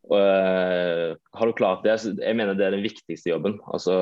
Og, 0.06 0.18
uh, 0.18 1.16
har 1.38 1.50
du 1.50 1.56
klart 1.58 1.86
det, 1.86 1.96
jeg 1.98 2.38
mener 2.38 2.54
det 2.54 2.68
er 2.68 2.76
den 2.76 2.86
viktigste 2.86 3.32
jobben. 3.32 3.58
Altså, 3.74 3.96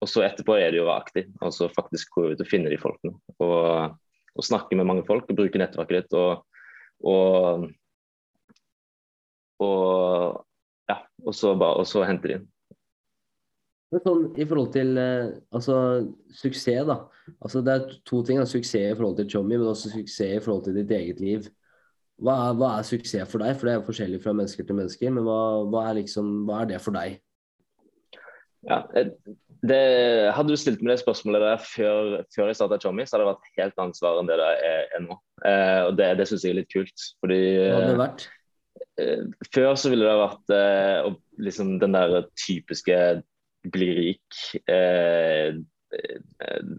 og 0.00 0.08
så 0.08 0.24
etterpå 0.24 0.56
er 0.56 0.72
det 0.72 0.80
jo 0.80 0.88
å 0.88 0.94
aktiv. 0.96 1.28
Altså 1.44 1.68
faktisk 1.74 2.16
gå 2.16 2.30
ut 2.32 2.40
og 2.40 2.48
finne 2.48 2.72
de 2.72 2.80
folkene. 2.80 3.16
Og, 3.40 3.98
og 4.36 4.46
snakke 4.46 4.78
med 4.78 4.88
mange 4.88 5.04
folk 5.08 5.28
og 5.28 5.42
bruke 5.42 5.60
nettverket 5.60 6.06
ditt. 6.06 6.16
Og, 6.16 6.46
og, 7.04 7.68
og 9.60 10.40
ja, 10.88 11.02
og 11.26 11.36
så, 11.36 11.52
bare, 11.60 11.82
og 11.82 11.88
så 11.88 12.06
hente 12.08 12.30
de 12.30 12.38
inn. 12.38 12.48
Men 13.90 14.02
sånn 14.04 14.26
i 14.38 14.46
forhold 14.46 14.70
til 14.74 14.98
eh, 15.02 15.32
altså, 15.56 15.76
suksess, 16.38 16.84
da. 16.86 17.00
Altså, 17.40 17.62
det 17.66 17.72
er 17.74 17.96
to 18.06 18.20
ting. 18.26 18.38
Da. 18.38 18.46
Suksess 18.46 18.92
i 18.92 18.98
forhold 18.98 19.18
til 19.18 19.30
Tjommi, 19.32 19.56
men 19.56 19.72
også 19.72 19.90
suksess 19.90 20.36
i 20.36 20.44
forhold 20.44 20.68
til 20.68 20.78
ditt 20.78 20.94
eget 20.94 21.22
liv. 21.22 21.48
Hva 22.20 22.36
er, 22.50 22.56
hva 22.60 22.70
er, 22.76 22.86
suksess 22.86 23.32
for 23.32 23.42
deg? 23.42 23.56
For 23.58 23.66
det 23.66 23.74
er 23.74 23.84
forskjellig 23.88 24.22
fra 24.22 24.36
mennesker 24.36 24.66
til 24.68 24.78
mennesker. 24.78 25.12
Men 25.16 25.26
hva, 25.26 25.40
hva, 25.72 25.84
er, 25.88 25.98
liksom, 26.02 26.32
hva 26.46 26.62
er, 26.62 26.70
det 26.70 26.80
for 26.84 26.94
deg? 26.94 27.18
Ja, 28.68 28.82
det, 28.92 29.80
hadde 30.36 30.52
du 30.52 30.60
stilt 30.60 30.82
meg 30.84 30.92
det 30.92 31.00
spørsmålet 31.00 31.42
der 31.42 31.62
før, 31.64 32.18
før 32.34 32.50
jeg 32.50 32.58
starta 32.60 32.78
Tjommi, 32.80 33.06
så 33.08 33.16
hadde 33.16 33.24
det 33.24 33.32
vært 33.32 33.56
helt 33.56 33.82
annet 33.82 33.98
svar 33.98 34.20
enn 34.20 34.28
det 34.28 34.36
det 34.38 34.50
er, 34.68 35.00
nå. 35.06 35.16
Eh, 35.48 35.80
og 35.88 35.96
Det, 35.98 36.12
det 36.20 36.28
syns 36.28 36.44
jeg 36.46 36.54
er 36.54 36.60
litt 36.60 36.70
kult. 36.70 37.08
Fordi 37.24 37.40
Hva 37.56 37.74
hadde 37.80 37.90
det 37.90 38.04
vært? 38.04 38.28
Eh, 39.00 39.26
før 39.50 39.74
så 39.80 39.90
ville 39.90 40.06
det 40.06 40.22
vært 40.22 40.54
eh, 40.54 41.10
liksom 41.48 41.74
den 41.82 41.96
der 41.96 42.16
typiske 42.38 43.00
bli 43.68 43.90
rik 43.98 44.40
eh, 44.66 45.52
eh 45.90 46.18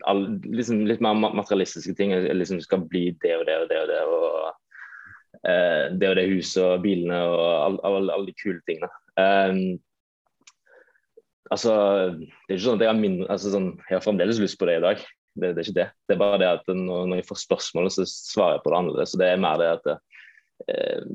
all, 0.07 0.21
liksom 0.47 0.85
Litt 0.87 1.03
mer 1.03 1.17
materialistiske 1.19 1.93
ting. 1.97 2.15
liksom 2.15 2.61
skal 2.63 2.87
bli 2.87 3.11
det 3.21 3.35
og 3.37 3.45
det 3.45 3.57
og 3.61 3.69
det 3.69 3.81
og 3.83 3.87
det. 3.91 4.01
og 4.07 4.41
Eh, 5.41 5.85
det 5.97 6.09
og 6.09 6.17
det 6.19 6.27
huset 6.29 6.61
og 6.61 6.83
bilene 6.83 7.17
og 7.25 7.39
alle 7.41 7.79
all, 7.87 8.11
all 8.13 8.27
de 8.27 8.35
kule 8.37 8.59
tingene. 8.67 8.89
Um, 9.17 9.79
altså, 11.49 11.73
det 12.19 12.53
er 12.53 12.59
ikke 12.59 12.65
sånn 12.67 12.77
at 12.77 12.85
Jeg 12.85 12.91
har 12.91 12.99
mindre, 12.99 13.27
altså 13.33 13.53
sånn, 13.55 13.71
jeg 13.87 13.97
har 13.97 14.05
fremdeles 14.05 14.41
lyst 14.43 14.59
på 14.61 14.69
det 14.69 14.77
i 14.77 14.85
dag. 14.85 15.01
Det, 15.33 15.53
det, 15.55 15.55
er 15.55 15.65
ikke 15.65 15.79
det. 15.79 15.87
Det 16.05 16.15
er 16.15 16.21
bare 16.21 16.41
det 16.43 16.51
at 16.51 16.69
når, 16.69 17.09
når 17.09 17.21
jeg 17.21 17.29
får 17.31 17.41
spørsmålet, 17.45 17.95
så 17.95 18.05
svarer 18.09 18.57
jeg 18.57 18.65
på 18.65 18.73
det 18.73 18.79
annerledes. 18.81 19.13
Så 19.13 19.21
det 19.21 19.29
er 19.31 19.41
mer 19.41 19.61
det 19.61 19.69
at 19.71 19.91
eh, 19.95 21.05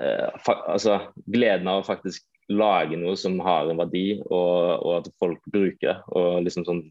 eh, 0.00 0.52
altså, 0.62 0.98
gleden 1.26 1.68
av 1.68 1.82
å 1.82 1.86
faktisk 1.86 2.24
lage 2.50 2.98
noe 2.98 3.16
som 3.18 3.38
har 3.44 3.70
en 3.70 3.80
verdi, 3.80 4.06
og, 4.24 4.82
og 4.82 4.92
at 5.00 5.10
folk 5.20 5.40
bruker 5.52 5.88
det. 5.88 5.96
Og 6.16 6.42
liksom 6.46 6.66
sånn 6.68 6.84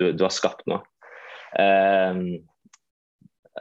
Du, 0.00 0.06
du 0.16 0.22
har 0.24 0.32
skapt 0.32 0.64
noe. 0.70 0.80
Um, 1.52 2.38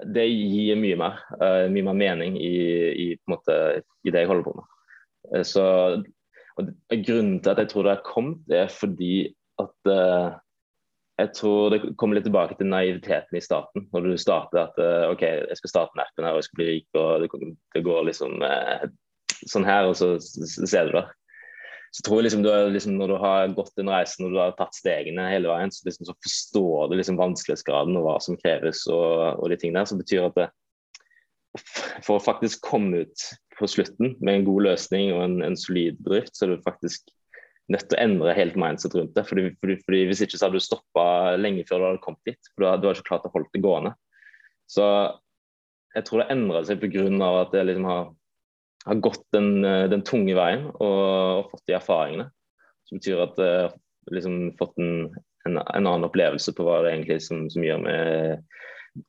det 0.08 0.23
gir 0.30 0.78
mye 0.80 0.95
mer, 0.95 1.17
uh, 1.41 1.65
mye 1.67 1.84
mer 1.84 1.97
mening 1.99 2.38
i, 2.39 2.54
i, 2.93 3.08
måte, 3.28 3.56
i, 4.06 4.13
det 4.13 4.21
jeg 4.23 4.30
holder 4.30 4.45
på 4.47 4.54
med. 4.56 4.69
Uh, 5.34 5.43
så, 5.43 5.65
Grunnen 6.60 7.41
til 7.43 7.52
at 7.52 7.60
jeg 7.60 7.71
tror 7.73 7.86
det 7.88 7.91
har 7.97 8.08
kommet, 8.08 8.39
er 8.56 8.71
fordi 8.71 9.34
at 9.60 9.91
uh, 9.91 10.39
jeg 11.19 11.34
tror 11.36 11.75
det 11.75 11.82
kommer 11.99 12.15
litt 12.15 12.30
tilbake 12.30 12.56
til 12.56 12.71
naiviteten 12.71 13.36
i 13.36 13.43
starten. 13.43 13.89
Når 13.91 14.08
du 14.08 14.15
starter 14.19 14.62
at 14.63 14.80
OK, 15.12 15.25
jeg 15.28 15.60
skal 15.60 15.73
starte 15.73 15.97
en 15.97 16.06
app 16.06 16.15
her 16.15 16.32
og 16.32 16.39
jeg 16.39 16.47
skal 16.47 16.60
bli 16.62 16.67
rik, 16.69 16.88
og 16.95 17.25
det, 17.25 17.54
det 17.75 17.84
går 17.84 18.08
liksom 18.08 18.39
sånn 19.52 19.67
her, 19.67 19.89
og 19.91 19.97
så 19.99 20.13
ser 20.23 20.88
du 20.88 20.95
det 20.95 21.04
så 21.91 22.06
tror 22.06 22.19
jeg 22.19 22.28
liksom 22.28 22.43
du, 22.45 22.49
liksom, 22.69 22.95
Når 22.99 23.12
du 23.12 23.17
har 23.23 23.54
gått 23.58 23.75
den 23.80 23.89
reisen 23.89 24.28
og 24.28 24.34
du 24.34 24.39
har 24.41 24.56
tatt 24.58 24.78
stegene 24.78 25.30
hele 25.32 25.49
veien, 25.49 25.71
så, 25.73 25.84
liksom, 25.88 26.06
så 26.10 26.15
forstår 26.21 26.89
du 26.89 26.97
liksom 26.99 27.19
vanskelighetsgraden 27.19 27.97
og 27.97 28.06
hva 28.06 28.17
som 28.21 28.38
kreves 28.39 28.86
og, 28.93 29.39
og 29.41 29.49
de 29.49 29.58
tingene 29.58 29.82
der. 29.82 29.89
Så 29.89 29.97
betyr 29.97 30.28
at 30.28 30.38
det, 30.38 30.49
for 32.06 32.17
å 32.17 32.23
faktisk 32.23 32.62
komme 32.65 33.06
ut 33.06 33.30
på 33.60 33.67
slutten 33.67 34.13
med 34.21 34.36
en 34.36 34.45
god 34.47 34.67
løsning 34.69 35.15
og 35.15 35.23
en, 35.25 35.39
en 35.43 35.58
solid 35.60 35.97
bedrift, 36.06 36.36
så 36.38 36.45
er 36.45 36.54
du 36.54 36.67
faktisk 36.67 37.10
nødt 37.73 37.89
til 37.89 37.97
å 37.97 38.04
endre 38.04 38.36
helt 38.38 38.58
mindset 38.60 38.95
rundt 38.97 39.15
det. 39.17 39.25
Fordi, 39.30 39.49
fordi, 39.62 39.80
fordi 39.86 40.04
Hvis 40.10 40.21
ikke 40.25 40.38
så 40.38 40.47
hadde 40.47 40.62
du 40.62 40.65
stoppa 40.65 41.08
lenge 41.41 41.65
før 41.69 41.82
du 41.82 41.88
hadde 41.89 42.04
kommet 42.06 42.30
dit. 42.30 42.54
for 42.54 42.63
Du 42.63 42.69
hadde 42.69 42.86
du 42.86 42.93
ikke 42.93 43.10
klart 43.12 43.28
å 43.30 43.34
holde 43.34 43.52
det 43.54 43.65
gående. 43.65 43.95
Så 44.69 44.86
jeg 45.95 46.06
tror 46.06 46.21
det 46.21 46.32
endra 46.34 46.63
seg 46.65 46.82
pga. 46.82 47.06
at 47.41 47.54
det 47.54 47.65
liksom 47.65 47.89
har 47.89 48.10
har 48.85 49.01
gått 49.03 49.25
den, 49.35 49.65
eh, 49.65 49.87
den 49.91 50.03
tunge 50.07 50.35
veien 50.37 50.67
og, 50.71 50.83
og, 50.83 51.49
fått 51.53 51.65
de 51.69 51.77
erfaringene. 51.77 52.29
Som 52.89 52.99
betyr 52.99 53.21
at 53.21 53.37
jeg 53.37 53.69
uh, 53.69 53.79
liksom 54.15 54.37
fått 54.57 54.79
en, 54.81 54.93
en, 55.45 55.59
en, 55.59 55.85
annen 55.85 56.07
opplevelse 56.07 56.55
på 56.57 56.65
hva 56.65 56.79
det 56.81 56.95
egentlig 56.95 57.19
som, 57.21 57.43
som 57.53 57.65
gjør 57.65 57.83
meg, 57.83 58.39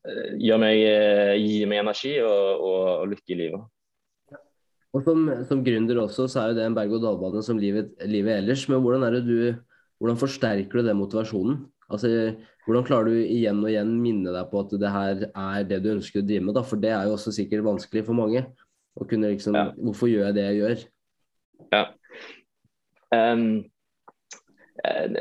uh, 0.04 0.26
gjør 0.36 0.60
meg 0.60 0.82
gir 1.40 1.70
meg 1.70 1.80
energi 1.80 2.18
og, 2.20 2.60
og, 2.60 2.82
og, 2.98 3.06
lykke 3.14 3.32
i 3.32 3.38
livet. 3.38 3.64
Og 4.90 5.06
Som, 5.06 5.24
som 5.46 5.64
gründer 5.64 6.02
også, 6.02 6.26
så 6.28 6.42
er 6.42 6.50
jo 6.50 6.58
det 6.58 6.66
en 6.66 6.76
berg-og-dal-bane 6.76 7.40
som 7.46 7.58
livet, 7.62 7.94
livet, 8.10 8.42
ellers. 8.42 8.66
Men 8.68 8.82
hvordan, 8.82 9.20
du, 9.22 9.54
hvordan 10.02 10.18
forsterker 10.18 10.80
du 10.80 10.88
den 10.90 10.98
motivasjonen? 10.98 11.60
Altså, 11.90 12.34
Hvordan 12.70 12.84
klarer 12.86 13.08
du 13.10 13.22
igjen 13.24 13.62
og 13.64 13.70
igjen 13.70 13.92
minne 13.98 14.30
deg 14.34 14.50
på 14.50 14.60
at 14.62 14.74
det 14.78 14.90
her 14.92 15.22
er 15.26 15.64
det 15.66 15.80
du 15.82 15.88
ønsker 15.94 16.20
å 16.20 16.26
drive 16.26 16.44
med? 16.44 16.54
Da? 16.54 16.62
For 16.66 16.78
det 16.78 16.92
er 16.94 17.08
jo 17.08 17.16
også 17.16 17.32
sikkert 17.34 17.64
vanskelig 17.66 18.04
for 18.06 18.18
mange. 18.18 18.44
Og 19.00 19.08
kunne 19.08 19.32
liksom 19.32 19.56
ja. 19.56 19.68
Hvorfor 19.80 20.10
gjør 20.10 20.28
jeg 20.28 20.36
det 20.36 20.46
jeg 20.46 20.60
gjør? 20.60 20.82
Ja. 21.72 21.84
Um, 23.10 23.44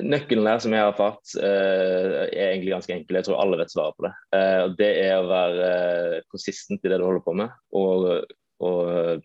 nøkkelen 0.06 0.48
her 0.48 0.62
som 0.64 0.74
jeg 0.76 0.84
har 0.84 0.94
erfart, 0.94 1.34
uh, 1.40 2.28
er 2.28 2.52
egentlig 2.52 2.74
ganske 2.76 2.96
enkel. 2.96 3.20
Jeg 3.20 3.28
tror 3.28 3.42
alle 3.42 3.60
vet 3.60 3.74
svaret 3.74 3.98
på 3.98 4.08
det. 4.08 4.14
Uh, 4.36 4.66
det 4.80 4.92
er 5.04 5.16
å 5.18 5.30
være 5.30 5.72
uh, 5.72 6.28
konsistent 6.32 6.86
i 6.86 6.92
det 6.92 7.00
du 7.00 7.08
holder 7.08 7.26
på 7.26 7.36
med. 7.40 7.56
Og, 7.76 8.10
og 8.64 9.24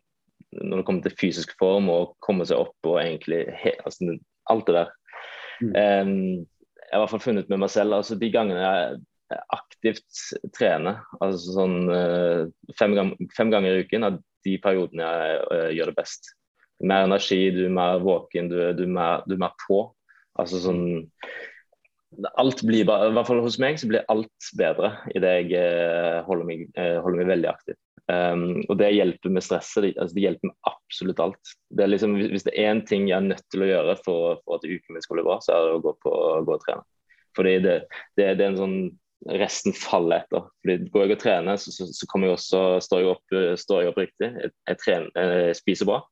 når 0.55 0.77
det 0.81 0.87
kommer 0.87 1.07
til 1.07 1.17
fysisk 1.21 1.55
form 1.61 1.91
og 1.93 2.15
komme 2.25 2.47
seg 2.49 2.63
opp 2.63 2.91
og 2.91 3.01
egentlig 3.03 3.45
he, 3.63 3.75
altså, 3.87 4.17
alt 4.53 4.69
det 4.69 4.79
der. 4.81 4.93
Mm. 5.63 5.73
Um, 5.75 6.15
jeg 6.85 6.93
har 6.93 7.01
i 7.01 7.03
hvert 7.03 7.15
fall 7.15 7.27
funnet 7.27 7.51
med 7.51 7.61
meg 7.63 7.71
selv 7.73 7.95
altså 7.97 8.17
De 8.19 8.29
gangene 8.31 8.61
jeg 8.61 8.97
aktivt 9.55 10.19
trener, 10.55 10.99
altså 11.25 11.55
sånn 11.57 11.77
fem, 12.79 12.93
fem 13.35 13.51
ganger 13.51 13.79
i 13.81 13.87
uken, 13.87 14.05
de 14.47 14.57
periodene 14.63 15.09
jeg 15.09 15.43
uh, 15.51 15.71
gjør 15.77 15.93
det 15.93 15.99
best. 15.99 16.33
Mer 16.85 17.07
energi, 17.07 17.41
du 17.55 17.65
er 17.67 17.75
mer 17.75 18.01
våken, 18.03 18.51
du, 18.51 18.59
du, 18.77 18.85
er, 18.87 18.95
mer, 18.99 19.25
du 19.29 19.37
er 19.37 19.45
mer 19.47 19.55
på. 19.67 19.87
Altså 20.41 20.61
sånn 20.65 20.85
Alt 22.39 22.61
blir 22.63 22.87
bare, 22.87 23.09
I 23.11 23.15
hvert 23.17 23.27
fall 23.27 23.41
hos 23.43 23.57
meg 23.59 23.79
så 23.81 23.89
blir 23.91 24.05
alt 24.13 24.49
bedre 24.59 24.93
idet 25.19 25.33
jeg 25.51 25.59
uh, 25.59 26.21
holder, 26.29 26.47
meg, 26.47 26.69
uh, 26.79 27.01
holder, 27.03 27.19
meg, 27.21 27.31
veldig 27.33 27.51
aktiv. 27.51 27.79
Um, 28.05 28.61
og 28.69 28.77
det 28.79 28.93
hjelper 28.95 29.33
med 29.33 29.43
stresset. 29.43 29.83
Det, 29.83 29.93
altså, 29.97 30.15
det 30.15 30.27
hjelper 30.27 30.51
med 30.51 30.71
absolutt 30.71 31.23
alt. 31.25 31.55
Det 31.75 31.89
liksom, 31.89 32.15
hvis 32.21 32.47
det 32.47 32.55
er 32.55 32.71
én 32.71 32.85
ting 32.87 33.09
jeg 33.09 33.17
er 33.17 33.27
nødt 33.33 33.43
til 33.51 33.65
å 33.65 33.71
gjøre 33.71 33.97
for, 34.05 34.43
for 34.45 34.61
at 34.61 34.67
uken 34.69 34.95
min 34.95 35.05
skal 35.05 35.19
bli 35.19 35.27
bra, 35.27 35.41
så 35.43 35.57
er 35.57 35.67
det 35.67 35.79
å 35.79 35.83
gå, 35.89 35.95
på, 36.05 36.13
gå 36.47 36.55
og 36.55 36.63
trene. 36.63 36.87
Fordi 37.35 37.55
det, 37.65 37.79
det, 38.15 38.29
det 38.39 38.45
er 38.45 38.53
en 38.53 38.61
sånn 38.61 38.79
resten 39.41 39.75
faller 39.77 40.25
etter. 40.25 40.49
Fordi 40.63 40.91
Går 40.93 41.07
jeg 41.07 41.17
og 41.17 41.23
trener, 41.23 41.61
så, 41.61 41.73
så, 41.73 41.87
så 41.89 42.09
jeg 42.09 42.35
også, 42.35 42.65
står, 42.85 43.01
jeg 43.03 43.13
opp, 43.15 43.39
står 43.61 43.83
jeg 43.83 43.93
opp 43.93 44.03
riktig. 44.03 44.31
Jeg, 44.43 44.53
jeg, 44.69 44.81
trener, 44.83 45.35
jeg 45.49 45.57
spiser 45.61 45.89
bra. 45.89 46.03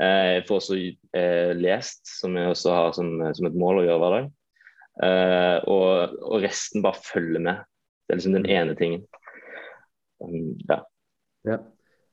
Eh, 0.00 0.28
jeg 0.38 0.44
får 0.48 0.60
også 0.60 0.78
eh, 1.18 1.50
lest, 1.58 2.00
som 2.20 2.36
jeg 2.36 2.52
også 2.52 2.76
har 2.76 2.94
som, 2.96 3.10
som, 3.36 3.48
et 3.48 3.58
mål 3.58 3.82
å 3.82 3.84
gjøre 3.86 4.00
hver 4.02 4.16
dag. 4.16 4.30
Eh, 5.04 5.58
og, 5.72 6.16
og, 6.22 6.38
resten 6.44 6.84
bare 6.84 7.04
følger 7.04 7.44
med. 7.44 7.68
Det 8.06 8.14
er 8.14 8.20
liksom 8.20 8.38
den 8.38 8.48
ene 8.50 8.76
tingen. 8.78 9.04
Um, 10.22 10.56
ja. 10.68 10.82
ja. 11.48 11.60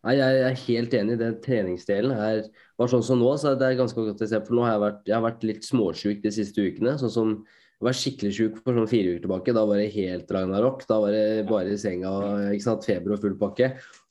Jeg 0.09 0.43
er 0.47 0.61
helt 0.65 0.93
enig. 0.95 1.15
i 1.15 1.19
Den 1.19 1.39
treningsdelen 1.43 2.15
her 2.15 2.45
bare 2.79 2.91
sånn 2.91 3.03
som 3.03 3.19
nå, 3.19 3.33
så 3.37 3.55
det 3.59 3.67
er 3.67 3.79
ganske 3.79 3.99
godt 3.99 4.23
å 4.23 4.29
se. 4.31 4.39
For 4.45 4.55
nå 4.55 4.63
har 4.63 4.77
jeg 4.77 4.83
vært, 4.85 5.01
jeg 5.09 5.17
har 5.17 5.25
vært 5.25 5.47
litt 5.47 5.67
småsjuk 5.67 6.21
de 6.23 6.31
siste 6.35 6.63
ukene. 6.63 6.95
Sånn 7.01 7.15
som 7.15 7.33
jeg 7.80 7.88
var 7.88 7.95
skikkelig 7.95 8.30
sjuk 8.36 8.55
for 8.59 8.75
sånn 8.75 8.89
fire 8.91 9.11
uker 9.13 9.21
tilbake. 9.23 9.53
Da 9.55 9.61
var 9.63 9.77
det 9.80 9.93
helt 9.93 10.32
ragnarok. 10.36 10.82
Da 10.84 10.97
var 10.99 11.13
det 11.15 11.45
bare 11.47 11.71
i 11.71 11.77
senga, 11.80 12.09
ikke 12.51 12.65
sant, 12.65 12.84
feber 12.84 13.13
og 13.15 13.21
full 13.23 13.38
pakke. 13.39 13.69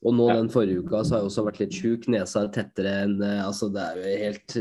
Og 0.09 0.14
nå 0.16 0.29
den 0.31 0.49
forrige 0.49 0.87
uka 0.87 1.03
så 1.05 1.14
har 1.14 1.21
jeg 1.21 1.29
også 1.29 1.45
vært 1.45 1.61
litt 1.61 1.77
sjuk. 1.77 2.07
Nesa 2.09 2.47
er 2.47 2.49
tettere 2.55 2.95
enn 3.03 3.19
eh, 3.21 3.43
Altså, 3.45 3.69
det 3.75 3.85
er 3.85 4.01
jo 4.01 4.14
helt 4.23 4.57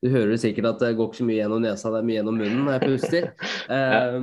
Du 0.00 0.08
hører 0.08 0.40
sikkert 0.40 0.70
at 0.70 0.80
det 0.86 0.94
går 0.96 1.10
ikke 1.10 1.20
så 1.20 1.28
mye 1.28 1.36
gjennom 1.36 1.62
nesa, 1.66 1.92
det 1.92 2.00
er 2.00 2.08
mye 2.08 2.16
gjennom 2.16 2.40
munnen 2.40 2.64
når 2.64 2.78
jeg 2.78 2.88
puster. 2.94 3.28
Eh, 3.70 4.16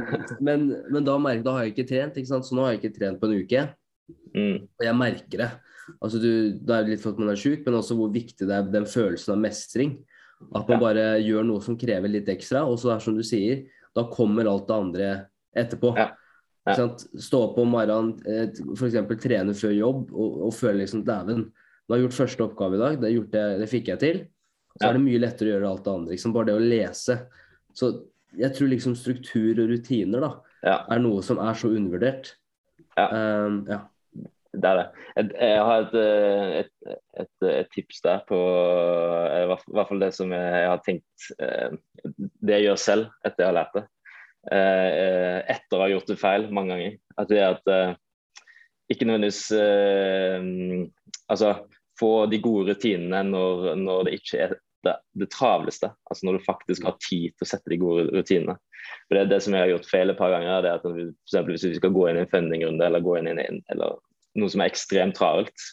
men, 0.43 0.65
men 0.91 1.05
da, 1.07 1.13
merker, 1.21 1.45
da, 1.45 1.53
har 1.55 1.67
jeg 1.67 1.75
ikke 1.75 1.87
trent, 1.93 2.17
ikke 2.19 2.31
sant. 2.33 2.49
Så 2.49 2.57
nå 2.57 2.65
har 2.65 2.73
jeg 2.73 2.81
ikke 2.81 2.97
trent 2.97 3.21
på 3.21 3.29
en 3.29 3.37
uke. 3.37 3.63
Mm. 4.33 4.65
Og 4.65 4.83
jeg 4.89 4.97
merker 4.97 5.45
det. 5.45 5.53
Altså, 6.01 6.19
du, 6.19 6.31
Da 6.57 6.79
er 6.79 6.87
det 6.87 6.95
litt 6.95 7.05
for 7.05 7.13
at 7.13 7.21
man 7.21 7.31
er 7.31 7.39
sjuk, 7.39 7.61
men 7.69 7.77
også 7.77 7.95
hvor 8.01 8.09
viktig 8.11 8.49
det 8.49 8.57
er 8.57 8.73
den 8.73 8.89
følelsen 8.89 9.37
av 9.37 9.43
mestring. 9.45 9.99
At 10.57 10.67
man 10.69 10.81
bare 10.81 11.05
gjør 11.23 11.45
noe 11.47 11.63
som 11.63 11.77
krever 11.79 12.11
litt 12.11 12.27
ekstra. 12.33 12.65
Og 12.67 12.81
så 12.81 12.91
er 12.97 13.05
som 13.05 13.15
du 13.15 13.23
sier, 13.25 13.63
da 13.97 14.05
kommer 14.13 14.49
alt 14.49 14.67
det 14.69 14.77
andre 14.77 15.09
etterpå. 15.57 15.93
Ja. 15.97 16.11
Ja. 16.67 16.87
Stå 17.23 17.43
opp 17.45 17.59
om 17.63 17.71
morgenen, 17.71 18.17
eh, 18.27 18.49
f.eks. 18.75 18.97
trene 19.23 19.55
før 19.55 19.73
jobb 19.75 20.09
og, 20.11 20.41
og 20.49 20.55
føle 20.55 20.81
liksom 20.81 21.05
dæven, 21.07 21.45
nå 21.47 21.93
har 21.93 22.01
jeg 22.01 22.09
gjort 22.09 22.17
første 22.17 22.43
oppgave 22.43 22.75
i 22.75 22.81
dag, 22.81 22.97
det, 22.99 23.11
det, 23.31 23.43
det 23.61 23.69
fikk 23.71 23.93
jeg 23.93 24.01
til. 24.01 24.17
Så 24.75 24.83
ja. 24.83 24.89
er 24.89 24.97
det 24.97 25.05
mye 25.05 25.21
lettere 25.23 25.47
å 25.47 25.53
gjøre 25.55 25.69
alt 25.69 25.85
det 25.85 25.93
andre. 25.93 26.13
Liksom. 26.13 26.33
Bare 26.35 26.49
det 26.49 26.57
å 26.57 26.65
lese. 26.65 27.15
Så 27.73 27.91
jeg 28.37 28.51
tror 28.53 28.69
liksom 28.73 28.97
struktur 28.99 29.61
og 29.63 29.71
rutiner 29.71 30.25
da, 30.25 30.33
er 30.75 30.99
noe 31.01 31.23
som 31.25 31.39
er 31.41 31.55
så 31.57 31.71
undervurdert. 31.71 32.35
Um, 32.97 33.63
ja 33.71 33.85
det 34.61 34.69
er 34.69 34.79
det. 34.79 34.85
Jeg, 35.17 35.29
jeg 35.41 35.65
har 35.69 35.83
et, 35.83 35.95
eh, 36.01 36.49
et, 36.61 36.97
et, 37.21 37.47
et, 37.51 37.69
tips 37.73 38.01
der 38.05 38.23
på 38.29 38.37
eh, 38.37 39.43
I 39.43 39.47
hvert 39.49 39.91
fall 39.91 40.01
det 40.01 40.11
som 40.17 40.33
jeg, 40.33 40.65
har 40.71 40.81
tenkt 40.85 41.29
eh, 41.43 41.77
Det 42.05 42.57
jeg 42.57 42.67
gjør 42.67 42.81
selv 42.81 43.07
etter 43.25 43.43
jeg 43.43 43.51
har 43.51 43.57
lært 43.59 43.77
det. 43.77 43.85
Etter 44.47 45.75
å 45.75 45.81
ha 45.81 45.89
gjort 45.91 46.07
det 46.07 46.19
feil 46.21 46.45
mange 46.55 46.71
ganger. 46.71 46.93
At 47.19 47.31
det 47.31 47.41
er 47.41 47.57
at 47.57 47.97
ikke 48.87 49.07
nødvendigvis 49.09 49.41
Altså 51.27 51.49
få 51.99 52.11
de 52.31 52.39
gode 52.39 52.71
rutinene 52.71 53.19
når, 53.27 53.73
når 53.81 54.07
det 54.07 54.13
ikke 54.21 54.39
er 54.45 54.55
det, 54.85 54.95
det, 55.19 55.27
travleste. 55.33 55.89
Altså 56.07 56.27
når 56.27 56.37
du 56.37 56.45
faktisk 56.45 56.85
har 56.87 56.95
tid 57.01 57.33
til 57.33 57.43
å 57.43 57.49
sette 57.49 57.73
de 57.73 57.79
gode 57.81 58.07
rutinene. 58.13 58.55
For 59.07 59.17
Det 59.17 59.23
er 59.23 59.31
det 59.31 59.41
som 59.43 59.55
jeg 59.55 59.65
har 59.65 59.73
gjort 59.73 59.89
feil 59.89 60.13
et 60.13 60.19
par 60.19 60.33
ganger. 60.33 60.61
det 60.61 60.71
er 60.71 60.79
at 60.79 60.85
for 60.85 61.51
Hvis 61.51 61.65
vi 61.67 61.75
skal 61.79 61.95
gå 61.95 62.07
inn 62.07 62.21
i 62.21 62.23
en 62.23 62.31
fundingrunde 62.31 62.85
eller 62.85 63.03
gå 63.03 63.17
inn 63.19 63.31
i 63.31 63.35
en, 63.47 63.61
eller 63.73 63.97
noe 64.39 64.51
som 64.53 64.63
er 64.63 64.71
ekstremt 64.71 65.17
travelt, 65.17 65.67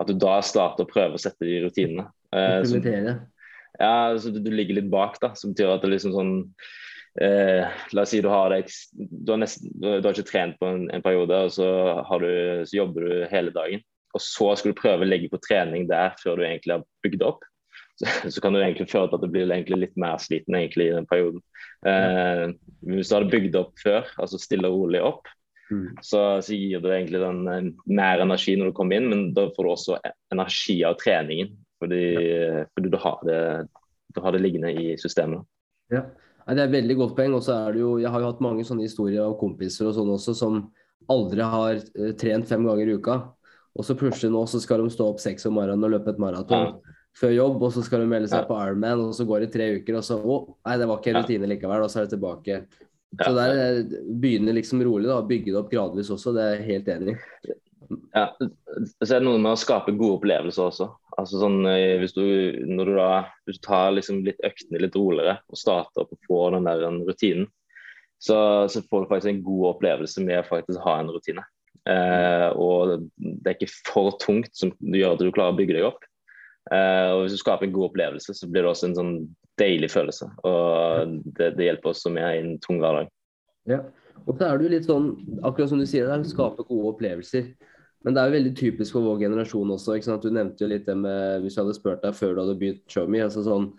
at 0.00 0.10
du 0.10 0.16
da 0.18 0.38
starter 0.44 0.86
å 0.86 0.90
prøve 0.90 1.18
å 1.18 1.22
sette 1.22 1.46
de 1.46 1.60
rutinene. 1.64 2.08
Eh, 2.34 2.62
som, 2.66 2.82
ja, 3.78 3.94
så 4.18 4.32
du, 4.34 4.40
du, 4.42 4.50
ligger 4.54 4.80
litt 4.80 4.90
bak, 4.90 5.20
da, 5.22 5.32
som 5.38 5.54
betyr 5.54 5.74
at 5.74 5.84
det 5.84 5.92
liksom 5.92 6.14
sånn 6.14 6.34
eh, 7.22 7.70
La 7.94 8.04
oss 8.04 8.12
si 8.14 8.22
du 8.22 8.30
har, 8.30 8.54
det, 8.54 8.74
du 8.92 9.34
har, 9.34 9.40
nesten, 9.42 9.72
du 9.78 9.88
har 9.94 10.12
ikke 10.12 10.28
trent 10.30 10.58
på 10.60 10.70
en, 10.70 10.86
en 10.94 11.04
periode, 11.04 11.40
og 11.46 11.54
så, 11.54 11.70
du, 12.22 12.30
så, 12.66 12.78
jobber 12.82 13.08
du 13.08 13.16
hele 13.30 13.54
dagen. 13.54 13.82
Og 14.14 14.22
så 14.22 14.52
skal 14.54 14.70
du 14.70 14.78
prøve 14.78 15.02
å 15.02 15.08
legge 15.08 15.30
på 15.32 15.42
trening 15.42 15.88
der 15.90 16.14
før 16.20 16.38
du 16.38 16.46
egentlig 16.46 16.76
har 16.76 16.86
bygd 17.06 17.26
opp. 17.26 17.42
Så, 17.94 18.10
så 18.26 18.40
kan 18.42 18.50
du 18.50 18.58
egentlig 18.58 18.88
føle 18.90 19.06
at 19.06 19.22
du 19.22 19.30
blir 19.30 19.46
litt 19.46 19.92
mer 20.02 20.16
sliten 20.18 20.56
egentlig 20.58 20.88
i 20.88 20.94
den 20.96 21.04
perioden. 21.06 21.38
Eh, 21.86 22.48
hvis 22.90 23.12
du 23.12 23.14
hadde 23.14 23.30
bygd 23.30 23.54
opp 23.60 23.78
før, 23.78 24.08
altså 24.18 24.40
stille 24.42 24.66
og 24.66 24.80
rolig 24.80 25.02
opp, 25.06 25.30
Mm. 25.70 25.96
Så, 26.02 26.42
så, 26.42 26.54
gir 26.54 26.82
det 26.84 26.92
egentlig 26.92 27.20
den 27.22 27.48
eh, 27.48 27.68
mer 27.88 28.22
energi 28.24 28.56
når 28.58 28.70
du 28.70 28.76
kommer 28.76 28.98
inn, 28.98 29.08
men 29.10 29.26
da 29.36 29.46
får 29.54 29.64
du 29.66 29.70
også 29.72 29.98
energi 30.34 30.78
av 30.86 30.98
treningen. 31.00 31.54
Fordi, 31.82 32.02
ja. 32.14 32.64
fordi 32.74 32.92
du, 32.92 32.98
har 33.00 33.24
det, 33.28 33.40
du, 34.14 34.20
har 34.24 34.32
det, 34.32 34.40
liggende 34.44 34.70
i 34.72 34.94
systemet. 35.00 35.44
Ja. 35.92 36.06
Det 36.44 36.60
er 36.60 36.72
veldig 36.72 36.96
godt 36.96 37.14
poeng. 37.16 37.34
og 37.36 37.42
så 37.44 37.56
er 37.56 37.74
det 37.74 37.80
jo, 37.82 37.98
Jeg 38.00 38.12
har 38.12 38.20
jo 38.20 38.30
hatt 38.30 38.42
mange 38.44 38.64
sånne 38.64 38.84
historier 38.84 39.24
av 39.24 39.38
kompiser 39.40 39.88
og 39.88 39.96
sånn 39.96 40.12
også 40.12 40.34
som 40.36 40.58
aldri 41.12 41.44
har 41.44 41.80
uh, 41.80 42.12
trent 42.20 42.48
fem 42.48 42.64
ganger 42.64 42.88
i 42.88 42.96
uka. 43.00 43.18
Og 43.74 43.84
så 43.84 43.96
plutselig 43.98 44.30
nå 44.32 44.44
så 44.48 44.60
skal 44.62 44.84
de 44.84 44.92
stå 44.92 45.08
opp 45.12 45.20
seks 45.20 45.48
om 45.48 45.56
morgenen 45.58 45.84
og 45.84 45.96
løpe 45.96 46.12
et 46.14 46.20
maraton 46.22 46.68
ja. 46.68 46.96
før 47.18 47.34
jobb. 47.34 47.64
Og 47.66 47.74
så 47.74 47.84
skal 47.84 48.04
de 48.04 48.10
melde 48.12 48.30
seg 48.30 48.44
ja. 48.44 48.48
på 48.48 48.58
Ironman, 48.60 49.02
og 49.08 49.16
så 49.16 49.26
går 49.28 49.44
det 49.44 49.52
tre 49.56 49.70
uker, 49.80 49.98
og 49.98 50.06
så 50.06 50.20
å, 50.20 50.40
nei, 50.68 50.76
det 50.80 50.88
var 50.88 51.00
ikke 51.00 51.16
rutine 51.18 51.50
likevel. 51.50 51.84
Og 51.84 51.92
så 51.92 52.00
er 52.00 52.06
det 52.06 52.14
tilbake 52.14 52.60
så 53.20 53.34
der 53.36 53.58
eh, 53.60 53.98
begynner 54.20 54.56
liksom 54.56 54.82
rolig, 54.84 55.08
da, 55.10 55.20
bygge 55.26 55.52
det 55.52 55.60
opp 55.60 55.70
gradvis 55.72 56.10
også. 56.14 56.32
Det 56.34 56.42
er 56.44 56.56
jeg 56.56 56.68
helt 56.70 56.90
enig 56.94 57.14
i. 57.14 57.54
Ja, 58.14 58.28
så 59.04 59.10
er 59.10 59.20
det 59.20 59.26
noe 59.26 59.40
med 59.42 59.52
å 59.52 59.60
skape 59.60 59.92
gode 59.94 60.18
opplevelser 60.18 60.68
også. 60.70 60.88
Altså 61.18 61.40
sånn, 61.42 61.60
eh, 61.70 61.96
hvis, 62.00 62.14
du, 62.16 62.24
når 62.70 62.90
du 62.90 62.94
da, 62.98 63.10
hvis 63.46 63.60
du 63.60 63.66
tar 63.66 63.92
liksom 63.94 64.22
litt 64.26 64.40
øktene 64.46 64.82
litt 64.82 64.96
roligere 64.98 65.36
og 65.52 65.60
starter 65.60 66.04
opp 66.04 66.14
og 66.16 66.30
får 66.30 66.56
den 66.56 66.70
der 66.70 66.86
rutinen, 67.04 67.50
så, 68.24 68.38
så, 68.72 68.80
får 68.88 69.04
du 69.04 69.10
faktisk 69.10 69.30
en 69.34 69.44
god 69.44 69.66
opplevelse 69.74 70.22
med 70.24 70.40
å 70.40 70.48
faktisk 70.48 70.80
ha 70.86 70.96
en 71.00 71.12
rutine. 71.12 71.44
Eh, 71.90 72.48
og 72.56 73.04
det 73.20 73.50
er 73.50 73.56
ikke 73.58 73.90
for 73.90 74.14
tungt 74.22 74.54
som 74.56 74.72
gjør 74.80 75.16
at 75.16 75.20
du 75.20 75.28
klarer 75.28 75.52
å 75.52 75.58
bygge 75.58 75.76
deg 75.76 75.88
opp. 75.90 76.06
Eh, 76.72 77.10
og 77.12 77.24
Hvis 77.24 77.36
du 77.36 77.42
skaper 77.42 77.68
en 77.68 77.74
god 77.74 77.90
opplevelse, 77.90 78.36
så 78.36 78.48
blir 78.48 78.64
det 78.64 78.72
også 78.72 78.88
en 78.88 78.98
sånn 78.98 79.14
deilig 79.60 79.90
følelse. 79.92 80.30
Og 80.46 81.18
det, 81.36 81.52
det 81.58 81.68
hjelper 81.68 81.92
oss 81.92 82.02
som 82.04 82.18
er 82.20 82.36
i 82.36 82.42
en 82.42 82.56
tung 82.62 82.80
hverdag. 82.82 83.10
Ja. 83.70 83.84
Og 84.24 84.38
så 84.38 84.46
er 84.46 84.58
det 84.58 84.66
jo 84.66 84.72
litt 84.72 84.88
sånn, 84.88 85.08
akkurat 85.44 85.70
som 85.70 85.80
du 85.80 85.86
sier, 85.88 86.08
det 86.08 86.30
skape 86.30 86.64
gode 86.66 86.94
opplevelser. 86.94 87.52
Men 88.04 88.16
det 88.16 88.20
er 88.20 88.28
jo 88.28 88.36
veldig 88.36 88.54
typisk 88.58 88.96
for 88.96 89.06
vår 89.06 89.22
generasjon 89.24 89.72
også. 89.74 89.96
ikke 89.96 90.08
sant? 90.10 90.24
Du 90.24 90.32
nevnte 90.34 90.64
jo 90.64 90.70
litt 90.70 90.88
det 90.88 90.96
med 90.98 91.44
Hvis 91.44 91.56
jeg 91.56 91.64
hadde 91.64 91.76
spurt 91.76 92.02
deg 92.04 92.16
før 92.16 92.34
du 92.34 92.42
hadde 92.42 92.56
begynt 92.60 92.92
Showme, 92.92 93.22
altså 93.24 93.44
sånn, 93.46 93.70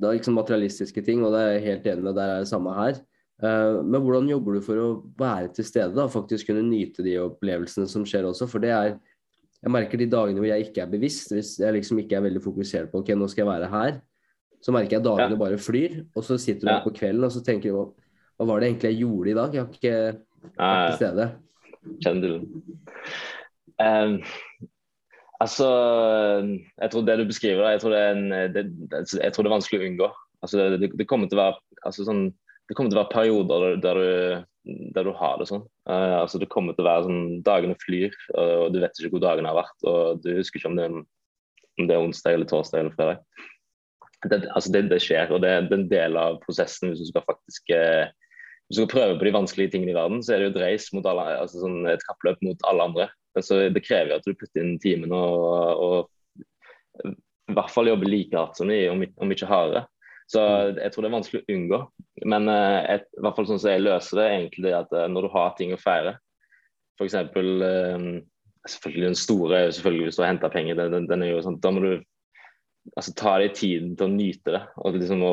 det 0.00 0.08
er 0.08 0.18
liksom 0.18 0.36
materialistiske 0.36 1.04
ting, 1.04 1.22
og 1.24 1.32
det 1.34 1.40
er 1.40 1.54
jeg 1.54 1.64
helt 1.66 1.88
enig 1.92 2.04
med, 2.06 2.16
der 2.16 2.34
er 2.34 2.44
det 2.44 2.50
samme 2.50 2.74
her. 2.76 3.00
Uh, 3.40 3.80
men 3.80 4.02
hvordan 4.04 4.28
jobber 4.28 4.56
du 4.56 4.64
for 4.64 4.80
å 4.80 4.88
være 5.20 5.48
til 5.56 5.64
stede, 5.64 5.94
da, 5.96 6.04
faktisk 6.12 6.50
kunne 6.50 6.64
nyte 6.66 7.04
de 7.04 7.16
opplevelsene 7.22 7.88
som 7.88 8.04
skjer 8.08 8.28
også? 8.28 8.48
For 8.50 8.62
det 8.62 8.74
er 8.76 8.98
Jeg 9.60 9.72
merker 9.74 10.00
de 10.00 10.06
dagene 10.08 10.40
hvor 10.40 10.48
jeg 10.48 10.70
ikke 10.70 10.80
er 10.80 10.88
bevisst, 10.88 11.34
hvis 11.36 11.58
jeg 11.60 11.74
liksom 11.76 11.98
ikke 12.00 12.16
er 12.16 12.22
veldig 12.24 12.40
fokusert 12.40 12.88
på 12.88 13.02
ok, 13.02 13.10
nå 13.12 13.26
skal 13.28 13.42
jeg 13.42 13.48
være 13.50 13.66
her, 13.68 13.98
så 14.60 14.74
merker 14.74 14.98
jeg 14.98 15.06
dagene 15.06 15.36
ja. 15.36 15.40
bare 15.40 15.60
flyr. 15.60 16.02
Og 16.14 16.26
så 16.26 16.38
sitter 16.40 16.68
du 16.68 16.72
ja. 16.74 16.80
på 16.84 16.92
kvelden 16.96 17.26
og 17.26 17.32
så 17.34 17.42
tenker 17.44 17.70
du 17.70 17.76
hva 18.40 18.46
var 18.48 18.62
det 18.62 18.70
egentlig 18.70 18.94
jeg 18.94 19.02
gjorde 19.02 19.30
i 19.30 19.36
dag? 19.36 19.54
Jeg 19.54 19.60
har 19.60 19.74
ikke 19.76 19.96
vært 20.56 20.86
til 20.86 20.98
stede. 21.00 21.24
Kjenner 22.04 22.32
du 22.32 22.36
um, 23.80 24.14
Altså, 25.40 25.66
jeg 26.76 26.92
tror 26.92 27.04
det 27.04 27.16
du 27.16 27.22
beskriver, 27.28 27.70
jeg 27.72 27.80
tror 27.80 27.94
det 27.94 28.00
er, 28.00 28.16
en, 28.16 28.32
det, 28.52 28.64
jeg 28.92 29.32
tror 29.32 29.46
det 29.46 29.48
er 29.48 29.54
vanskelig 29.54 29.78
å 29.80 29.86
unngå. 29.86 30.08
Altså, 30.44 30.66
det, 30.76 30.90
det, 31.00 31.06
kommer 31.08 31.30
til 31.30 31.38
å 31.38 31.40
være, 31.40 31.62
altså, 31.88 32.04
sånn, 32.04 32.26
det 32.68 32.76
kommer 32.76 32.92
til 32.92 32.98
å 32.98 33.00
være 33.00 33.12
perioder 33.14 33.78
der 33.80 34.00
du, 34.00 34.74
der 34.96 35.08
du 35.08 35.14
har 35.16 35.40
det 35.40 35.48
sånn. 35.48 35.64
Uh, 35.88 36.18
altså, 36.18 36.40
det 36.42 36.50
kommer 36.52 36.76
til 36.76 36.84
å 36.84 36.90
være 36.90 37.06
sånn 37.08 37.22
Dagene 37.46 37.78
flyr, 37.80 38.12
og 38.36 38.74
du 38.74 38.82
vet 38.82 39.00
ikke 39.00 39.14
hvor 39.14 39.24
dagen 39.24 39.48
har 39.48 39.56
vært. 39.62 39.78
Og 39.88 40.20
du 40.24 40.28
husker 40.42 40.60
ikke 40.60 40.72
om 40.74 40.76
det, 40.76 40.90
om 40.92 41.88
det 41.88 41.96
er 41.96 42.04
onsdag 42.04 42.36
eller 42.36 42.52
torsdag 42.52 42.84
eller 42.84 42.96
fredag 42.96 43.24
det, 44.28 44.42
altså 44.52 44.72
det, 44.74 44.82
det, 44.90 45.00
skjer, 45.00 45.30
og 45.32 45.40
det, 45.44 45.52
det, 45.68 45.74
er 45.74 45.78
en 45.78 45.90
del 45.90 46.18
av 46.20 46.40
prosessen 46.44 46.90
hvis 46.90 47.00
du 47.00 47.08
skal 47.08 47.24
faktisk 47.24 47.72
eh, 47.72 48.10
hvis 48.68 48.78
du 48.78 48.82
skal 48.84 48.92
prøve 48.92 49.18
på 49.18 49.26
de 49.26 49.34
vanskelige 49.34 49.72
tingene 49.72 49.94
i 49.94 49.96
verden, 49.96 50.20
så 50.22 50.34
er 50.34 50.42
det 50.42 50.50
jo 50.50 50.52
et 50.52 50.60
race 50.62 50.94
mot 50.94 51.06
alle, 51.10 51.24
altså 51.40 51.62
sånn 51.64 51.88
et 51.90 52.04
kappløp 52.06 52.38
mot 52.46 52.68
alle 52.70 52.84
andre. 52.86 53.06
Så 53.42 53.56
Det 53.74 53.82
krever 53.82 54.14
at 54.14 54.26
du 54.26 54.34
putter 54.34 54.62
inn 54.62 54.76
timen 54.82 55.10
og, 55.14 55.80
og 55.82 57.10
i 57.50 57.56
hvert 57.56 57.72
fall 57.72 57.90
jobber 57.90 58.06
like 58.06 58.36
hardt 58.36 58.60
som 58.60 58.70
de, 58.70 58.84
om, 58.92 59.02
om 59.02 59.34
ikke 59.34 59.48
hardere. 59.50 59.86
Så 60.30 60.42
jeg 60.76 60.92
tror 60.92 61.02
det 61.02 61.08
er 61.08 61.16
vanskelig 61.16 61.40
å 61.40 61.54
unngå. 61.56 61.78
Men 62.30 62.46
eh, 62.52 62.80
et, 62.94 63.08
i 63.18 63.24
hvert 63.24 63.38
fall 63.38 63.48
sånn 63.48 63.62
som 63.62 63.72
jeg 63.72 63.82
løser 63.82 64.20
det, 64.20 64.26
er 64.26 64.36
egentlig 64.36 64.74
at 64.78 64.92
eh, 64.94 65.08
når 65.10 65.26
du 65.26 65.32
har 65.34 65.56
ting 65.58 65.74
å 65.74 65.80
feire, 65.80 66.14
f.eks. 67.00 67.16
Selvfølgelig 68.70 69.08
den 69.08 69.16
store 69.18 69.56
er 69.56 69.64
jo 69.66 69.74
selvfølgelig 69.74 70.06
hvis 70.06 70.18
du 70.18 70.22
har 70.22 70.30
henta 70.30 70.50
penger. 70.52 70.78
Den, 70.78 71.08
den, 71.10 71.26
jo 71.26 71.40
sånn, 71.42 71.58
da 71.64 71.72
må 71.74 71.82
du 71.82 71.92
altså, 72.96 73.14
ta 73.18 73.36
deg 73.42 73.54
tiden 73.56 73.94
til 73.98 74.06
å 74.06 74.12
nyte 74.12 74.54
det. 74.56 74.60
og 74.80 74.98
liksom, 74.98 75.24
å, 75.26 75.32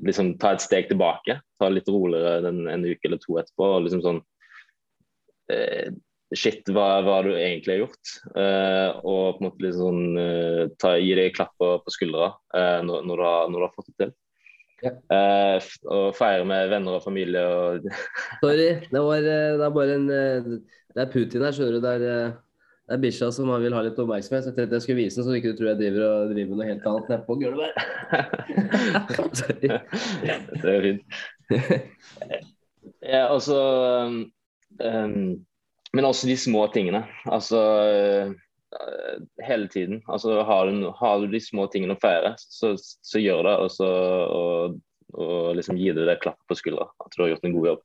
liksom, 0.00 0.34
Ta 0.40 0.54
et 0.54 0.64
steg 0.64 0.90
tilbake. 0.90 1.38
Ta 1.58 1.68
det 1.70 1.80
litt 1.80 1.92
roligere 1.92 2.50
en, 2.50 2.66
en 2.70 2.84
uke 2.86 3.08
eller 3.08 3.22
to 3.22 3.38
etterpå. 3.40 3.72
og 3.76 3.86
liksom 3.86 4.04
sånn 4.04 4.20
eh, 5.52 5.88
Shit, 6.36 6.68
hva, 6.76 6.98
hva 7.00 7.22
du 7.24 7.30
egentlig 7.32 7.72
har 7.72 7.84
gjort? 7.86 8.10
Eh, 8.36 8.98
og 9.00 9.38
på 9.38 9.40
en 9.40 9.46
måte 9.46 9.64
liksom 9.64 9.84
sånn, 9.86 10.18
eh, 10.20 10.64
ta, 10.76 10.90
gi 11.00 11.14
deg 11.16 11.32
klapper 11.32 11.56
på, 11.56 11.68
på 11.86 11.94
skuldra 11.94 12.34
eh, 12.52 12.80
når, 12.84 13.06
når, 13.08 13.14
du 13.14 13.24
har, 13.24 13.46
når, 13.48 13.56
du 13.56 13.64
har, 13.64 13.72
fått 13.78 13.88
det 13.88 13.96
til. 14.02 14.12
Ja. 14.84 14.92
Eh, 15.16 15.70
og 15.88 16.10
feire 16.18 16.44
med 16.46 16.68
venner 16.70 16.98
og 16.98 17.06
familie. 17.06 17.46
Og 17.48 17.88
Sorry, 18.42 18.68
det, 18.92 19.00
var, 19.06 19.24
eh, 19.24 19.54
det 19.56 19.64
er 19.70 19.72
bare 19.80 19.96
en 19.96 20.04
Det 20.12 21.00
er 21.00 21.10
Putin 21.14 21.46
her, 21.48 21.56
skjønner 21.56 21.78
du. 21.78 21.80
Det 21.86 21.94
er 21.96 22.36
det 22.88 22.94
er 22.96 23.02
bikkja 23.02 23.26
som 23.36 23.50
vil 23.60 23.74
ha 23.76 23.82
litt 23.84 23.98
oppmerksomhet. 24.00 24.44
Så 24.44 24.50
jeg 24.50 24.56
tenkte 24.56 24.76
jeg 24.78 24.84
skulle 24.86 25.02
vise 25.02 25.16
den, 25.18 25.24
så 25.26 25.32
du 25.32 25.38
ikke 25.38 25.56
tror 25.58 25.70
jeg 25.70 25.80
driver 25.82 26.00
og 26.06 26.30
driver 26.32 26.50
med 26.50 26.58
noe 26.60 26.70
helt 26.70 26.88
annet 26.88 27.10
nedpå 27.12 27.32
gulvet. 27.42 27.72
det 30.62 30.70
er 30.72 30.82
fint. 30.86 31.04
ja, 33.04 33.24
altså 33.26 33.58
um, 34.80 35.36
Men 35.92 36.08
også 36.08 36.24
de 36.30 36.36
små 36.40 36.62
tingene. 36.72 37.02
Altså 37.28 37.60
uh, 38.72 39.16
hele 39.44 39.68
tiden. 39.68 40.00
Altså 40.08 40.40
har 40.48 40.72
du, 40.72 40.88
har 40.96 41.20
du, 41.20 41.26
de 41.28 41.40
små 41.44 41.68
tingene 41.68 41.92
å 41.96 42.00
feire, 42.00 42.32
så, 42.40 42.72
så 42.80 43.20
gjør 43.20 43.44
det. 43.50 43.56
Og, 43.68 43.76
og 43.84 44.80
og 45.16 45.56
liksom 45.56 45.78
gi 45.80 45.92
deg 45.96 46.08
det 46.08 46.18
klapp 46.22 46.40
på 46.48 46.56
skuldra, 46.58 46.88
at 47.00 47.14
du 47.14 47.22
har 47.22 47.32
gjort 47.32 47.46
en 47.48 47.56
god 47.56 47.68
jobb. 47.70 47.84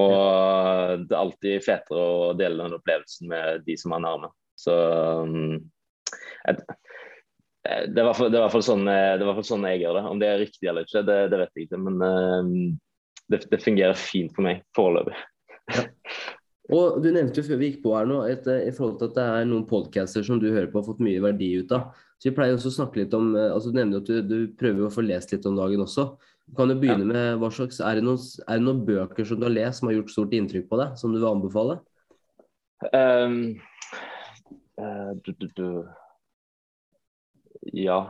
Og 0.00 1.02
det 1.04 1.12
er 1.12 1.20
alltid 1.20 1.64
fetere 1.64 2.00
å 2.00 2.30
dele 2.36 2.62
den 2.62 2.78
opplevelsen 2.78 3.28
med 3.28 3.66
de 3.66 3.76
som 3.80 3.92
er 3.96 4.04
nærme. 4.06 4.30
Så 4.56 4.76
um, 5.26 5.58
et, 6.48 6.62
det 7.62 8.00
er 8.00 8.02
i 8.02 8.06
hvert 8.06 8.54
fall, 8.54 8.64
sånn, 8.64 8.88
sånn, 9.46 9.66
jeg 9.68 9.82
gjør 9.84 9.98
det. 9.98 10.04
Om 10.10 10.22
det 10.22 10.30
er 10.30 10.40
riktig 10.42 10.70
eller 10.70 10.88
ikke, 10.88 11.04
det, 11.06 11.18
det 11.32 11.42
vet 11.42 11.58
jeg 11.58 11.68
ikke. 11.68 11.82
Men 11.84 12.00
um, 12.02 12.54
det, 13.30 13.44
det, 13.50 13.60
fungerer 13.62 13.98
fint 13.98 14.32
for 14.34 14.48
meg 14.48 14.64
foreløpig. 14.76 15.18
Ja. 15.76 15.84
Og 16.72 17.02
Du 17.02 17.08
nevnte 17.12 17.42
jo 17.42 17.44
før 17.44 17.58
vi 17.60 17.68
gikk 17.68 17.80
på 17.82 17.92
her 17.96 18.06
nå, 18.08 18.22
et, 18.30 18.46
i 18.46 18.72
forhold 18.72 19.00
til 19.00 19.10
at 19.10 19.16
det 19.18 19.24
er 19.28 19.48
noen 19.50 19.66
podcaster 19.68 20.24
som 20.24 20.38
du 20.40 20.46
hører 20.48 20.70
på 20.72 20.80
har 20.80 20.86
fått 20.86 21.02
mye 21.04 21.20
verdi 21.20 21.50
ut 21.60 21.74
av. 21.76 21.90
Så 22.16 22.30
Vi 22.30 22.36
pleier 22.36 22.56
også 22.56 22.70
å 22.70 22.76
snakke 22.78 23.02
litt 23.02 23.14
om, 23.18 23.32
altså 23.36 23.72
Du 23.72 23.78
nevner 23.80 24.00
at 24.00 24.08
du, 24.08 24.20
du 24.24 24.38
prøver 24.56 24.86
å 24.86 24.94
få 24.94 25.04
lest 25.04 25.34
litt 25.34 25.46
om 25.50 25.58
dagen 25.58 25.82
også. 25.84 26.06
Kan 26.56 26.68
du 26.68 26.74
begynne 26.76 27.06
ja. 27.06 27.12
med 27.12 27.40
hva 27.40 27.48
slags, 27.54 27.78
er 27.80 27.96
det, 27.96 28.04
noen, 28.04 28.20
er 28.44 28.58
det, 28.58 28.64
noen, 28.66 28.82
bøker 28.84 29.28
som 29.28 29.40
du 29.40 29.46
har 29.46 29.54
lest 29.54 29.80
som 29.80 29.88
har 29.88 29.96
gjort 29.96 30.12
stort 30.12 30.34
inntrykk 30.36 30.66
på 30.68 30.80
deg, 30.80 30.98
som 31.00 31.14
du 31.14 31.20
vil 31.20 31.30
anbefale? 31.30 31.78
Um, 32.92 33.38
uh, 34.76 35.12
du, 35.22 35.32
du, 35.38 35.46
du. 35.56 35.68
Ja. 37.78 38.00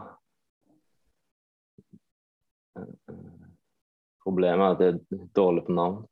Problemet 4.24 4.64
er 4.64 4.74
at 4.74 4.82
jeg 4.82 4.96
er 4.96 5.24
dårlig 5.36 5.66
på 5.68 5.76
navn. 5.76 6.02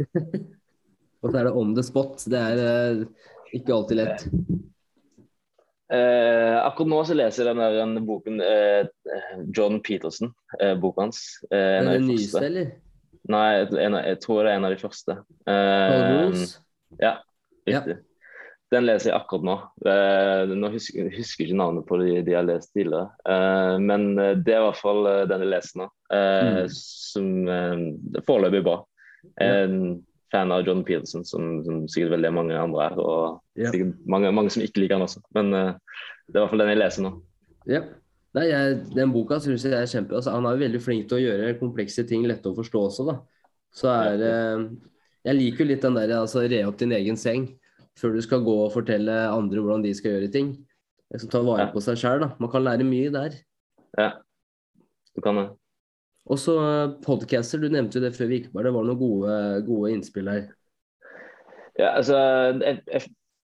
Og 1.20 1.32
så 1.32 1.36
er 1.40 1.48
det 1.48 1.56
on 1.56 1.74
the 1.76 1.84
spot. 1.84 2.22
Det 2.30 2.40
er 2.40 2.62
uh, 3.00 3.30
ikke 3.56 3.74
alltid 3.74 4.00
lett. 4.04 4.28
Eh, 5.90 6.56
akkurat 6.64 6.90
nå 6.92 7.00
så 7.06 7.16
leser 7.18 7.48
jeg 7.48 7.56
den 7.56 7.96
der 7.96 8.04
boken 8.06 8.42
eh, 8.44 8.84
John 9.50 9.80
Peterson, 9.82 10.30
eh, 10.60 10.76
boka 10.78 11.06
hans. 11.06 11.22
Eh, 11.50 11.80
er 11.80 11.88
det 11.88 12.04
nyeste, 12.04 12.44
eller? 12.46 12.68
Nei, 13.30 13.48
en, 13.66 13.96
jeg 13.98 14.20
tror 14.22 14.44
det 14.44 14.52
er 14.52 14.60
en 14.60 14.68
av 14.68 14.74
de 14.74 14.78
første. 14.80 15.16
Eh, 15.50 16.44
ja, 17.02 17.16
riktig. 17.68 17.98
Ja. 17.98 18.06
Den 18.70 18.86
leser 18.86 19.10
jeg 19.10 19.18
akkurat 19.18 19.46
nå. 19.48 19.56
Eh, 19.90 20.52
nå 20.54 20.70
husker 20.70 21.00
jeg 21.00 21.16
husker 21.16 21.48
ikke 21.48 21.58
navnet 21.58 21.88
på 21.88 21.98
de, 21.98 22.20
de 22.22 22.36
jeg 22.36 22.38
har 22.38 22.46
lest 22.46 22.70
tidligere. 22.70 23.10
Eh, 23.26 23.74
men 23.82 24.12
det 24.14 24.54
er 24.54 24.60
i 24.60 24.68
hvert 24.68 24.78
fall 24.78 25.10
den 25.26 25.42
jeg 25.42 25.50
leser 25.56 25.82
nå, 25.82 25.88
mm. 26.14 26.60
som 26.70 28.22
foreløpig 28.28 28.62
bra. 28.68 28.78
Ja 29.42 29.66
fan 30.32 30.52
av 30.54 30.66
John 30.66 30.84
Peterson, 30.86 31.24
som, 31.26 31.60
som 31.66 31.82
sikkert 31.90 32.14
veldig 32.16 32.30
mange 32.34 32.58
andre 32.58 32.86
er. 32.86 33.00
Og 33.02 33.60
ja. 33.60 33.72
sikkert 33.72 33.98
mange, 34.10 34.30
mange, 34.36 34.52
som 34.54 34.64
ikke 34.64 34.84
liker 34.84 34.98
han 34.98 35.06
også. 35.06 35.22
Men 35.36 35.52
uh, 35.54 35.72
det 36.28 36.36
er 36.36 36.38
i 36.38 36.42
hvert 36.42 36.54
fall 36.54 36.62
den 36.64 36.72
jeg 36.72 36.80
leser 36.80 37.06
nå. 37.06 37.12
Ja. 37.70 37.82
Nei, 38.38 38.46
jeg, 38.46 38.78
den 38.94 39.10
boka 39.14 39.40
synes 39.42 39.64
jeg 39.66 39.74
er 39.74 39.88
kjempe 39.90 40.14
altså, 40.14 40.30
Han 40.36 40.46
er 40.46 40.60
veldig 40.60 40.78
flink 40.78 41.08
til 41.10 41.16
å 41.16 41.24
gjøre 41.24 41.56
komplekse 41.58 42.04
ting 42.06 42.22
lette 42.30 42.46
å 42.46 42.54
forstå 42.54 42.82
også, 42.86 43.06
da. 43.08 43.16
Så 43.74 43.90
er 43.90 44.22
uh, 44.22 44.68
Jeg 45.26 45.38
liker 45.38 45.64
jo 45.64 45.70
litt 45.72 45.82
den 45.82 45.98
der 45.98 46.14
altså 46.20 46.44
re 46.46 46.62
opp 46.68 46.78
din 46.78 46.94
egen 46.94 47.18
seng 47.18 47.48
før 47.98 48.14
du 48.14 48.22
skal 48.24 48.44
gå 48.46 48.54
og 48.64 48.70
fortelle 48.72 49.12
andre 49.28 49.60
hvordan 49.60 49.82
de 49.84 49.90
skal 49.98 50.14
gjøre 50.14 50.30
ting. 50.32 50.54
Liksom 51.12 51.32
ta 51.32 51.42
vare 51.44 51.66
på 51.74 51.82
seg 51.84 51.98
sjøl, 52.00 52.22
da. 52.22 52.30
Man 52.40 52.52
kan 52.52 52.62
lære 52.64 52.86
mye 52.86 53.10
der. 53.12 53.34
Ja, 53.98 54.12
du 55.12 55.20
kan 55.24 55.36
det. 55.36 55.48
Og 56.30 56.38
så 56.38 56.54
eh, 56.62 56.92
podcaster, 57.02 57.58
du 57.58 57.70
nevnte 57.72 57.98
jo 57.98 58.04
det 58.04 58.14
før 58.14 58.30
vi 58.30 58.40
gikk 58.40 58.50
på, 58.52 58.62
det 58.62 58.72
var 58.74 58.86
noen 58.86 59.00
gode, 59.00 59.36
gode 59.66 59.94
innspill 59.96 60.30
her. 60.30 60.44
Ja, 61.78 61.94
altså 61.96 62.18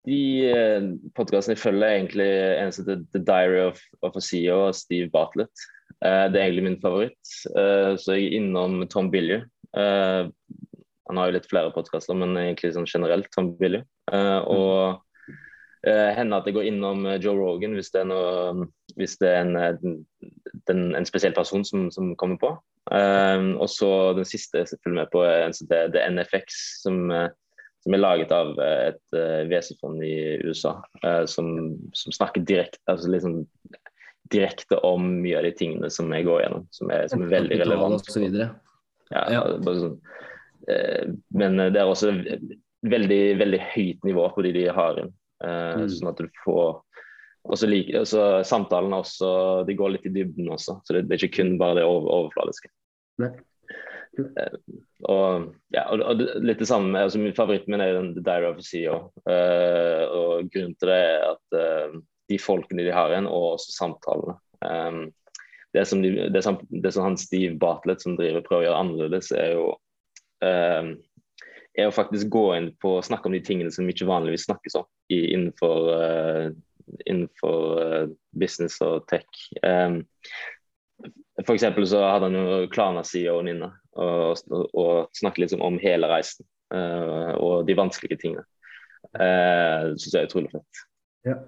De 0.05 0.19
eh, 0.51 0.89
podkastene 1.17 1.57
følger, 1.57 1.95
egentlig 1.95 2.27
en 2.59 2.73
som 2.75 2.86
heter 2.86 3.05
The 3.15 3.23
Diary 3.25 3.63
of, 3.63 3.81
of 4.05 4.17
a 4.19 4.21
CEO 4.21 4.67
og 4.67 4.77
Steve 4.77 5.09
Bartlett. 5.13 5.65
Uh, 6.03 6.27
det 6.29 6.38
er 6.38 6.43
egentlig 6.43 6.65
min 6.65 6.81
favoritt. 6.81 7.17
Så 7.25 8.17
jeg 8.17 8.27
er 8.27 8.36
innom 8.38 8.83
Tom 8.91 9.07
Billier. 9.09 9.45
Han 9.73 11.17
har 11.17 11.29
jo 11.29 11.36
litt 11.38 11.47
flere 11.49 11.71
podkaster, 11.73 12.17
men 12.17 12.36
egentlig 12.38 12.73
sånn 12.75 12.89
generelt 12.89 13.31
Tom 13.33 13.53
Billier. 13.57 13.86
og 14.45 15.01
hender 15.86 16.38
at 16.38 16.49
jeg 16.49 16.57
går 16.57 16.69
innom 16.69 17.05
Joe 17.23 17.38
Rogan 17.38 17.77
hvis 17.77 17.91
det 17.93 18.03
er, 18.03 18.09
noe, 18.09 18.67
hvis 18.97 19.17
det 19.21 19.31
er 19.31 19.45
en, 19.45 19.57
en, 20.73 20.86
en 20.99 21.07
spesiell 21.07 21.33
person 21.38 21.65
som, 21.65 21.88
som 21.93 22.13
kommer 22.19 22.41
på. 22.41 22.53
Um, 22.91 23.55
og 23.57 23.69
så 23.73 23.89
den 24.13 24.27
siste 24.29 24.61
jeg 24.61 24.77
følger 24.83 24.99
med 24.99 25.09
på, 25.13 25.23
er 25.25 25.49
det, 25.71 25.81
det 25.95 26.03
NFX, 26.13 26.57
som, 26.83 26.99
eh, 27.09 27.31
som, 27.81 27.95
er 27.95 28.01
laget 28.01 28.33
av 28.36 28.51
eh, 28.61 28.91
et 28.91 29.17
uh, 29.17 29.41
WC-fond 29.49 30.03
i 30.05 30.17
USA. 30.45 30.75
Uh, 31.01 31.23
som, 31.29 31.49
som, 31.97 32.13
snakker 32.13 32.45
direkte 32.45 32.81
altså 32.91 33.09
liksom, 33.09 33.39
direkte 34.33 34.77
om 34.86 35.07
mye 35.23 35.39
av 35.39 35.47
de 35.47 35.55
tingene 35.57 35.89
som 35.93 36.13
jeg 36.13 36.27
går 36.29 36.43
gjennom, 36.43 36.69
som 36.77 36.93
er, 36.93 37.09
som 37.09 37.25
er 37.25 37.33
veldig 37.33 37.59
relevant. 37.63 38.13
Ja, 39.13 39.25
ja. 39.33 39.43
Sånn, 39.65 39.97
uh, 40.69 41.03
men 41.41 41.61
det 41.65 41.81
er 41.81 41.89
også 41.89 42.13
veldig, 42.86 43.23
veldig 43.41 43.63
høyt 43.73 44.05
nivå 44.05 44.29
på 44.33 44.45
de 44.45 44.53
de 44.59 44.69
har 44.69 45.01
inn. 45.01 45.13
Mm. 45.45 45.89
Sånn 45.91 46.09
at 46.13 46.21
du 46.21 46.29
får 46.45 46.77
og 47.45 47.59
så 47.59 47.67
like, 47.69 48.05
så 48.09 48.21
Samtalene 48.47 49.01
også, 49.03 49.27
de 49.67 49.75
går 49.77 49.95
litt 49.95 50.07
i 50.09 50.13
dybden 50.15 50.49
også, 50.55 50.79
så 50.83 50.95
det, 50.95 51.05
det 51.05 51.17
er 51.17 51.27
ikke 51.27 51.43
kun 51.43 51.57
bare 51.61 51.79
det 51.79 51.85
over, 51.85 52.07
overfladiske. 52.19 52.71
Nei. 53.21 53.35
Uh, 54.15 54.57
og, 55.11 55.47
ja, 55.75 55.83
og, 55.91 56.01
og, 56.07 56.21
litt 56.45 56.61
det 56.61 56.69
samme, 56.69 57.01
altså 57.03 57.19
min 57.19 57.35
Favoritten 57.35 57.75
min 57.75 57.83
er 57.83 57.97
den 57.97 58.13
The 58.15 58.23
Diary 58.23 58.47
of 58.47 58.61
a 58.61 58.65
CEO. 58.65 58.99
Uh, 59.27 60.03
og 60.07 60.51
grunnen 60.53 60.75
til 60.79 60.91
det 60.91 60.99
er 61.03 61.25
at 61.33 61.57
uh, 61.59 61.97
de 62.31 62.39
folkene 62.41 62.85
de 62.85 62.93
har 62.95 63.11
igjen, 63.11 63.29
og 63.29 63.55
også 63.55 63.75
samtalene 63.75 64.37
um, 64.65 65.01
det, 65.75 65.83
som 65.89 66.01
de, 66.01 66.13
det, 66.31 66.43
som, 66.45 66.61
det 66.71 66.93
som 66.95 67.05
han 67.05 67.19
Steve 67.19 67.57
Bartlett 67.59 68.01
som 68.01 68.15
driver 68.17 68.45
prøver 68.45 68.63
å 68.63 68.69
gjøre 68.69 68.85
annerledes, 68.85 69.33
er 69.35 69.57
jo 69.57 69.73
er 70.45 71.87
å 71.89 71.93
faktisk 71.95 72.29
gå 72.31 72.43
inn 72.53 72.67
på 72.79 72.91
å 72.97 73.03
snakke 73.03 73.27
om 73.27 73.33
de 73.33 73.41
tingene 73.43 73.71
som 73.73 73.87
ikke 73.89 74.07
vanligvis 74.07 74.45
snakkes 74.45 74.75
om 74.77 74.85
i, 75.11 75.33
innenfor 75.33 75.87
innenfor 77.05 77.79
uh, 77.79 78.03
business 78.38 78.77
og 78.86 79.07
tech. 79.11 79.27
Um, 79.61 80.03
for 81.45 81.59
så 81.59 82.01
hadde 82.05 82.29
han 82.29 82.38
jo 82.38 82.67
Klana-sida 82.71 83.33
Nina, 83.43 83.51
inne 83.51 83.71
og, 83.99 84.38
og, 84.51 84.69
og, 84.71 84.93
snakket 85.17 85.45
liksom 85.45 85.63
om 85.65 85.79
hele 85.81 86.07
reisen 86.07 86.47
uh, 86.73 87.33
og 87.36 87.65
de 87.67 87.75
vanskelige 87.77 88.21
tingene. 88.21 88.45
Uh, 89.15 89.93
syns 89.99 90.13
jeg 90.13 90.21
er 90.21 90.29
utrolig 90.29 90.53
fett. 90.53 90.86
Ja. 91.27 91.41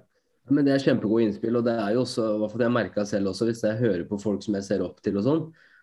Men 0.50 0.68
Det 0.68 0.74
er 0.74 0.84
kjempegode 0.84 1.26
innspill, 1.28 1.58
og 1.60 1.66
det 1.68 1.76
er 1.76 1.96
jo 1.96 2.04
også, 2.06 2.28
hva 2.40 2.48
for 2.52 2.64
jeg 2.64 2.72
merka 2.72 3.04
selv 3.08 3.34
også, 3.34 3.50
hvis 3.50 3.64
jeg 3.68 3.80
hører 3.82 4.06
på 4.08 4.20
folk 4.22 4.46
som 4.46 4.56
jeg 4.56 4.68
ser 4.68 4.84
opp 4.86 5.02
til 5.04 5.20
og 5.20 5.26
sånn, 5.26 5.42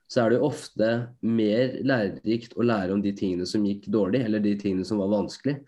så 0.09 0.23
er 0.23 0.31
det 0.31 0.39
jo 0.39 0.49
ofte 0.49 0.91
mer 1.25 1.77
lærerikt 1.85 2.57
å 2.57 2.65
lære 2.65 2.95
om 2.95 3.03
de 3.05 3.13
tingene 3.17 3.49
som 3.49 3.65
gikk 3.65 3.89
dårlig, 3.93 4.23
eller 4.25 4.41
de 4.45 4.55
tingene 4.61 4.87
som 4.89 5.01
var 5.01 5.13
vanskelig, 5.13 5.59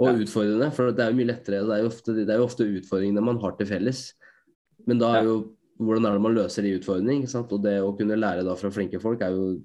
og 0.00 0.08
ja. 0.08 0.14
utfordrende. 0.24 0.70
For 0.74 0.94
det 0.94 1.04
er 1.04 1.12
jo 1.12 1.18
mye 1.20 1.30
lettere. 1.30 1.62
Det 1.66 1.76
er 1.76 1.84
jo, 1.84 1.90
ofte, 1.92 2.16
det 2.18 2.26
er 2.26 2.40
jo 2.40 2.48
ofte 2.48 2.66
utfordringene 2.80 3.24
man 3.24 3.40
har 3.42 3.54
til 3.58 3.70
felles. 3.70 4.06
Men 4.88 5.00
da 5.00 5.14
er 5.18 5.28
jo 5.28 5.36
hvordan 5.82 6.06
er 6.06 6.16
det 6.16 6.22
man 6.22 6.36
løser 6.36 6.66
de 6.66 6.76
utfordringene? 6.78 7.44
Og 7.44 7.62
det 7.64 7.78
å 7.82 7.94
kunne 7.98 8.18
lære 8.18 8.44
da 8.46 8.54
fra 8.58 8.70
flinke 8.74 9.00
folk 9.02 9.24
er 9.26 9.34
jo 9.34 9.56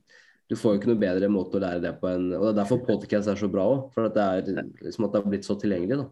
Du 0.49 0.55
får 0.57 0.73
jo 0.73 0.77
ikke 0.79 0.89
noe 0.89 0.97
bedre 0.97 1.27
måte 1.29 1.59
å 1.59 1.61
lære 1.61 1.81
det 1.83 1.91
på 2.01 2.07
enn 2.09 2.31
Og 2.33 2.47
det 2.47 2.49
er 2.49 2.57
derfor 2.63 2.79
podcast 2.87 3.29
er 3.29 3.37
så 3.37 3.49
bra 3.51 3.67
òg. 3.69 3.83
For 3.93 4.09
at 4.09 4.15
det 4.15 4.23
er 4.25 4.63
liksom 4.81 5.05
at 5.05 5.13
det 5.13 5.21
har 5.21 5.29
blitt 5.29 5.45
så 5.45 5.55
tilgjengelig, 5.61 5.99
da. 6.01 6.07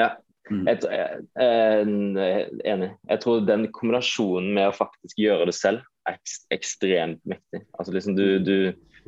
Ja. 0.00 0.08
Mm. 0.50 0.64
Jeg, 0.66 0.80
jeg, 0.90 1.20
jeg, 1.38 2.46
enig. 2.66 2.88
Jeg 3.06 3.22
tror 3.22 3.44
den 3.46 3.68
kombinasjonen 3.76 4.50
med 4.56 4.72
å 4.72 4.74
faktisk 4.74 5.20
gjøre 5.22 5.46
det 5.46 5.54
selv 5.54 5.84
er 6.10 6.18
ekstremt 6.50 7.22
mektig. 7.28 7.62
Altså 7.78 7.94
liksom 7.94 8.16
du, 8.18 8.24
du 8.42 8.56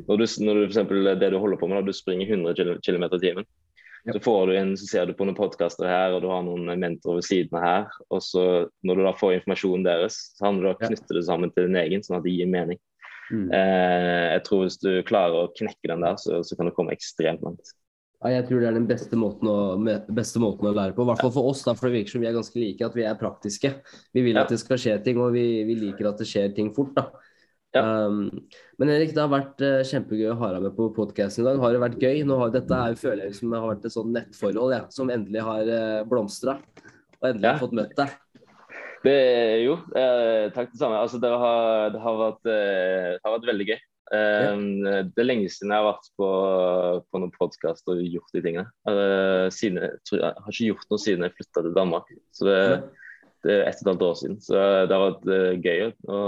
når 0.07 0.23
du, 0.23 0.27
når 0.45 0.55
du 0.55 0.61
for 0.63 0.71
eksempel, 0.71 1.11
det 1.19 1.33
du 1.33 1.39
holder 1.43 1.59
på 1.59 1.67
med, 1.67 1.81
når 1.81 1.91
du 1.91 1.97
springer 1.97 2.31
100 2.31 2.79
km 2.87 3.09
i 3.09 3.21
timen, 3.21 3.49
så 4.11 4.21
får 4.21 4.47
du 4.47 4.57
en, 4.59 4.73
så 4.79 4.87
ser 4.89 5.07
du 5.07 5.15
på 5.15 5.27
noen 5.27 5.39
podkaster 5.39 5.87
her, 5.87 6.15
og 6.17 6.25
du 6.25 6.31
har 6.31 6.43
noen 6.47 6.73
mentorer 6.81 7.21
ved 7.21 7.27
siden 7.27 7.59
av 7.59 7.67
her. 7.67 8.01
Og 8.11 8.25
så 8.27 8.47
når 8.83 8.99
du 8.99 9.05
da 9.07 9.13
får 9.19 9.37
informasjonen 9.37 9.87
deres, 9.87 10.17
så 10.39 10.49
handler 10.49 10.67
det 10.67 10.73
om 10.73 10.81
å 10.81 10.89
knytte 10.91 11.19
det 11.19 11.27
sammen 11.29 11.53
til 11.55 11.69
din 11.69 11.79
egen, 11.85 12.03
sånn 12.03 12.19
at 12.19 12.27
det 12.27 12.35
gir 12.35 12.51
mening. 12.51 12.81
Mm. 13.31 13.47
Eh, 13.55 14.25
jeg 14.35 14.43
tror 14.49 14.65
hvis 14.65 14.81
du 14.83 14.91
klarer 15.09 15.45
å 15.45 15.53
knekke 15.55 15.93
den 15.93 16.03
der, 16.05 16.19
så, 16.21 16.43
så 16.45 16.59
kan 16.59 16.69
du 16.69 16.75
komme 16.75 16.95
ekstremt 16.97 17.45
langt. 17.47 17.75
Ja, 18.23 18.37
jeg 18.37 18.47
tror 18.49 18.63
det 18.63 18.69
er 18.71 18.77
den 18.77 18.87
beste 18.87 19.19
måten 19.19 19.49
å, 19.51 19.59
beste 20.15 20.43
måten 20.43 20.69
å 20.71 20.75
lære 20.75 20.95
på. 20.95 21.03
I 21.03 21.11
hvert 21.11 21.23
fall 21.25 21.35
for 21.35 21.51
oss, 21.51 21.65
da, 21.67 21.75
for 21.79 21.89
det 21.89 22.01
virker 22.01 22.15
som 22.15 22.23
vi 22.23 22.29
er 22.31 22.37
ganske 22.37 22.59
like, 22.59 22.87
at 22.87 22.99
vi 22.99 23.07
er 23.07 23.19
praktiske. 23.19 23.73
Vi 24.15 24.23
vil 24.27 24.39
at 24.39 24.51
det 24.53 24.61
skal 24.63 24.79
skje 24.79 24.99
ting, 25.07 25.19
og 25.23 25.35
vi, 25.35 25.47
vi 25.67 25.79
liker 25.79 26.11
at 26.11 26.23
det 26.23 26.29
skjer 26.31 26.53
ting 26.55 26.71
fort. 26.77 26.95
da. 26.99 27.09
Ja. 27.73 27.83
Um, 28.07 28.27
men 28.81 28.91
Erik, 28.93 29.15
det 29.17 29.23
har 29.23 29.31
vært 29.33 29.63
uh, 29.65 29.81
kjempegøy 29.89 30.33
å 30.35 30.39
ha 30.43 30.51
deg 30.55 30.65
med 30.67 30.75
på 30.77 30.91
podkasten 30.97 31.45
i 31.45 31.47
dag. 31.49 31.61
Har 31.63 31.73
det 31.73 31.81
vært 31.81 32.03
gøy? 32.03 32.21
Nå 32.29 32.37
har, 32.43 32.51
dette 32.53 32.81
er, 32.89 32.99
føler 33.01 33.29
jeg 33.29 33.39
som 33.39 33.55
har 33.57 33.65
vært 33.71 33.87
et 33.89 33.95
sånn 33.95 34.11
nettforhold 34.13 34.75
ja, 34.77 34.83
som 34.93 35.13
endelig 35.13 35.45
har 35.47 35.71
uh, 35.71 35.79
eh, 35.79 36.03
blomstra. 36.09 36.59
Og 37.23 37.31
endelig 37.31 37.49
ja. 37.49 37.55
har 37.55 37.63
fått 37.63 37.79
møtt 37.79 37.95
deg. 37.97 38.19
Det, 39.03 39.15
jo, 39.65 39.79
eh, 39.99 40.45
takk 40.55 40.69
det 40.71 40.79
samme. 40.79 41.01
Altså, 41.01 41.19
det, 41.23 41.33
har, 41.33 41.89
det, 41.95 42.03
har 42.05 42.21
vært, 42.21 42.45
eh, 42.45 43.09
det, 43.17 43.25
har, 43.25 43.35
vært, 43.39 43.49
veldig 43.49 43.69
gøy. 43.71 43.79
Eh, 44.13 44.43
ja. 44.45 44.53
Det 45.09 45.25
er 45.25 45.27
lenge 45.27 45.49
siden 45.51 45.73
jeg 45.73 45.83
har 45.83 45.89
vært 45.89 46.11
på, 46.21 46.29
på 47.09 47.23
noen 47.23 47.33
podkast 47.35 47.89
og 47.91 48.05
gjort 48.05 48.37
de 48.37 48.45
tingene. 48.45 48.69
Eh, 48.93 49.47
siden, 49.55 49.81
jeg, 49.81 50.03
jeg, 50.13 50.29
har 50.29 50.53
ikke 50.53 50.69
gjort 50.69 50.93
noe 50.93 51.03
siden 51.03 51.27
jeg 51.27 51.35
flytta 51.39 51.65
til 51.65 51.79
Danmark. 51.81 52.13
Så 52.37 52.51
det, 52.51 52.59
ja 52.61 52.83
ett 53.49 53.81
og 53.81 53.83
et 53.83 53.91
halvt 53.91 54.07
år 54.07 54.17
siden. 54.21 54.41
Så 54.43 54.57
det 54.59 54.97
har 54.97 55.05
vært 55.05 55.29
uh, 55.29 55.53
gøy 55.59 55.85
å 56.07 56.23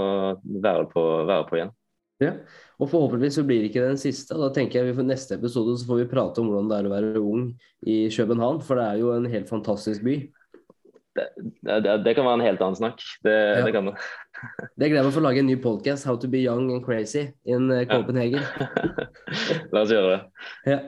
være 0.67 0.87
på, 0.93 1.03
være 1.31 1.49
på 1.49 1.59
igjen. 1.61 1.75
Ja, 2.23 2.31
og 2.79 2.91
forhåpentligvis 2.93 3.41
så 3.41 3.45
blir 3.47 3.63
det 3.63 3.73
ikke 3.73 3.89
den 3.89 3.99
siste. 4.01 4.37
Da 4.39 4.49
tenker 4.55 4.81
jeg 4.81 4.91
vi 4.91 4.97
for 5.01 5.07
neste 5.07 5.37
episode 5.39 5.75
så 5.79 5.89
får 5.89 6.05
vi 6.05 6.11
prate 6.13 6.43
om 6.43 6.51
hvordan 6.51 6.71
det 6.71 6.79
er 6.79 6.89
å 6.89 6.95
være 6.95 7.23
ung 7.23 7.49
i 7.91 7.99
København, 8.15 8.63
for 8.65 8.81
det 8.81 8.87
er 8.87 9.03
jo 9.03 9.13
en 9.17 9.29
helt 9.31 9.51
fantastisk 9.51 10.05
by. 10.07 10.17
Det, 11.15 11.27
det, 11.63 11.93
det 12.03 12.15
kan 12.17 12.27
være 12.27 12.41
en 12.41 12.47
helt 12.49 12.63
annen 12.63 12.79
snakk. 12.79 13.03
Det, 13.23 13.35
ja. 13.35 13.65
det 13.67 13.75
kan 13.75 13.91
det. 13.93 13.99
Det 14.77 14.91
gleder 14.91 14.99
jeg 14.99 15.07
meg 15.07 15.15
for 15.15 15.23
å 15.23 15.25
lage 15.25 15.41
en 15.41 15.47
ny 15.49 15.55
podcast, 15.63 16.05
'How 16.05 16.19
to 16.21 16.29
be 16.29 16.43
young 16.43 16.67
and 16.75 16.83
crazy' 16.85 17.31
in 17.49 17.71
Copenhagen'. 17.89 18.43
Copenhagen. 18.45 19.07
La 19.73 19.85
oss 19.87 19.95
gjøre 19.95 20.11
det. 20.11 20.19
Ja. 20.69 20.79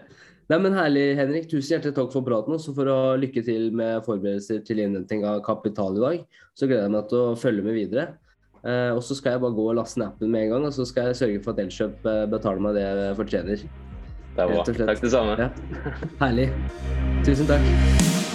Nei, 0.46 0.58
men 0.62 0.76
Herlig, 0.78 1.06
Henrik. 1.18 1.48
Tusen 1.50 1.74
hjertelig 1.74 1.96
takk 1.96 2.12
for 2.14 2.26
praten. 2.26 2.54
Og 2.54 2.76
for 2.76 2.90
å 2.92 2.98
lykke 3.18 3.42
til 3.46 3.72
med 3.74 4.04
forberedelser 4.06 4.62
til 4.66 4.84
innhenting 4.84 5.26
av 5.26 5.42
kapital 5.46 5.98
i 5.98 6.04
dag. 6.04 6.44
Så 6.54 6.68
gleder 6.70 6.86
jeg 6.86 6.94
meg 6.94 7.10
til 7.10 7.24
å 7.24 7.34
følge 7.40 7.66
med 7.66 7.78
videre. 7.78 8.06
Eh, 8.66 8.90
og 8.94 9.02
så 9.06 9.14
skal 9.18 9.36
jeg 9.36 9.42
bare 9.44 9.54
gå 9.54 9.66
og 9.70 9.76
laste 9.78 10.00
ned 10.00 10.08
appen 10.08 10.30
med 10.32 10.46
en 10.46 10.54
gang, 10.56 10.64
og 10.66 10.74
så 10.74 10.86
skal 10.88 11.10
jeg 11.10 11.20
sørge 11.20 11.42
for 11.44 11.54
at 11.54 11.62
Elkjøp 11.66 12.08
eh, 12.10 12.22
betaler 12.32 12.64
meg 12.66 12.78
det 12.78 12.86
jeg 12.86 13.18
fortjener. 13.22 13.66
Det 14.36 14.44
er 14.44 14.54
bra. 14.54 14.86
Takk 14.92 15.02
det 15.06 15.12
samme. 15.14 15.38
Ja. 15.40 15.50
Herlig. 16.24 16.50
Tusen 17.26 17.50
takk. 17.50 18.25